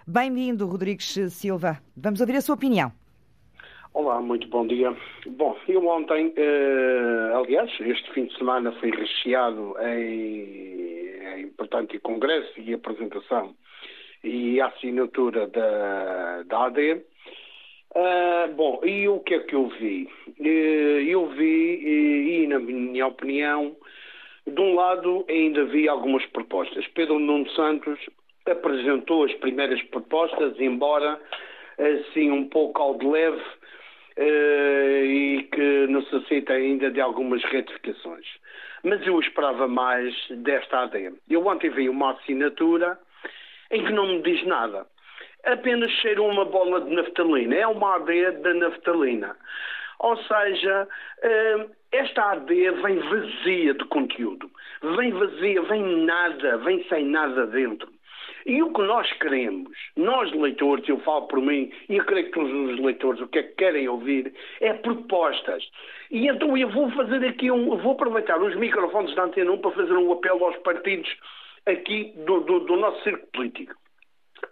Bem-vindo, 0.06 0.66
Rodrigues 0.66 1.14
Silva. 1.30 1.78
Vamos 1.96 2.20
ouvir 2.20 2.36
a 2.36 2.42
sua 2.42 2.54
opinião. 2.54 2.92
Olá, 3.94 4.20
muito 4.20 4.46
bom 4.48 4.66
dia. 4.66 4.94
Bom, 5.26 5.56
eu 5.66 5.86
ontem, 5.86 6.34
eh, 6.36 7.32
aliás, 7.34 7.70
este 7.80 8.12
fim 8.12 8.26
de 8.26 8.36
semana 8.36 8.72
foi 8.72 8.90
recheado 8.90 9.74
em, 9.80 10.97
em 11.38 11.44
importante 11.44 11.98
congresso 11.98 12.52
e 12.60 12.74
apresentação 12.74 13.54
e 14.22 14.60
assinatura 14.60 15.46
da, 15.46 16.42
da 16.44 16.66
AD. 16.66 16.94
Uh, 16.94 17.02
ah, 17.94 18.50
bom, 18.54 18.80
e 18.84 19.08
o 19.08 19.20
que 19.20 19.34
é 19.34 19.38
que 19.40 19.54
eu 19.54 19.68
vi? 19.68 20.08
Uh, 20.38 20.44
eu 20.44 21.28
vi, 21.28 22.42
e 22.42 22.46
na 22.46 22.58
minha 22.58 23.06
opinião, 23.06 23.76
de 24.46 24.60
um 24.60 24.74
lado 24.74 25.24
ainda 25.28 25.64
vi 25.66 25.88
algumas 25.88 26.24
propostas. 26.26 26.86
Pedro 26.88 27.18
Nuno 27.18 27.48
Santos 27.50 27.98
apresentou 28.46 29.24
as 29.24 29.34
primeiras 29.34 29.82
propostas, 29.84 30.58
embora 30.60 31.20
assim 31.78 32.30
um 32.30 32.48
pouco 32.48 32.82
ao 32.82 32.98
de 32.98 33.06
leve 33.06 33.40
uh, 34.18 35.04
e 35.04 35.48
que 35.52 35.86
necessita 35.86 36.52
ainda 36.52 36.90
de 36.90 37.00
algumas 37.00 37.42
retificações. 37.44 38.26
Mas 38.82 39.04
eu 39.06 39.18
esperava 39.20 39.66
mais 39.66 40.14
desta 40.30 40.82
AD. 40.82 41.12
Eu 41.28 41.46
ontem 41.46 41.70
vi 41.70 41.88
uma 41.88 42.12
assinatura 42.12 42.98
em 43.70 43.84
que 43.84 43.92
não 43.92 44.06
me 44.06 44.22
diz 44.22 44.44
nada. 44.46 44.86
Apenas 45.44 45.90
cheira 45.92 46.22
uma 46.22 46.44
bola 46.44 46.80
de 46.80 46.94
naftalina. 46.94 47.54
É 47.54 47.66
uma 47.66 47.96
AD 47.96 48.30
da 48.42 48.54
naftalina. 48.54 49.36
Ou 50.00 50.16
seja, 50.16 50.88
eh, 51.22 51.66
esta 51.92 52.32
AD 52.32 52.48
vem 52.48 52.98
vazia 52.98 53.74
de 53.74 53.84
conteúdo. 53.86 54.50
Vem 54.96 55.10
vazia, 55.12 55.62
vem 55.62 56.04
nada, 56.04 56.58
vem 56.58 56.84
sem 56.88 57.04
nada 57.06 57.46
dentro. 57.46 57.88
E 58.48 58.62
o 58.62 58.72
que 58.72 58.80
nós 58.80 59.12
queremos, 59.18 59.70
nós 59.94 60.32
leitores, 60.32 60.88
eu 60.88 60.98
falo 61.00 61.26
por 61.26 61.38
mim, 61.38 61.70
e 61.86 61.98
eu 61.98 62.04
creio 62.06 62.24
que 62.26 62.32
todos 62.32 62.50
os 62.50 62.80
leitores 62.80 63.20
o 63.20 63.28
que 63.28 63.40
é 63.40 63.42
que 63.42 63.56
querem 63.56 63.86
ouvir, 63.86 64.32
é 64.62 64.72
propostas. 64.72 65.62
E 66.10 66.26
então 66.26 66.56
eu 66.56 66.70
vou 66.70 66.90
fazer 66.92 67.22
aqui 67.26 67.50
um, 67.50 67.76
vou 67.76 67.92
aproveitar 67.92 68.42
os 68.42 68.56
microfones 68.56 69.14
da 69.14 69.24
Antena 69.24 69.52
1 69.52 69.58
para 69.58 69.70
fazer 69.72 69.92
um 69.92 70.10
apelo 70.12 70.46
aos 70.46 70.56
partidos 70.60 71.14
aqui 71.66 72.14
do, 72.24 72.40
do, 72.40 72.60
do 72.60 72.76
nosso 72.76 73.02
círculo 73.02 73.28
político 73.34 73.74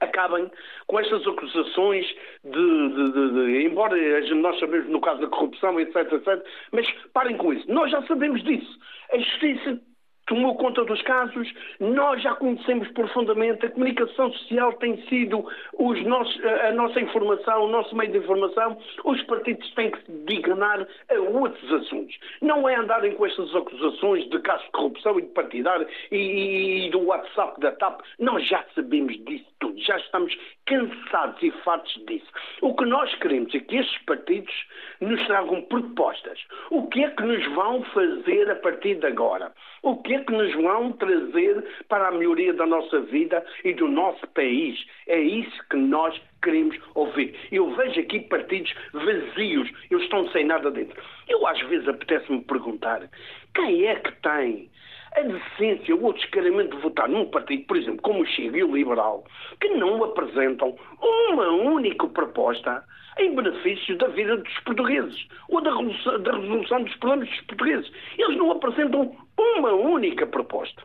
acabem 0.01 0.51
com 0.89 0.99
estas 0.99 1.27
acusações 1.27 2.05
de, 2.45 2.89
de, 2.91 3.13
de, 3.13 3.31
de, 3.33 3.67
embora 3.67 3.97
nós 4.35 4.59
sabemos 4.59 4.91
no 4.91 5.01
caso 5.01 5.21
da 5.21 5.29
corrupção, 5.29 5.79
etc, 5.79 6.13
etc, 6.13 6.45
mas 6.73 6.87
parem 7.15 7.37
com 7.37 7.53
isso. 7.53 7.71
Nós 7.73 7.91
já 7.91 8.03
sabemos 8.03 8.43
disso. 8.43 8.79
A 9.13 9.19
justiça 9.19 9.81
tomou 10.27 10.57
conta 10.57 10.85
dos 10.85 11.01
casos, 11.03 11.53
nós 11.81 12.23
já 12.23 12.35
conhecemos 12.35 12.89
profundamente, 12.89 13.67
a 13.67 13.71
comunicação 13.71 14.33
social 14.33 14.73
tem 14.75 15.01
sido 15.09 15.47
os 15.79 16.05
nossos, 16.05 16.45
a 16.45 16.73
nossa 16.73 17.01
informação, 17.01 17.65
o 17.65 17.69
nosso 17.69 17.95
meio 17.97 18.11
de 18.11 18.19
informação, 18.19 18.77
os 19.05 19.23
partidos 19.23 19.73
têm 19.75 19.91
que 19.91 19.99
se 20.05 20.13
dignar 20.27 20.87
a 21.09 21.15
outros 21.15 21.73
assuntos. 21.73 22.19
Não 22.43 22.69
é 22.69 22.77
andarem 22.77 23.13
com 23.13 23.27
estas 23.27 23.55
acusações 23.55 24.29
de 24.29 24.39
casos 24.41 24.65
de 24.67 24.73
corrupção 24.73 25.19
e 25.19 25.23
de 25.23 25.29
partidário 25.29 25.87
e, 26.11 26.87
e 26.87 26.91
do 26.91 27.01
WhatsApp 27.01 27.61
da 27.61 27.73
TAP, 27.73 28.01
nós 28.19 28.47
já 28.47 28.65
sabemos 28.75 29.17
disso 29.25 29.47
tudo, 29.61 29.81
já 29.81 29.97
estamos 29.97 30.37
cansados 30.67 31.43
e 31.43 31.51
fartos 31.63 31.95
disso. 32.07 32.27
O 32.61 32.75
que 32.75 32.85
nós 32.85 33.15
queremos 33.17 33.55
é 33.55 33.61
que 33.61 33.77
estes 33.77 33.99
partidos 34.05 34.53
nos 35.01 35.25
tragam 35.27 35.63
propostas. 35.63 36.39
O 36.71 36.89
que 36.89 37.05
é 37.05 37.11
que 37.11 37.23
nos 37.23 37.45
vão 37.55 37.83
fazer 37.85 38.51
a 38.51 38.57
partir 38.57 38.97
de 38.97 39.07
agora? 39.07 39.53
O 39.83 39.97
que 40.03 40.16
é 40.17 40.25
que 40.25 40.33
nos 40.33 40.53
vão 40.55 40.93
trazer 40.93 41.65
para 41.89 42.09
a 42.09 42.11
melhoria 42.11 42.53
da 42.55 42.67
nossa 42.67 43.01
vida 43.01 43.45
e 43.65 43.73
do 43.75 43.87
nosso 43.87 44.27
país? 44.29 44.79
É 45.07 45.19
isso 45.19 45.63
que 45.71 45.77
nós 45.77 46.21
queremos 46.43 46.77
ouvir. 46.95 47.35
Eu 47.53 47.75
vejo 47.75 48.01
aqui 48.01 48.21
partidos 48.21 48.73
vazios, 48.93 49.71
eles 49.91 50.05
estão 50.05 50.29
sem 50.31 50.45
nada 50.45 50.71
dentro. 50.71 51.01
Eu 51.29 51.47
às 51.47 51.61
vezes 51.69 51.89
apetece-me 51.89 52.43
perguntar 52.43 53.09
quem 53.55 53.87
é 53.87 53.97
que 53.97 54.13
tem 54.23 54.71
a 55.17 55.21
decência 55.23 55.95
ou 55.95 56.11
o 56.11 56.13
descaramento 56.13 56.77
de 56.77 56.83
votar 56.83 57.09
num 57.09 57.27
partido, 57.27 57.65
por 57.67 57.77
exemplo, 57.77 58.03
como 58.03 58.23
o 58.23 58.27
Chega 58.27 58.59
e 58.59 58.65
o 58.65 58.75
Liberal, 58.75 59.25
que 59.61 59.69
não 59.71 60.05
apresentam 60.05 60.77
uma 61.01 61.49
única 61.49 62.07
proposta 62.09 62.85
em 63.19 63.35
benefício 63.35 63.97
da 63.97 64.09
vida 64.09 64.37
dos 64.37 64.59
portugueses 64.61 65.27
ou 65.49 65.63
da 65.63 65.71
resolução, 65.71 66.23
da 66.23 66.33
resolução 66.33 66.83
dos 66.83 66.97
problemas 66.97 67.29
dos 67.31 67.41
portugueses. 67.43 67.93
Eles 68.19 68.37
não 68.37 68.51
apresentam 68.51 69.17
uma 69.39 69.73
única 69.73 70.27
proposta. 70.27 70.83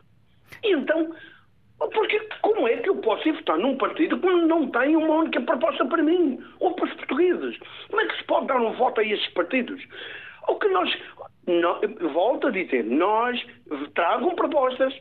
E 0.62 0.72
então, 0.72 1.14
porque, 1.90 2.20
como 2.42 2.68
é 2.68 2.76
que 2.76 2.88
eu 2.88 2.96
posso 2.96 3.28
ir 3.28 3.32
votar 3.32 3.58
num 3.58 3.76
partido 3.76 4.18
que 4.18 4.26
não 4.26 4.68
tem 4.70 4.94
uma 4.94 5.14
única 5.14 5.40
proposta 5.40 5.84
para 5.84 6.02
mim 6.02 6.38
ou 6.60 6.74
para 6.74 6.84
os 6.84 6.94
portugueses? 6.94 7.58
Como 7.88 8.00
é 8.00 8.06
que 8.06 8.16
se 8.16 8.24
pode 8.24 8.46
dar 8.46 8.60
um 8.60 8.72
voto 8.72 9.00
a 9.00 9.04
esses 9.04 9.26
partidos? 9.28 9.82
O 10.48 10.56
que 10.56 10.68
nós, 10.68 10.90
volto 12.12 12.48
a 12.48 12.50
dizer, 12.50 12.84
nós 12.84 13.44
tragam 13.94 14.34
propostas, 14.34 14.94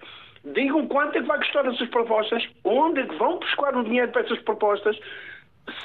digam 0.53 0.87
quanto 0.87 1.17
é 1.17 1.21
que 1.21 1.27
vai 1.27 1.37
custar 1.37 1.65
essas 1.67 1.87
propostas, 1.89 2.47
onde 2.63 3.01
é 3.01 3.05
que 3.05 3.15
vão 3.15 3.37
buscar 3.37 3.75
o 3.75 3.83
dinheiro 3.83 4.11
para 4.11 4.21
essas 4.21 4.39
propostas, 4.39 4.97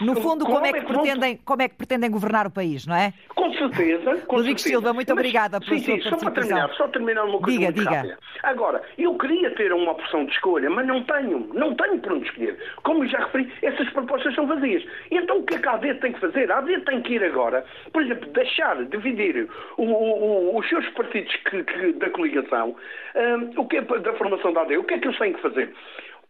no 0.01 0.15
fundo, 0.17 0.45
como, 0.45 0.57
como 0.57 0.67
é, 0.67 0.73
que 0.73 0.79
é 0.79 0.81
que 0.81 0.87
pretendem, 0.87 1.37
como 1.45 1.63
é 1.63 1.69
que 1.69 1.75
pretendem 1.75 2.11
governar 2.11 2.47
o 2.47 2.51
país, 2.51 2.87
não 2.87 2.97
é? 2.97 3.13
Com 3.35 3.53
certeza. 3.55 4.17
Com 4.27 4.37
Rodrigo 4.37 4.59
certeza. 4.59 4.69
Silva, 4.69 4.93
muito 4.93 5.09
Mas, 5.09 5.19
obrigada 5.19 5.61
pela 5.61 5.79
sim, 5.79 5.85
sim. 5.85 6.01
Só 6.01 6.17
para 6.17 6.31
terminar, 6.31 6.71
só 6.75 6.89
terminar 6.89 7.25
uma 7.25 7.41
coisa 7.41 7.59
diga, 7.59 7.73
diga. 7.73 7.91
rápida. 7.91 8.19
Agora, 8.43 8.83
eu 8.99 9.17
queria 9.19 9.51
ter 9.55 9.73
uma 9.73 9.93
opção 9.93 10.25
de 10.25 10.33
escolha, 10.33 10.69
mas 10.71 10.87
não 10.87 11.03
tenho. 11.05 11.49
Não 11.55 11.75
tenho 11.75 11.99
por 12.01 12.13
onde 12.13 12.27
escolher. 12.27 12.59
Como 12.83 13.07
já 13.07 13.19
referi, 13.19 13.53
essas 13.63 13.89
propostas 13.91 14.35
são 14.35 14.47
vazias. 14.47 14.85
Então 15.11 15.39
o 15.39 15.43
que 15.45 15.55
é 15.55 15.59
que 15.59 15.69
a 15.69 15.73
AD 15.73 15.95
tem 15.95 16.13
que 16.13 16.21
fazer? 16.21 16.51
A 16.51 16.59
AD 16.59 16.81
tem 16.81 17.03
que 17.03 17.15
ir 17.15 17.25
agora, 17.25 17.65
por 17.93 18.03
exemplo, 18.03 18.31
deixar, 18.33 18.85
dividir 18.85 19.49
o, 19.77 19.83
o, 19.83 20.59
os 20.59 20.69
seus 20.69 20.87
partidos 20.91 21.35
que, 21.49 21.65
que, 21.65 21.93
da 21.95 22.11
coligação, 22.11 22.75
um, 23.15 23.61
o 23.61 23.67
que 23.67 23.77
é, 23.77 23.83
da 23.83 24.13
formação 24.15 24.53
da 24.53 24.63
AD, 24.63 24.77
o 24.79 24.85
que 24.85 24.95
é 24.95 24.99
que 24.99 25.09
eles 25.09 25.19
têm 25.19 25.33
que 25.33 25.43
fazer? 25.43 25.73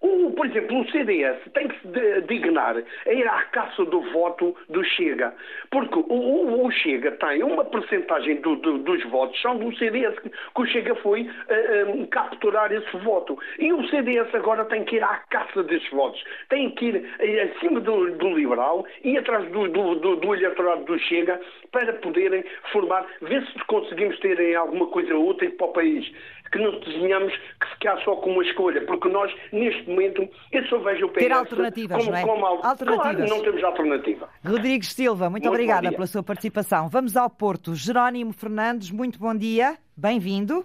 O, 0.06 0.30
por 0.30 0.46
exemplo, 0.46 0.80
o 0.80 0.90
CDS 0.92 1.38
tem 1.52 1.66
que 1.66 1.80
se 1.80 2.20
dignar 2.28 2.76
a 2.76 3.12
ir 3.12 3.26
à 3.26 3.42
caça 3.50 3.84
do 3.84 4.00
voto 4.12 4.56
do 4.68 4.84
Chega, 4.84 5.34
porque 5.68 5.98
o, 5.98 6.64
o, 6.64 6.70
Chega 6.70 7.10
tem 7.10 7.42
uma 7.42 7.64
percentagem 7.64 8.36
do, 8.36 8.54
do, 8.56 8.78
dos 8.78 9.02
votos, 9.06 9.40
são 9.42 9.58
do 9.58 9.74
CDS, 9.76 10.16
que, 10.20 10.30
que 10.30 10.62
o 10.62 10.66
Chega 10.66 10.94
foi 10.96 11.22
uh, 11.22 11.90
um, 11.90 12.06
capturar 12.06 12.70
esse 12.70 12.96
voto. 12.98 13.36
E 13.58 13.72
o 13.72 13.84
CDS 13.88 14.32
agora 14.32 14.64
tem 14.66 14.84
que 14.84 14.96
ir 14.96 15.02
à 15.02 15.16
caça 15.28 15.64
desses 15.64 15.90
votos, 15.90 16.22
tem 16.48 16.70
que 16.70 16.86
ir 16.86 16.96
uh, 16.96 17.56
acima 17.56 17.80
do, 17.80 18.12
do, 18.12 18.28
liberal 18.30 18.86
e 19.02 19.18
atrás 19.18 19.48
do, 19.50 19.66
do, 19.68 20.16
do 20.16 20.34
eleitorado 20.34 20.84
do 20.84 20.96
Chega 21.00 21.40
para 21.76 21.92
poderem 21.92 22.42
formar, 22.72 23.06
ver 23.20 23.46
se 23.48 23.58
conseguimos 23.66 24.18
ter 24.20 24.56
alguma 24.56 24.86
coisa 24.86 25.14
útil 25.14 25.50
para 25.58 25.66
o 25.66 25.72
país 25.74 26.10
que 26.50 26.58
não 26.58 26.80
desenhamos 26.80 27.34
que 27.60 27.66
ficar 27.74 27.98
só 28.02 28.16
com 28.16 28.30
uma 28.30 28.42
escolha, 28.42 28.80
porque 28.86 29.10
nós, 29.10 29.30
neste 29.52 29.86
momento, 29.90 30.26
eu 30.52 30.64
só 30.68 30.78
vejo 30.78 31.04
o 31.04 31.08
PS 31.10 31.18
Ter 31.18 31.32
alternativas, 31.32 31.98
como, 31.98 32.10
não 32.10 32.18
é? 32.18 32.22
como 32.22 32.46
alternativas. 32.46 33.02
Claro, 33.02 33.28
não 33.28 33.42
temos 33.42 33.64
alternativa. 33.64 34.28
Rodrigues 34.42 34.92
Silva, 34.94 35.28
muito, 35.28 35.42
muito 35.42 35.48
obrigada 35.48 35.90
pela 35.92 36.06
sua 36.06 36.22
participação. 36.22 36.88
Vamos 36.88 37.14
ao 37.14 37.28
Porto. 37.28 37.74
Jerónimo 37.74 38.32
Fernandes, 38.32 38.90
muito 38.90 39.18
bom 39.18 39.34
dia, 39.34 39.76
bem-vindo. 39.94 40.64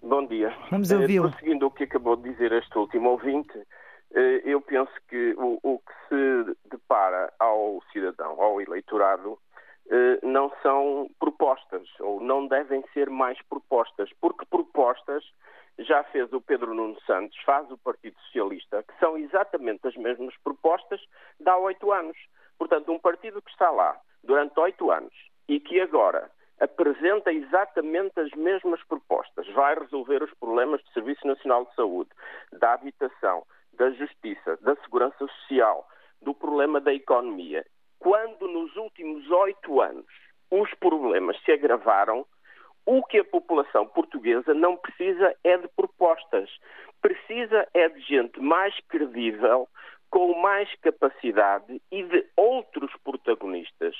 Bom 0.00 0.24
dia. 0.24 0.54
Vamos 0.70 0.90
ouvi-lo. 0.90 1.30
Seguindo 1.40 1.66
o 1.66 1.70
que 1.70 1.84
acabou 1.84 2.16
de 2.16 2.30
dizer 2.30 2.52
este 2.52 2.78
último 2.78 3.10
ouvinte, 3.10 3.52
eh, 4.14 4.42
eu 4.44 4.60
penso 4.62 4.92
que 5.08 5.34
o, 5.36 5.58
o 5.62 5.78
que 5.78 5.92
se 6.08 6.56
depara 6.70 7.30
ao 7.38 7.82
cidadão, 7.92 8.40
ao 8.40 8.60
eleitorado, 8.60 9.32
eh, 9.32 9.47
não 10.22 10.52
são 10.62 11.10
propostas, 11.18 11.88
ou 12.00 12.20
não 12.20 12.46
devem 12.46 12.84
ser 12.92 13.08
mais 13.08 13.40
propostas, 13.42 14.10
porque 14.20 14.44
propostas 14.46 15.24
já 15.78 16.02
fez 16.04 16.32
o 16.32 16.40
Pedro 16.40 16.74
Nuno 16.74 17.00
Santos, 17.02 17.36
faz 17.44 17.70
o 17.70 17.78
Partido 17.78 18.18
Socialista, 18.22 18.82
que 18.82 18.98
são 18.98 19.16
exatamente 19.16 19.86
as 19.86 19.96
mesmas 19.96 20.36
propostas 20.42 21.00
de 21.38 21.48
há 21.48 21.56
oito 21.58 21.92
anos. 21.92 22.16
Portanto, 22.58 22.90
um 22.90 22.98
partido 22.98 23.40
que 23.40 23.50
está 23.50 23.70
lá 23.70 23.98
durante 24.22 24.58
oito 24.58 24.90
anos 24.90 25.14
e 25.48 25.60
que 25.60 25.80
agora 25.80 26.30
apresenta 26.60 27.32
exatamente 27.32 28.18
as 28.18 28.30
mesmas 28.32 28.82
propostas, 28.84 29.46
vai 29.54 29.78
resolver 29.78 30.22
os 30.22 30.34
problemas 30.34 30.82
do 30.82 30.90
Serviço 30.90 31.24
Nacional 31.26 31.64
de 31.64 31.74
Saúde, 31.76 32.10
da 32.52 32.74
habitação, 32.74 33.44
da 33.74 33.90
justiça, 33.90 34.56
da 34.60 34.74
segurança 34.76 35.16
social, 35.18 35.88
do 36.20 36.34
problema 36.34 36.80
da 36.80 36.92
economia 36.92 37.64
quando 38.08 38.48
nos 38.48 38.74
últimos 38.74 39.30
oito 39.30 39.82
anos 39.82 40.06
os 40.50 40.72
problemas 40.76 41.38
se 41.44 41.52
agravaram, 41.52 42.24
o 42.86 43.04
que 43.04 43.18
a 43.18 43.24
população 43.24 43.86
portuguesa 43.86 44.54
não 44.54 44.78
precisa 44.78 45.36
é 45.44 45.58
de 45.58 45.68
propostas. 45.68 46.48
Precisa 47.02 47.68
é 47.74 47.86
de 47.90 48.00
gente 48.00 48.40
mais 48.40 48.74
credível, 48.88 49.68
com 50.08 50.40
mais 50.40 50.74
capacidade 50.76 51.82
e 51.92 52.02
de 52.02 52.26
outros 52.34 52.90
protagonistas. 53.04 53.94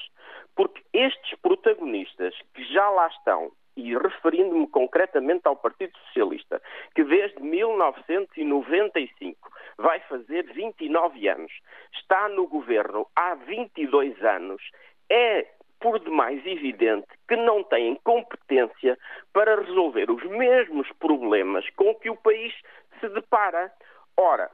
Porque 0.56 0.82
estes 0.94 1.38
protagonistas 1.42 2.34
que 2.54 2.64
já 2.72 2.88
lá 2.88 3.08
estão, 3.08 3.52
e 3.78 3.96
referindo-me 3.96 4.66
concretamente 4.66 5.46
ao 5.46 5.56
Partido 5.56 5.96
Socialista, 6.06 6.60
que 6.94 7.04
desde 7.04 7.40
1995 7.40 9.50
vai 9.78 10.00
fazer 10.00 10.42
29 10.52 11.28
anos, 11.28 11.52
está 11.92 12.28
no 12.28 12.48
governo 12.48 13.06
há 13.14 13.34
22 13.34 14.22
anos, 14.24 14.60
é 15.08 15.46
por 15.80 16.00
demais 16.00 16.44
evidente 16.44 17.06
que 17.28 17.36
não 17.36 17.62
têm 17.62 17.94
competência 18.02 18.98
para 19.32 19.60
resolver 19.60 20.10
os 20.10 20.24
mesmos 20.24 20.90
problemas 20.98 21.70
com 21.70 21.94
que 21.94 22.10
o 22.10 22.16
país 22.16 22.52
se 22.98 23.08
depara. 23.10 23.72
Ora, 24.16 24.50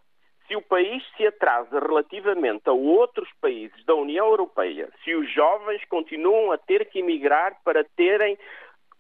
se 0.47 0.55
o 0.55 0.62
país 0.62 1.03
se 1.16 1.27
atrasa 1.27 1.81
relativamente 1.81 2.68
a 2.68 2.72
outros 2.72 3.29
países 3.41 3.83
da 3.87 3.95
União 3.95 4.27
Europeia, 4.27 4.91
se 5.03 5.14
os 5.14 5.31
jovens 5.33 5.83
continuam 5.87 6.53
a 6.53 6.59
ter 6.59 6.85
que 6.91 6.99
emigrar 6.99 7.57
para 7.64 7.83
terem 7.97 8.37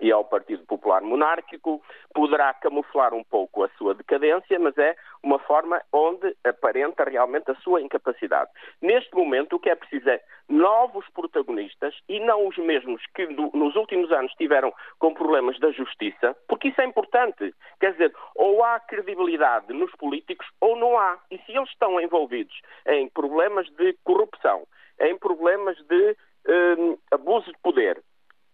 e 0.00 0.12
ao 0.12 0.24
Partido 0.24 0.64
Popular 0.64 1.02
Monárquico, 1.02 1.82
poderá 2.14 2.52
camuflar 2.54 3.14
um 3.14 3.24
pouco 3.24 3.64
a 3.64 3.68
sua 3.78 3.94
decadência, 3.94 4.58
mas 4.58 4.76
é 4.78 4.96
uma 5.22 5.38
forma 5.38 5.80
onde 5.92 6.34
aparenta 6.44 7.04
realmente 7.04 7.50
a 7.50 7.54
sua 7.56 7.80
incapacidade. 7.80 8.50
Neste 8.80 9.14
momento, 9.14 9.56
o 9.56 9.58
que 9.58 9.70
é 9.70 9.74
preciso 9.74 10.08
é 10.08 10.20
novos 10.48 11.04
protagonistas 11.10 11.94
e 12.08 12.20
não 12.20 12.46
os 12.46 12.56
mesmos 12.58 13.02
que 13.14 13.26
nos 13.26 13.74
últimos 13.74 14.10
anos 14.12 14.32
tiveram 14.34 14.72
com 14.98 15.12
problemas 15.12 15.58
da 15.58 15.70
justiça, 15.70 16.36
porque 16.48 16.68
isso 16.68 16.80
é 16.80 16.84
importante. 16.84 17.54
Quer 17.80 17.92
dizer, 17.92 18.14
ou 18.34 18.62
há 18.62 18.78
credibilidade 18.80 19.72
nos 19.72 19.90
políticos 19.92 20.46
ou 20.60 20.76
não 20.76 20.98
há. 20.98 21.18
E 21.30 21.38
se 21.38 21.52
eles 21.52 21.68
estão 21.70 22.00
envolvidos 22.00 22.54
em 22.86 23.08
problemas 23.08 23.68
de 23.70 23.96
corrupção, 24.04 24.66
em 25.00 25.16
problemas 25.18 25.76
de 25.86 26.16
um, 26.48 26.96
abuso 27.10 27.46
de 27.46 27.58
poder, 27.58 28.02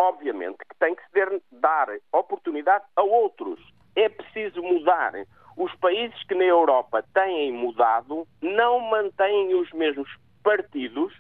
obviamente 0.09 0.59
que 0.59 0.76
tem 0.78 0.94
que 0.94 1.03
se 1.03 1.42
dar 1.53 1.88
oportunidade 2.12 2.84
a 2.96 3.03
outros. 3.03 3.61
É 3.94 4.09
preciso 4.09 4.62
mudar. 4.62 5.12
Os 5.57 5.74
países 5.76 6.22
que 6.24 6.34
na 6.34 6.44
Europa 6.44 7.05
têm 7.14 7.53
mudado 7.53 8.26
não 8.40 8.80
mantêm 8.80 9.55
os 9.55 9.70
mesmos 9.72 10.09
partidos, 10.42 11.12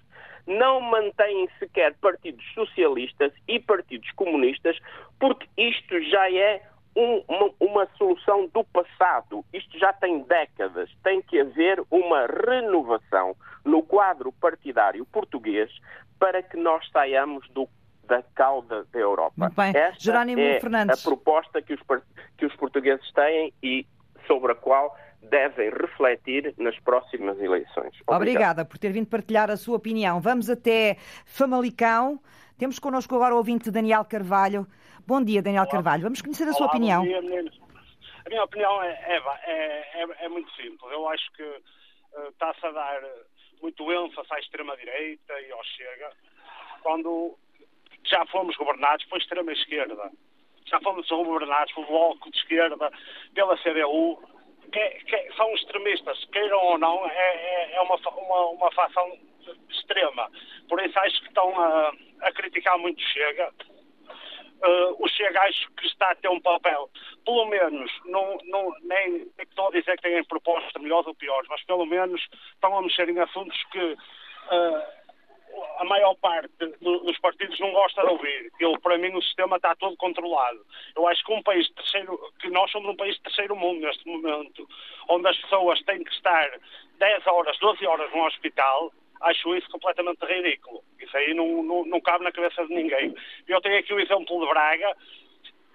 não 0.46 0.80
mantêm 0.80 1.48
sequer 1.58 1.94
partidos 1.98 2.44
socialistas 2.54 3.32
e 3.46 3.60
partidos 3.60 4.10
comunistas, 4.12 4.76
porque 5.20 5.46
isto 5.56 6.00
já 6.02 6.30
é 6.32 6.62
um, 6.96 7.22
uma, 7.28 7.50
uma, 7.60 7.88
solução 7.96 8.48
do 8.48 8.64
passado. 8.64 9.44
Isto 9.52 9.78
já 9.78 9.92
tem 9.92 10.22
décadas. 10.22 10.90
Tem 11.02 11.22
que 11.22 11.40
haver 11.40 11.82
uma 11.90 12.26
renovação 12.26 13.36
no 13.64 13.82
quadro 13.82 14.32
partidário 14.32 15.06
português 15.06 15.70
para 16.18 16.42
que 16.42 16.56
nós 16.56 16.88
saiamos 16.90 17.48
do 17.50 17.68
da 18.04 18.22
cauda 18.34 18.84
da 18.92 18.98
Europa. 18.98 19.34
Muito 19.36 19.54
bem. 19.54 19.72
Esta 19.74 19.98
Jerónimo 19.98 20.40
é 20.40 20.60
Fernandes. 20.60 21.00
a 21.00 21.08
proposta 21.08 21.62
que 21.62 21.74
os, 21.74 21.80
que 22.36 22.46
os 22.46 22.54
portugueses 22.56 23.10
têm 23.12 23.52
e 23.62 23.86
sobre 24.26 24.52
a 24.52 24.54
qual 24.54 24.96
devem 25.22 25.70
refletir 25.70 26.54
nas 26.58 26.78
próximas 26.80 27.38
eleições. 27.40 27.94
Obrigado. 28.06 28.16
Obrigada 28.16 28.64
por 28.64 28.78
ter 28.78 28.92
vindo 28.92 29.06
partilhar 29.06 29.50
a 29.50 29.56
sua 29.56 29.76
opinião. 29.76 30.20
Vamos 30.20 30.50
até 30.50 30.96
Famalicão. 31.24 32.20
Temos 32.58 32.78
connosco 32.78 33.14
agora 33.14 33.34
o 33.34 33.38
ouvinte 33.38 33.70
Daniel 33.70 34.04
Carvalho. 34.04 34.66
Bom 35.06 35.22
dia, 35.22 35.42
Daniel 35.42 35.62
Olá. 35.62 35.70
Carvalho. 35.70 36.02
Vamos 36.02 36.20
conhecer 36.20 36.44
a 36.44 36.46
Olá, 36.48 36.56
sua 36.56 36.66
opinião. 36.66 37.02
Bom 37.02 37.08
dia, 37.08 37.22
meninos. 37.22 37.60
A 38.24 38.28
minha 38.28 38.44
opinião 38.44 38.82
é, 38.82 38.90
é, 39.06 40.02
é, 40.02 40.24
é 40.24 40.28
muito 40.28 40.50
simples. 40.54 40.92
Eu 40.92 41.08
acho 41.08 41.32
que 41.32 41.42
uh, 41.42 42.28
está-se 42.28 42.64
a 42.66 42.70
dar 42.70 43.02
muito 43.60 43.92
ênfase 43.92 44.28
à 44.30 44.38
extrema-direita 44.38 45.40
e 45.40 45.52
ao 45.52 45.64
Chega, 45.64 46.10
quando 46.82 47.36
já 48.04 48.24
fomos 48.26 48.56
governados 48.56 49.04
pela 49.06 49.18
extrema-esquerda, 49.18 50.10
já 50.66 50.80
fomos 50.80 51.08
governados 51.08 51.72
pelo 51.74 51.86
Bloco 51.86 52.30
de 52.30 52.38
Esquerda, 52.38 52.90
pela 53.34 53.56
CDU, 53.58 54.18
que, 54.72 54.88
que 55.04 55.32
são 55.36 55.52
extremistas, 55.54 56.24
queiram 56.32 56.58
ou 56.58 56.78
não, 56.78 57.06
é, 57.06 57.36
é, 57.36 57.74
é 57.74 57.80
uma, 57.82 57.96
uma, 57.96 58.46
uma 58.50 58.72
facção 58.72 59.18
extrema. 59.68 60.30
Por 60.68 60.82
isso 60.82 60.98
acho 60.98 61.20
que 61.20 61.28
estão 61.28 61.60
a, 61.60 61.92
a 62.22 62.32
criticar 62.32 62.78
muito 62.78 63.00
Chega. 63.02 63.52
Uh, 64.64 65.04
o 65.04 65.08
Chega 65.08 65.40
acho 65.40 65.70
que 65.72 65.86
está 65.86 66.12
a 66.12 66.14
ter 66.14 66.28
um 66.28 66.40
papel, 66.40 66.88
pelo 67.24 67.46
menos, 67.46 67.90
não, 68.04 68.38
não, 68.44 68.72
nem 68.82 69.28
estou 69.38 69.68
a 69.68 69.72
dizer 69.72 69.96
que 69.96 70.02
têm 70.02 70.24
propostas 70.24 70.80
melhores 70.80 71.06
ou 71.06 71.14
piores, 71.16 71.48
mas 71.50 71.62
pelo 71.64 71.84
menos 71.84 72.20
estão 72.54 72.78
a 72.78 72.82
mexer 72.82 73.08
em 73.08 73.18
assuntos 73.18 73.60
que 73.72 73.92
uh, 73.92 75.01
a 75.78 75.84
maior 75.84 76.14
parte 76.16 76.50
dos 76.80 77.18
partidos 77.18 77.58
não 77.60 77.72
gosta 77.72 78.02
de 78.02 78.08
ouvir. 78.08 78.50
Eu, 78.60 78.78
para 78.80 78.98
mim, 78.98 79.14
o 79.14 79.22
sistema 79.22 79.56
está 79.56 79.74
todo 79.74 79.96
controlado. 79.96 80.64
Eu 80.96 81.06
acho 81.08 81.24
que 81.24 81.32
um 81.32 81.42
país 81.42 81.68
terceiro, 81.70 82.18
que 82.40 82.48
nós 82.50 82.70
somos 82.70 82.90
um 82.90 82.96
país 82.96 83.14
de 83.16 83.22
terceiro 83.22 83.56
mundo 83.56 83.80
neste 83.80 84.06
momento, 84.06 84.68
onde 85.08 85.28
as 85.28 85.36
pessoas 85.38 85.82
têm 85.82 86.02
que 86.02 86.12
estar 86.12 86.50
10 86.98 87.26
horas, 87.26 87.58
12 87.58 87.86
horas 87.86 88.10
no 88.12 88.24
hospital, 88.24 88.92
acho 89.22 89.54
isso 89.56 89.68
completamente 89.70 90.24
ridículo. 90.24 90.82
Isso 91.00 91.16
aí 91.16 91.34
não, 91.34 91.62
não, 91.62 91.84
não 91.84 92.00
cabe 92.00 92.24
na 92.24 92.32
cabeça 92.32 92.64
de 92.66 92.74
ninguém. 92.74 93.14
Eu 93.48 93.60
tenho 93.60 93.78
aqui 93.78 93.92
o 93.92 94.00
exemplo 94.00 94.40
de 94.40 94.46
Braga, 94.46 94.96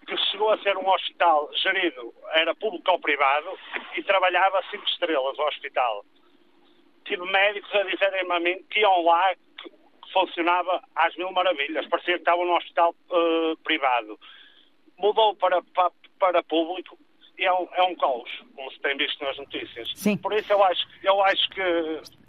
que 0.07 0.17
chegou 0.31 0.51
a 0.51 0.57
ser 0.59 0.77
um 0.77 0.89
hospital 0.89 1.49
gerido, 1.53 2.13
era 2.31 2.55
público 2.55 2.89
ou 2.91 2.99
privado, 2.99 3.57
e 3.95 4.03
trabalhava 4.03 4.63
cinco 4.71 4.85
estrelas 4.85 5.37
o 5.37 5.47
hospital. 5.47 6.05
Tive 7.03 7.25
médicos 7.25 7.73
a 7.75 7.83
dizerem-me 7.83 8.33
a 8.33 8.39
mim 8.39 8.63
que 8.69 8.79
iam 8.79 9.03
lá 9.03 9.33
funcionava 10.11 10.81
às 10.95 11.15
mil 11.15 11.31
maravilhas, 11.31 11.87
parecia 11.87 12.15
que 12.15 12.21
estava 12.21 12.43
num 12.43 12.55
hospital 12.55 12.95
uh, 13.09 13.57
privado. 13.63 14.19
Mudou 14.97 15.35
para, 15.35 15.61
para, 15.73 15.91
para 16.19 16.43
público 16.43 16.97
e 17.37 17.45
é 17.45 17.53
um, 17.53 17.67
é 17.73 17.83
um 17.83 17.95
caos, 17.95 18.29
como 18.55 18.71
se 18.71 18.79
tem 18.79 18.97
visto 18.97 19.23
nas 19.23 19.37
notícias. 19.37 19.91
Sim. 19.95 20.17
Por 20.17 20.33
isso 20.33 20.51
eu 20.51 20.63
acho, 20.63 20.87
eu 21.03 21.23
acho 21.23 21.49
que. 21.49 21.61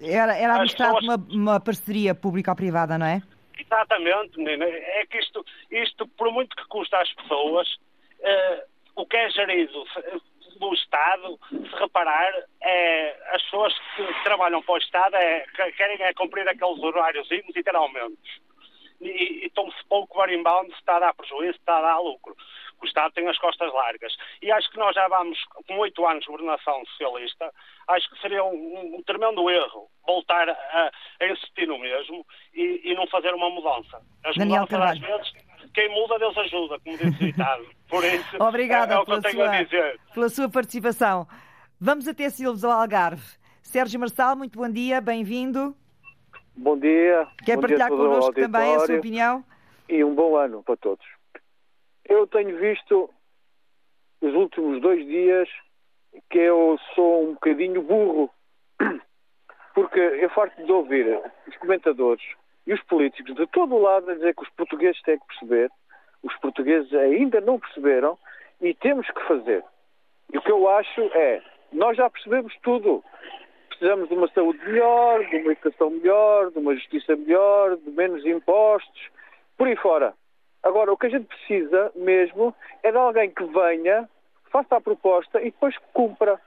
Era, 0.01 0.37
era 0.37 0.61
pessoas... 0.61 1.03
uma, 1.03 1.17
uma 1.31 1.61
parceria 1.61 2.15
pública-privada, 2.15 2.99
não 2.99 3.07
é? 3.07 3.23
Exatamente, 3.59 4.37
menina. 4.37 4.65
É 4.67 5.07
que 5.07 5.19
isto, 5.19 5.45
isto, 5.71 6.07
por 6.09 6.31
muito 6.31 6.55
que 6.55 6.65
custa 6.69 6.99
às 6.99 7.13
pessoas, 7.15 7.67
uh, 8.21 8.63
o 8.97 9.07
que 9.07 9.17
é 9.17 9.31
gerido 9.31 9.85
do 10.59 10.75
Estado, 10.75 11.39
se 11.51 11.77
reparar, 11.79 12.33
é, 12.63 13.35
as 13.35 13.43
pessoas 13.43 13.75
que 13.97 14.23
trabalham 14.25 14.63
para 14.63 14.75
o 14.75 14.79
Estado 14.79 15.17
é, 15.17 15.47
querem 15.77 16.03
é 16.03 16.13
cumprir 16.15 16.49
aqueles 16.49 16.83
horários 16.83 17.29
e 17.31 17.63
ter 17.63 17.75
aumentos. 17.75 18.41
E, 19.01 19.09
e 19.09 19.47
estão-se 19.47 19.77
pouco 19.89 20.19
marimbondo 20.19 20.71
se 20.73 20.79
está 20.79 20.97
a 20.97 21.01
dar 21.01 21.15
prejuízo, 21.15 21.53
se 21.53 21.59
está 21.61 21.79
a 21.79 21.83
dar 21.83 21.99
lucro. 21.99 22.37
O 22.81 22.87
Estado 22.87 23.13
tem 23.13 23.29
as 23.29 23.39
costas 23.39 23.73
largas. 23.73 24.17
E 24.41 24.51
acho 24.53 24.71
que 24.71 24.79
nós 24.79 24.95
já 24.95 25.09
vamos, 25.09 25.39
com 25.67 25.79
oito 25.79 26.07
anos 26.07 26.25
de 26.25 26.31
governação 26.31 26.85
socialista, 26.87 27.53
acho 27.89 28.09
que 28.11 28.21
seria 28.21 28.45
um, 28.45 28.97
um 28.97 29.03
tremendo 29.03 29.51
erro 29.51 29.89
voltar 30.07 30.49
a, 30.49 30.91
a, 31.21 31.27
insistir 31.27 31.67
no 31.67 31.79
mesmo 31.79 32.25
e, 32.55 32.81
e, 32.85 32.95
não 32.95 33.07
fazer 33.09 33.35
uma 33.35 33.51
mudança. 33.51 34.01
As 34.25 34.37
Daniel 34.37 34.63
mudanças, 34.63 34.91
às 34.91 34.99
vezes, 34.99 35.48
quem 35.75 35.89
muda, 35.91 36.19
Deus 36.19 36.37
ajuda, 36.39 36.79
como 36.81 36.97
diz 36.97 37.15
o 37.15 37.19
ditado. 37.19 37.67
Por 37.89 38.05
isso, 38.05 38.37
Obrigada 38.43 38.95
é, 38.95 38.97
é 38.97 39.01
o 39.01 39.05
que 39.05 39.13
eu 39.13 39.23
tenho 39.23 39.35
sua, 39.35 39.51
a 39.51 39.63
dizer. 39.63 40.01
pela 40.15 40.29
sua 40.29 40.49
participação. 40.49 41.27
Vamos 41.81 42.09
até 42.09 42.29
Silves 42.31 42.65
ao 42.65 42.73
Algarve. 42.73 43.39
Sérgio 43.63 44.01
Marçal, 44.01 44.37
muito 44.37 44.59
bom 44.59 44.69
dia, 44.69 45.01
bem-vindo. 45.01 45.77
Bom 46.57 46.79
dia. 46.79 47.27
Quer 47.45 47.57
bom 47.57 47.63
partilhar 47.63 47.89
dia 47.89 47.97
connosco 47.97 48.33
também 48.33 48.75
a 48.75 48.81
sua 48.81 48.97
opinião? 48.97 49.45
E 49.89 50.03
um 50.03 50.15
bom 50.15 50.37
ano 50.37 50.63
para 50.63 50.77
todos. 50.77 51.07
Eu 52.05 52.27
tenho 52.27 52.59
visto 52.59 53.11
nos 54.21 54.35
últimos 54.35 54.81
dois 54.81 55.07
dias 55.07 55.49
que 56.31 56.39
eu 56.39 56.79
sou 56.95 57.29
um 57.29 57.35
bocadinho 57.35 57.83
burro. 57.83 58.31
porque 59.79 60.01
eu 60.01 60.29
farto 60.31 60.61
de 60.65 60.73
ouvir 60.73 61.07
os 61.47 61.57
comentadores 61.59 62.25
e 62.69 62.75
os 62.75 62.83
políticos 62.83 63.35
de 63.35 63.47
todo 63.47 63.75
o 63.75 63.81
lado 63.81 64.11
a 64.11 64.15
dizer 64.15 64.35
que 64.35 64.43
os 64.43 64.51
portugueses 64.51 65.01
têm 65.01 65.19
que 65.19 65.27
perceber, 65.27 65.71
os 66.23 66.37
portugueses 66.37 66.93
ainda 66.93 67.41
não 67.41 67.59
perceberam 67.59 68.19
e 68.61 68.75
temos 68.75 69.11
que 69.11 69.27
fazer. 69.27 69.65
E 70.31 70.37
o 70.37 70.43
que 70.43 70.53
eu 70.53 70.69
acho 70.69 71.01
é, 71.15 71.43
nós 71.73 71.97
já 71.97 72.11
percebemos 72.11 72.55
tudo. 72.63 73.03
Precisamos 73.71 74.11
de 74.11 74.15
uma 74.15 74.29
saúde 74.29 74.59
melhor, 74.67 75.25
de 75.25 75.37
uma 75.37 75.53
educação 75.53 75.89
melhor, 75.89 76.51
de 76.51 76.59
uma 76.59 76.75
justiça 76.75 77.17
melhor, 77.17 77.79
de 77.79 77.91
menos 77.91 78.27
impostos, 78.27 79.09
por 79.57 79.67
aí 79.67 79.77
fora. 79.77 80.13
Agora, 80.63 80.93
o 80.93 80.97
que 80.99 81.07
a 81.07 81.11
gente 81.11 81.25
precisa 81.25 81.91
mesmo 81.95 82.55
é 82.83 82.91
de 82.91 82.99
alguém 82.99 83.31
que 83.31 83.45
venha, 83.45 84.07
faça 84.51 84.77
a 84.77 84.81
proposta 84.81 85.41
e 85.41 85.45
depois 85.45 85.75
cumpra. 85.95 86.39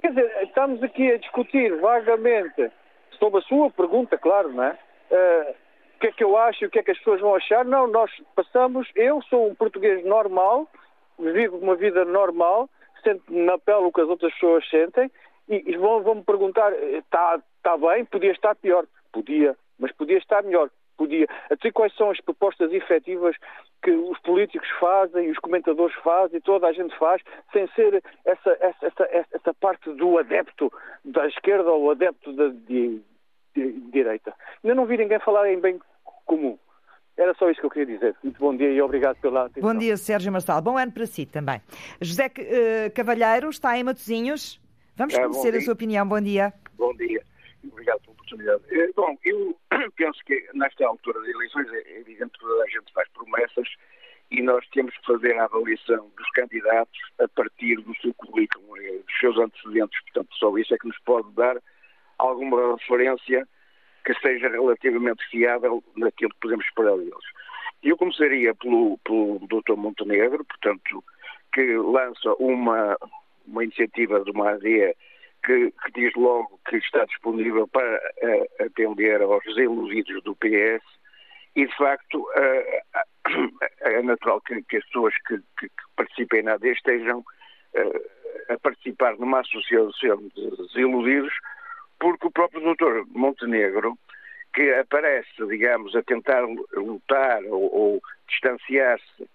Quer 0.00 0.08
dizer, 0.08 0.42
estamos 0.42 0.82
aqui 0.82 1.12
a 1.12 1.18
discutir 1.18 1.76
vagamente 1.76 2.72
sobre 3.20 3.38
a 3.38 3.42
sua 3.42 3.70
pergunta, 3.70 4.18
claro, 4.18 4.52
não 4.52 4.64
é? 4.64 4.78
Uh, 5.10 5.50
o 5.96 6.00
que 6.00 6.06
é 6.06 6.12
que 6.12 6.24
eu 6.24 6.36
acho 6.36 6.62
e 6.62 6.66
o 6.66 6.70
que 6.70 6.78
é 6.78 6.82
que 6.82 6.92
as 6.92 6.98
pessoas 6.98 7.20
vão 7.20 7.34
achar? 7.34 7.64
Não, 7.64 7.88
nós 7.88 8.10
passamos, 8.36 8.88
eu 8.94 9.20
sou 9.22 9.48
um 9.48 9.54
português 9.54 10.04
normal, 10.04 10.68
vivo 11.18 11.56
uma 11.56 11.74
vida 11.74 12.04
normal, 12.04 12.68
sento 13.02 13.24
na 13.28 13.58
pele 13.58 13.84
o 13.84 13.92
que 13.92 14.00
as 14.00 14.08
outras 14.08 14.32
pessoas 14.34 14.68
sentem 14.68 15.10
e, 15.48 15.64
e 15.66 15.76
vão, 15.76 16.02
vão 16.02 16.16
me 16.16 16.22
perguntar, 16.22 16.72
está 16.72 17.40
tá 17.62 17.76
bem, 17.76 18.04
podia 18.04 18.30
estar 18.30 18.54
pior. 18.54 18.86
Podia, 19.12 19.56
mas 19.78 19.90
podia 19.92 20.18
estar 20.18 20.42
melhor 20.42 20.70
podia. 20.98 21.26
Até 21.48 21.70
quais 21.70 21.94
são 21.94 22.10
as 22.10 22.20
propostas 22.20 22.72
efetivas 22.72 23.36
que 23.82 23.92
os 23.92 24.18
políticos 24.18 24.68
fazem, 24.80 25.30
os 25.30 25.38
comentadores 25.38 25.94
fazem, 26.02 26.40
toda 26.40 26.66
a 26.66 26.72
gente 26.72 26.94
faz, 26.98 27.22
sem 27.52 27.66
ser 27.68 28.02
essa, 28.24 28.50
essa, 28.60 28.84
essa, 28.84 29.08
essa 29.32 29.54
parte 29.54 29.90
do 29.92 30.18
adepto 30.18 30.70
da 31.04 31.26
esquerda 31.28 31.70
ou 31.70 31.92
adepto 31.92 32.32
da 32.32 32.48
de, 32.48 33.00
de 33.58 33.90
direita. 33.90 34.34
Ainda 34.62 34.74
não 34.74 34.86
vi 34.86 34.96
ninguém 34.96 35.18
falar 35.20 35.50
em 35.50 35.60
bem 35.60 35.78
comum. 36.24 36.58
Era 37.16 37.34
só 37.34 37.50
isso 37.50 37.60
que 37.60 37.66
eu 37.66 37.70
queria 37.70 37.94
dizer. 37.94 38.14
Muito 38.22 38.38
bom 38.38 38.56
dia 38.56 38.70
e 38.70 38.80
obrigado 38.80 39.16
pela 39.20 39.46
atenção. 39.46 39.72
Bom 39.72 39.76
dia, 39.76 39.96
Sérgio 39.96 40.30
Marçal. 40.30 40.62
Bom 40.62 40.78
ano 40.78 40.92
para 40.92 41.04
si 41.04 41.26
também. 41.26 41.60
José 42.00 42.26
uh, 42.26 42.94
Cavalheiro 42.94 43.50
está 43.50 43.76
em 43.76 43.82
Matosinhos. 43.82 44.60
Vamos 44.96 45.14
é, 45.14 45.22
conhecer 45.22 45.54
a 45.56 45.60
sua 45.60 45.72
opinião. 45.72 46.06
Bom 46.06 46.20
dia. 46.20 46.52
Bom 46.76 46.94
dia. 46.94 47.20
Obrigado 47.64 48.00
pela 48.00 48.12
oportunidade. 48.12 48.62
Eh, 48.70 48.90
bom, 48.94 49.16
eu 49.24 49.56
penso 49.96 50.20
que 50.24 50.48
nesta 50.54 50.86
altura 50.86 51.18
das 51.20 51.28
eleições 51.28 51.66
é 51.72 51.98
evidente 51.98 52.30
que 52.30 52.38
toda 52.38 52.62
a 52.62 52.68
gente 52.68 52.92
faz 52.92 53.08
promessas 53.08 53.68
e 54.30 54.42
nós 54.42 54.64
temos 54.68 54.96
que 54.96 55.06
fazer 55.06 55.36
a 55.38 55.44
avaliação 55.44 56.10
dos 56.16 56.30
candidatos 56.30 56.98
a 57.18 57.26
partir 57.28 57.76
do 57.76 57.96
seu 57.96 58.14
currículo, 58.14 58.74
dos 58.76 59.18
seus 59.18 59.36
antecedentes. 59.38 60.00
Portanto, 60.02 60.28
só 60.36 60.56
isso 60.56 60.74
é 60.74 60.78
que 60.78 60.86
nos 60.86 60.98
pode 61.00 61.30
dar 61.32 61.56
alguma 62.18 62.76
referência 62.76 63.46
que 64.04 64.14
seja 64.20 64.48
relativamente 64.48 65.24
fiável 65.28 65.82
naquilo 65.96 66.30
que 66.30 66.40
podemos 66.40 66.64
esperar 66.64 66.96
deles. 66.96 67.14
Eu 67.82 67.96
começaria 67.96 68.54
pelo, 68.54 68.98
pelo 69.04 69.38
Dr. 69.40 69.76
Montenegro, 69.76 70.44
portanto, 70.44 71.04
que 71.52 71.76
lança 71.76 72.34
uma, 72.38 72.96
uma 73.46 73.64
iniciativa 73.64 74.20
de 74.24 74.30
uma 74.30 74.50
AD 74.50 74.96
que, 75.44 75.70
que, 75.70 75.92
diz 75.94 76.12
logo 76.14 76.58
que 76.68 76.76
está 76.76 77.04
disponível 77.04 77.68
para 77.68 77.96
uh, 77.96 78.64
atender 78.64 79.22
aos 79.22 79.44
desiludidos 79.44 80.22
do 80.24 80.34
PS 80.36 80.82
e, 81.54 81.66
de 81.66 81.76
facto, 81.76 82.20
uh, 82.20 83.28
é 83.80 84.02
natural 84.02 84.40
que, 84.40 84.60
que 84.62 84.78
as 84.78 84.84
pessoas 84.86 85.14
que, 85.26 85.38
que, 85.58 85.68
participem 85.96 86.42
na 86.42 86.54
AD 86.54 86.68
estejam 86.70 87.24
a 88.48 88.58
participar 88.58 89.16
numa 89.18 89.40
associação 89.40 90.16
de 90.34 90.56
desiludidos, 90.56 91.32
porque 91.98 92.26
o 92.26 92.30
próprio 92.30 92.60
doutor 92.60 93.06
Montenegro, 93.08 93.96
que 94.54 94.72
aparece, 94.74 95.46
digamos, 95.48 95.94
a 95.94 96.02
tentar 96.02 96.42
lutar 96.74 97.42
ou, 97.44 97.74
ou 97.74 98.02
distanciar-se 98.28 99.28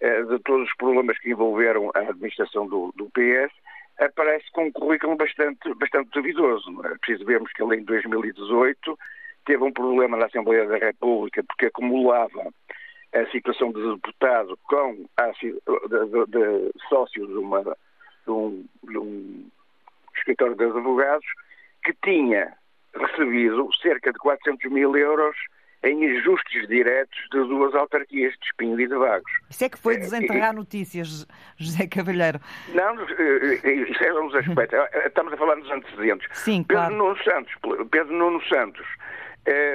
de 0.00 0.38
todos 0.44 0.68
os 0.68 0.76
problemas 0.76 1.18
que 1.18 1.30
envolveram 1.30 1.90
a 1.94 2.00
administração 2.00 2.66
do, 2.66 2.92
do 2.96 3.10
PS, 3.10 3.52
aparece 3.98 4.44
com 4.52 4.66
um 4.66 4.72
currículo 4.72 5.16
bastante, 5.16 5.74
bastante 5.74 6.10
duvidoso. 6.10 6.70
É? 6.86 6.96
Preciso 6.98 7.24
vermos 7.24 7.52
que 7.52 7.62
ele 7.62 7.76
em 7.76 7.84
2018 7.84 8.98
teve 9.44 9.64
um 9.64 9.72
problema 9.72 10.16
na 10.16 10.26
Assembleia 10.26 10.66
da 10.66 10.76
República 10.76 11.42
porque 11.42 11.66
acumulava 11.66 12.52
a 13.12 13.26
situação 13.30 13.72
de 13.72 13.94
deputado 13.94 14.56
com 14.64 15.06
a, 15.16 15.30
de, 15.30 15.52
de, 15.52 16.26
de 16.28 16.72
sócio 16.88 17.26
de, 17.26 17.34
uma, 17.34 17.62
de, 17.62 18.30
um, 18.30 18.64
de 18.84 18.98
um 18.98 19.50
escritório 20.16 20.54
de 20.54 20.64
advogados 20.64 21.26
que 21.82 21.94
tinha 22.02 22.52
recebido 22.94 23.68
cerca 23.80 24.12
de 24.12 24.18
400 24.18 24.70
mil 24.70 24.96
euros 24.96 25.36
em 25.82 26.18
ajustes 26.18 26.66
diretos 26.66 27.18
de 27.30 27.38
duas 27.38 27.74
autarquias 27.74 28.32
de 28.32 28.46
Espinho 28.46 28.80
e 28.80 28.86
de 28.86 28.96
Vagos. 28.96 29.30
Isso 29.48 29.64
é 29.64 29.68
que 29.68 29.78
foi 29.78 29.96
desenterrar 29.96 30.52
notícias, 30.52 31.26
José 31.56 31.86
Cavalheiro. 31.86 32.40
Não, 32.74 33.00
eh, 33.00 33.60
eh, 33.62 33.72
isso 33.72 34.02
é 34.02 34.20
um 34.20 34.26
dos 34.26 34.34
aspectos. 34.34 34.78
Eh, 34.98 35.06
estamos 35.06 35.32
a 35.32 35.36
falar 35.36 35.54
dos 35.56 35.70
antecedentes. 35.70 36.26
Sim, 36.32 36.62
Pedro 36.62 36.82
claro. 36.82 36.96
Nuno 36.96 37.22
Santos, 37.22 37.52
Pedro 37.90 38.12
Nuno 38.14 38.42
Santos, 38.44 38.86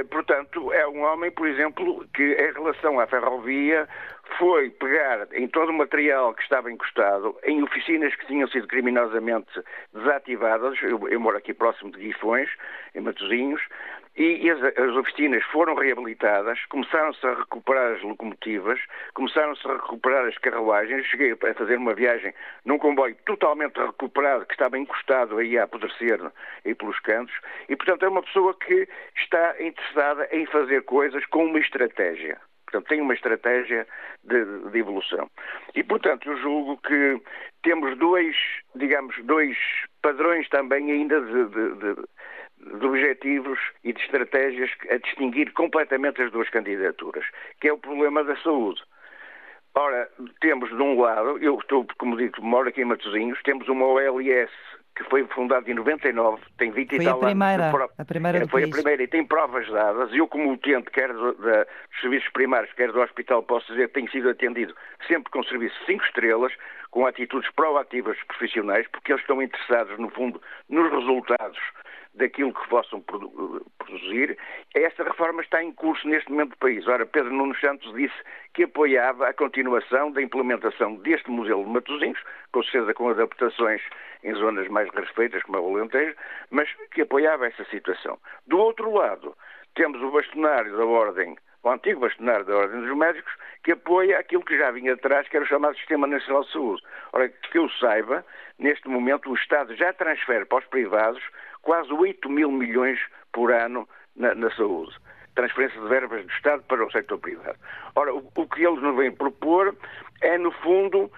portanto, 0.10 0.72
é 0.72 0.88
um 0.88 1.02
homem, 1.02 1.32
por 1.32 1.48
exemplo, 1.48 2.06
que 2.14 2.24
em 2.24 2.54
relação 2.54 3.00
à 3.00 3.08
ferrovia 3.08 3.88
foi 4.38 4.70
pegar 4.70 5.28
em 5.34 5.48
todo 5.48 5.70
o 5.70 5.74
material 5.74 6.34
que 6.34 6.44
estava 6.44 6.72
encostado, 6.72 7.36
em 7.44 7.62
oficinas 7.64 8.16
que 8.16 8.26
tinham 8.28 8.48
sido 8.48 8.68
criminosamente 8.68 9.62
desativadas, 9.94 10.82
eu, 10.82 11.08
eu 11.10 11.20
moro 11.20 11.38
aqui 11.38 11.54
próximo 11.54 11.92
de 11.92 12.00
Guifões, 12.00 12.50
em 12.96 13.02
Matosinhos, 13.02 13.62
e 14.16 14.50
as, 14.50 14.62
as 14.62 14.96
oficinas 14.96 15.44
foram 15.46 15.74
reabilitadas, 15.74 16.64
começaram-se 16.66 17.26
a 17.26 17.34
recuperar 17.34 17.94
as 17.94 18.02
locomotivas, 18.04 18.80
começaram-se 19.14 19.68
a 19.68 19.74
recuperar 19.74 20.28
as 20.28 20.38
carruagens. 20.38 21.06
Cheguei 21.08 21.32
a 21.32 21.54
fazer 21.54 21.78
uma 21.78 21.96
viagem 21.96 22.34
num 22.64 22.78
comboio 22.78 23.16
totalmente 23.26 23.78
recuperado, 23.78 24.46
que 24.46 24.54
estava 24.54 24.78
encostado 24.78 25.38
aí 25.38 25.58
a 25.58 25.64
apodrecer 25.64 26.20
aí 26.64 26.76
pelos 26.76 27.00
cantos, 27.00 27.36
e 27.68 27.76
portanto 27.76 28.06
é 28.06 28.10
uma 28.10 28.22
pessoa 28.22 28.54
que 28.54 28.88
está 29.18 29.56
interessada 29.60 30.28
em 30.32 30.46
fazer 30.46 30.84
coisas 30.84 31.26
com 31.26 31.46
uma 31.46 31.60
estratégia. 31.60 32.40
Portanto, 32.74 32.90
tem 32.90 33.02
uma 33.02 33.14
estratégia 33.14 33.88
de, 34.24 34.70
de, 34.72 34.80
evolução. 34.80 35.30
E, 35.76 35.84
portanto, 35.84 36.28
eu 36.28 36.38
julgo 36.38 36.78
que 36.78 37.22
temos 37.62 37.96
dois, 38.00 38.36
digamos, 38.74 39.16
dois 39.26 39.56
padrões 40.02 40.50
também 40.50 40.92
ainda 40.92 41.22
de, 41.22 41.46
de, 41.50 41.76
de 41.76 42.04
objetivos 42.82 43.60
e 43.84 43.94
de 43.94 44.02
estratégias 44.02 44.70
a 44.90 44.98
distinguir 44.98 45.52
completamente 45.54 46.22
as 46.22 46.32
duas 46.32 46.50
candidaturas, 46.50 47.26
que 47.60 47.68
é 47.68 47.74
o 47.74 47.78
problema 47.78 48.24
da 48.24 48.36
saúde. 48.38 48.82
Ora, 49.76 50.08
temos 50.40 50.70
de 50.70 50.82
um 50.82 51.00
lado, 51.00 51.40
eu 51.40 51.58
estou, 51.58 51.86
como 51.98 52.16
digo, 52.16 52.42
moro 52.44 52.70
aqui 52.70 52.82
em 52.82 52.86
Matosinhos, 52.86 53.42
temos 53.44 53.68
uma 53.68 53.86
OLS 53.86 54.52
que 54.96 55.04
foi 55.06 55.26
fundada 55.28 55.70
em 55.70 55.74
99, 55.74 56.40
tem 56.58 56.72
20 56.72 56.90
foi 56.96 57.04
e 57.04 57.08
tal 57.08 57.18
a 57.18 57.26
primeira, 57.26 57.70
anos. 57.70 57.92
A 57.98 58.06
primeira 58.06 58.48
foi 58.48 58.62
país. 58.62 58.74
a 58.74 58.76
primeira 58.78 59.04
e 59.04 59.08
tem 59.08 59.26
provas 59.26 59.68
dadas. 59.68 60.14
Eu, 60.14 60.28
como 60.28 60.52
utente, 60.52 60.92
quer 60.92 61.12
do, 61.12 61.34
da, 61.34 61.64
dos 61.64 62.02
serviços 62.02 62.30
primários, 62.30 62.72
quer 62.74 62.92
do 62.92 63.02
hospital, 63.02 63.42
posso 63.42 63.66
dizer 63.72 63.88
que 63.88 63.96
tenho 63.96 64.12
sido 64.12 64.30
atendido 64.30 64.76
sempre 65.08 65.32
com 65.32 65.44
serviços 65.44 65.78
5 65.88 66.04
estrelas, 66.06 66.54
com 66.92 67.08
atitudes 67.08 67.50
proativas 67.56 68.18
profissionais, 68.28 68.88
porque 68.92 69.12
eles 69.12 69.24
estão 69.24 69.42
interessados, 69.42 69.98
no 69.98 70.12
fundo, 70.12 70.40
nos 70.70 70.92
resultados 70.92 71.60
daquilo 72.16 72.54
que 72.54 72.68
possam 72.70 73.02
produzir. 73.02 74.38
Esta 74.76 75.04
reforma 75.04 75.42
está 75.42 75.64
em 75.64 75.72
curso 75.72 76.08
neste 76.08 76.32
momento 76.32 76.52
do 76.52 76.58
país. 76.58 76.88
Ora, 76.88 77.06
Pedro 77.06 77.34
Nuno 77.34 77.56
Santos 77.58 77.94
disse 77.94 78.16
que 78.54 78.64
apoiava 78.64 79.28
a 79.28 79.34
continuação 79.34 80.12
da 80.12 80.22
implementação 80.22 80.96
deste 80.98 81.30
modelo 81.30 81.64
de 81.64 81.70
Matosinhos, 81.70 82.20
com 82.52 82.64
certeza 82.64 82.94
com 82.94 83.10
adaptações 83.10 83.82
em 84.24 84.34
zonas 84.36 84.68
mais 84.68 84.90
raspeitas, 84.94 85.44
como 85.44 85.58
a 85.58 85.62
Alentejo, 85.62 86.16
mas 86.50 86.70
que 86.92 87.02
apoiava 87.02 87.48
essa 87.48 87.64
situação. 87.66 88.18
Do 88.48 88.58
outro 88.58 88.92
lado, 88.92 89.36
temos 89.76 90.02
o 90.02 90.12
bastonário 90.12 90.78
da 90.78 90.86
Ordem 90.86 91.36
o 91.64 91.70
antigo 91.70 92.02
bastonário 92.02 92.46
da 92.46 92.58
Ordem 92.58 92.82
dos 92.82 92.98
Médicos, 92.98 93.34
que 93.64 93.72
apoia 93.72 94.20
aquilo 94.20 94.44
que 94.44 94.58
já 94.58 94.70
vinha 94.72 94.94
atrás, 94.94 95.28
que 95.30 95.38
era 95.38 95.46
o 95.46 95.48
chamado 95.48 95.78
Sistema 95.78 96.06
Nacional 96.06 96.44
de 96.44 96.52
Saúde. 96.52 96.84
Ora, 97.14 97.30
que 97.30 97.58
eu 97.58 97.70
saiba, 97.80 98.26
neste 98.60 98.90
momento 98.90 99.32
o 99.32 99.36
Estado 99.36 99.74
já 99.76 99.94
transfere 99.94 100.46
para 100.46 100.60
os 100.60 100.66
privados 100.66 101.24
quase 101.64 101.92
8 101.92 102.30
mil 102.30 102.52
milhões 102.52 103.00
por 103.32 103.52
ano 103.52 103.90
na, 104.16 104.36
na 104.36 104.52
saúde. 104.52 104.96
Transferência 105.34 105.82
de 105.82 105.88
verbas 105.88 106.24
do 106.24 106.32
Estado 106.32 106.62
para 106.68 106.86
o 106.86 106.92
setor 106.92 107.18
privado. 107.18 107.58
Ora, 107.96 108.14
o, 108.14 108.32
o 108.36 108.48
que 108.48 108.64
eles 108.64 108.80
nos 108.84 108.96
vêm 108.96 109.12
propor 109.12 109.76
é, 110.22 110.38
no 110.38 110.52
fundo, 110.52 111.10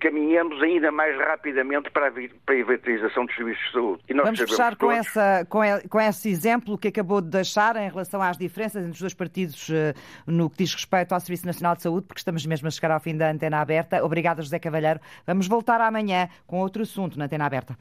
caminhamos 0.00 0.62
ainda 0.62 0.92
mais 0.92 1.16
rapidamente 1.18 1.90
para 1.90 2.08
a 2.08 2.12
privatização 2.44 3.24
dos 3.24 3.34
serviços 3.34 3.64
de 3.66 3.72
saúde. 3.72 4.02
Vamos 4.14 4.38
fechar 4.38 4.76
com, 4.76 4.88
todos... 4.88 5.06
essa, 5.06 5.46
com, 5.48 5.60
com, 5.88 6.00
esse 6.00 6.28
exemplo 6.28 6.76
que 6.76 6.88
acabou 6.88 7.20
de 7.20 7.28
deixar 7.28 7.76
em 7.76 7.88
relação 7.88 8.20
às 8.20 8.36
diferenças 8.36 8.82
entre 8.82 8.92
os 8.92 9.00
dois 9.00 9.14
partidos 9.14 9.68
uh, 9.68 9.94
no 10.26 10.50
que 10.50 10.58
diz 10.58 10.74
respeito 10.74 11.12
ao 11.12 11.20
Serviço 11.20 11.46
Nacional 11.46 11.74
de 11.76 11.82
Saúde, 11.82 12.06
porque 12.06 12.20
estamos 12.20 12.44
mesmo 12.44 12.68
a 12.68 12.70
chegar 12.70 12.90
ao 12.90 13.00
fim 13.00 13.16
da 13.16 13.30
antena 13.30 13.60
aberta. 13.60 14.04
Obrigada, 14.04 14.42
José 14.42 14.58
Cavalheiro. 14.58 15.00
Vamos 15.26 15.48
voltar 15.48 15.80
amanhã 15.80 16.28
com 16.46 16.58
outro 16.58 16.82
assunto 16.82 17.18
na 17.18 17.24
antena 17.24 17.46
aberta. 17.46 17.76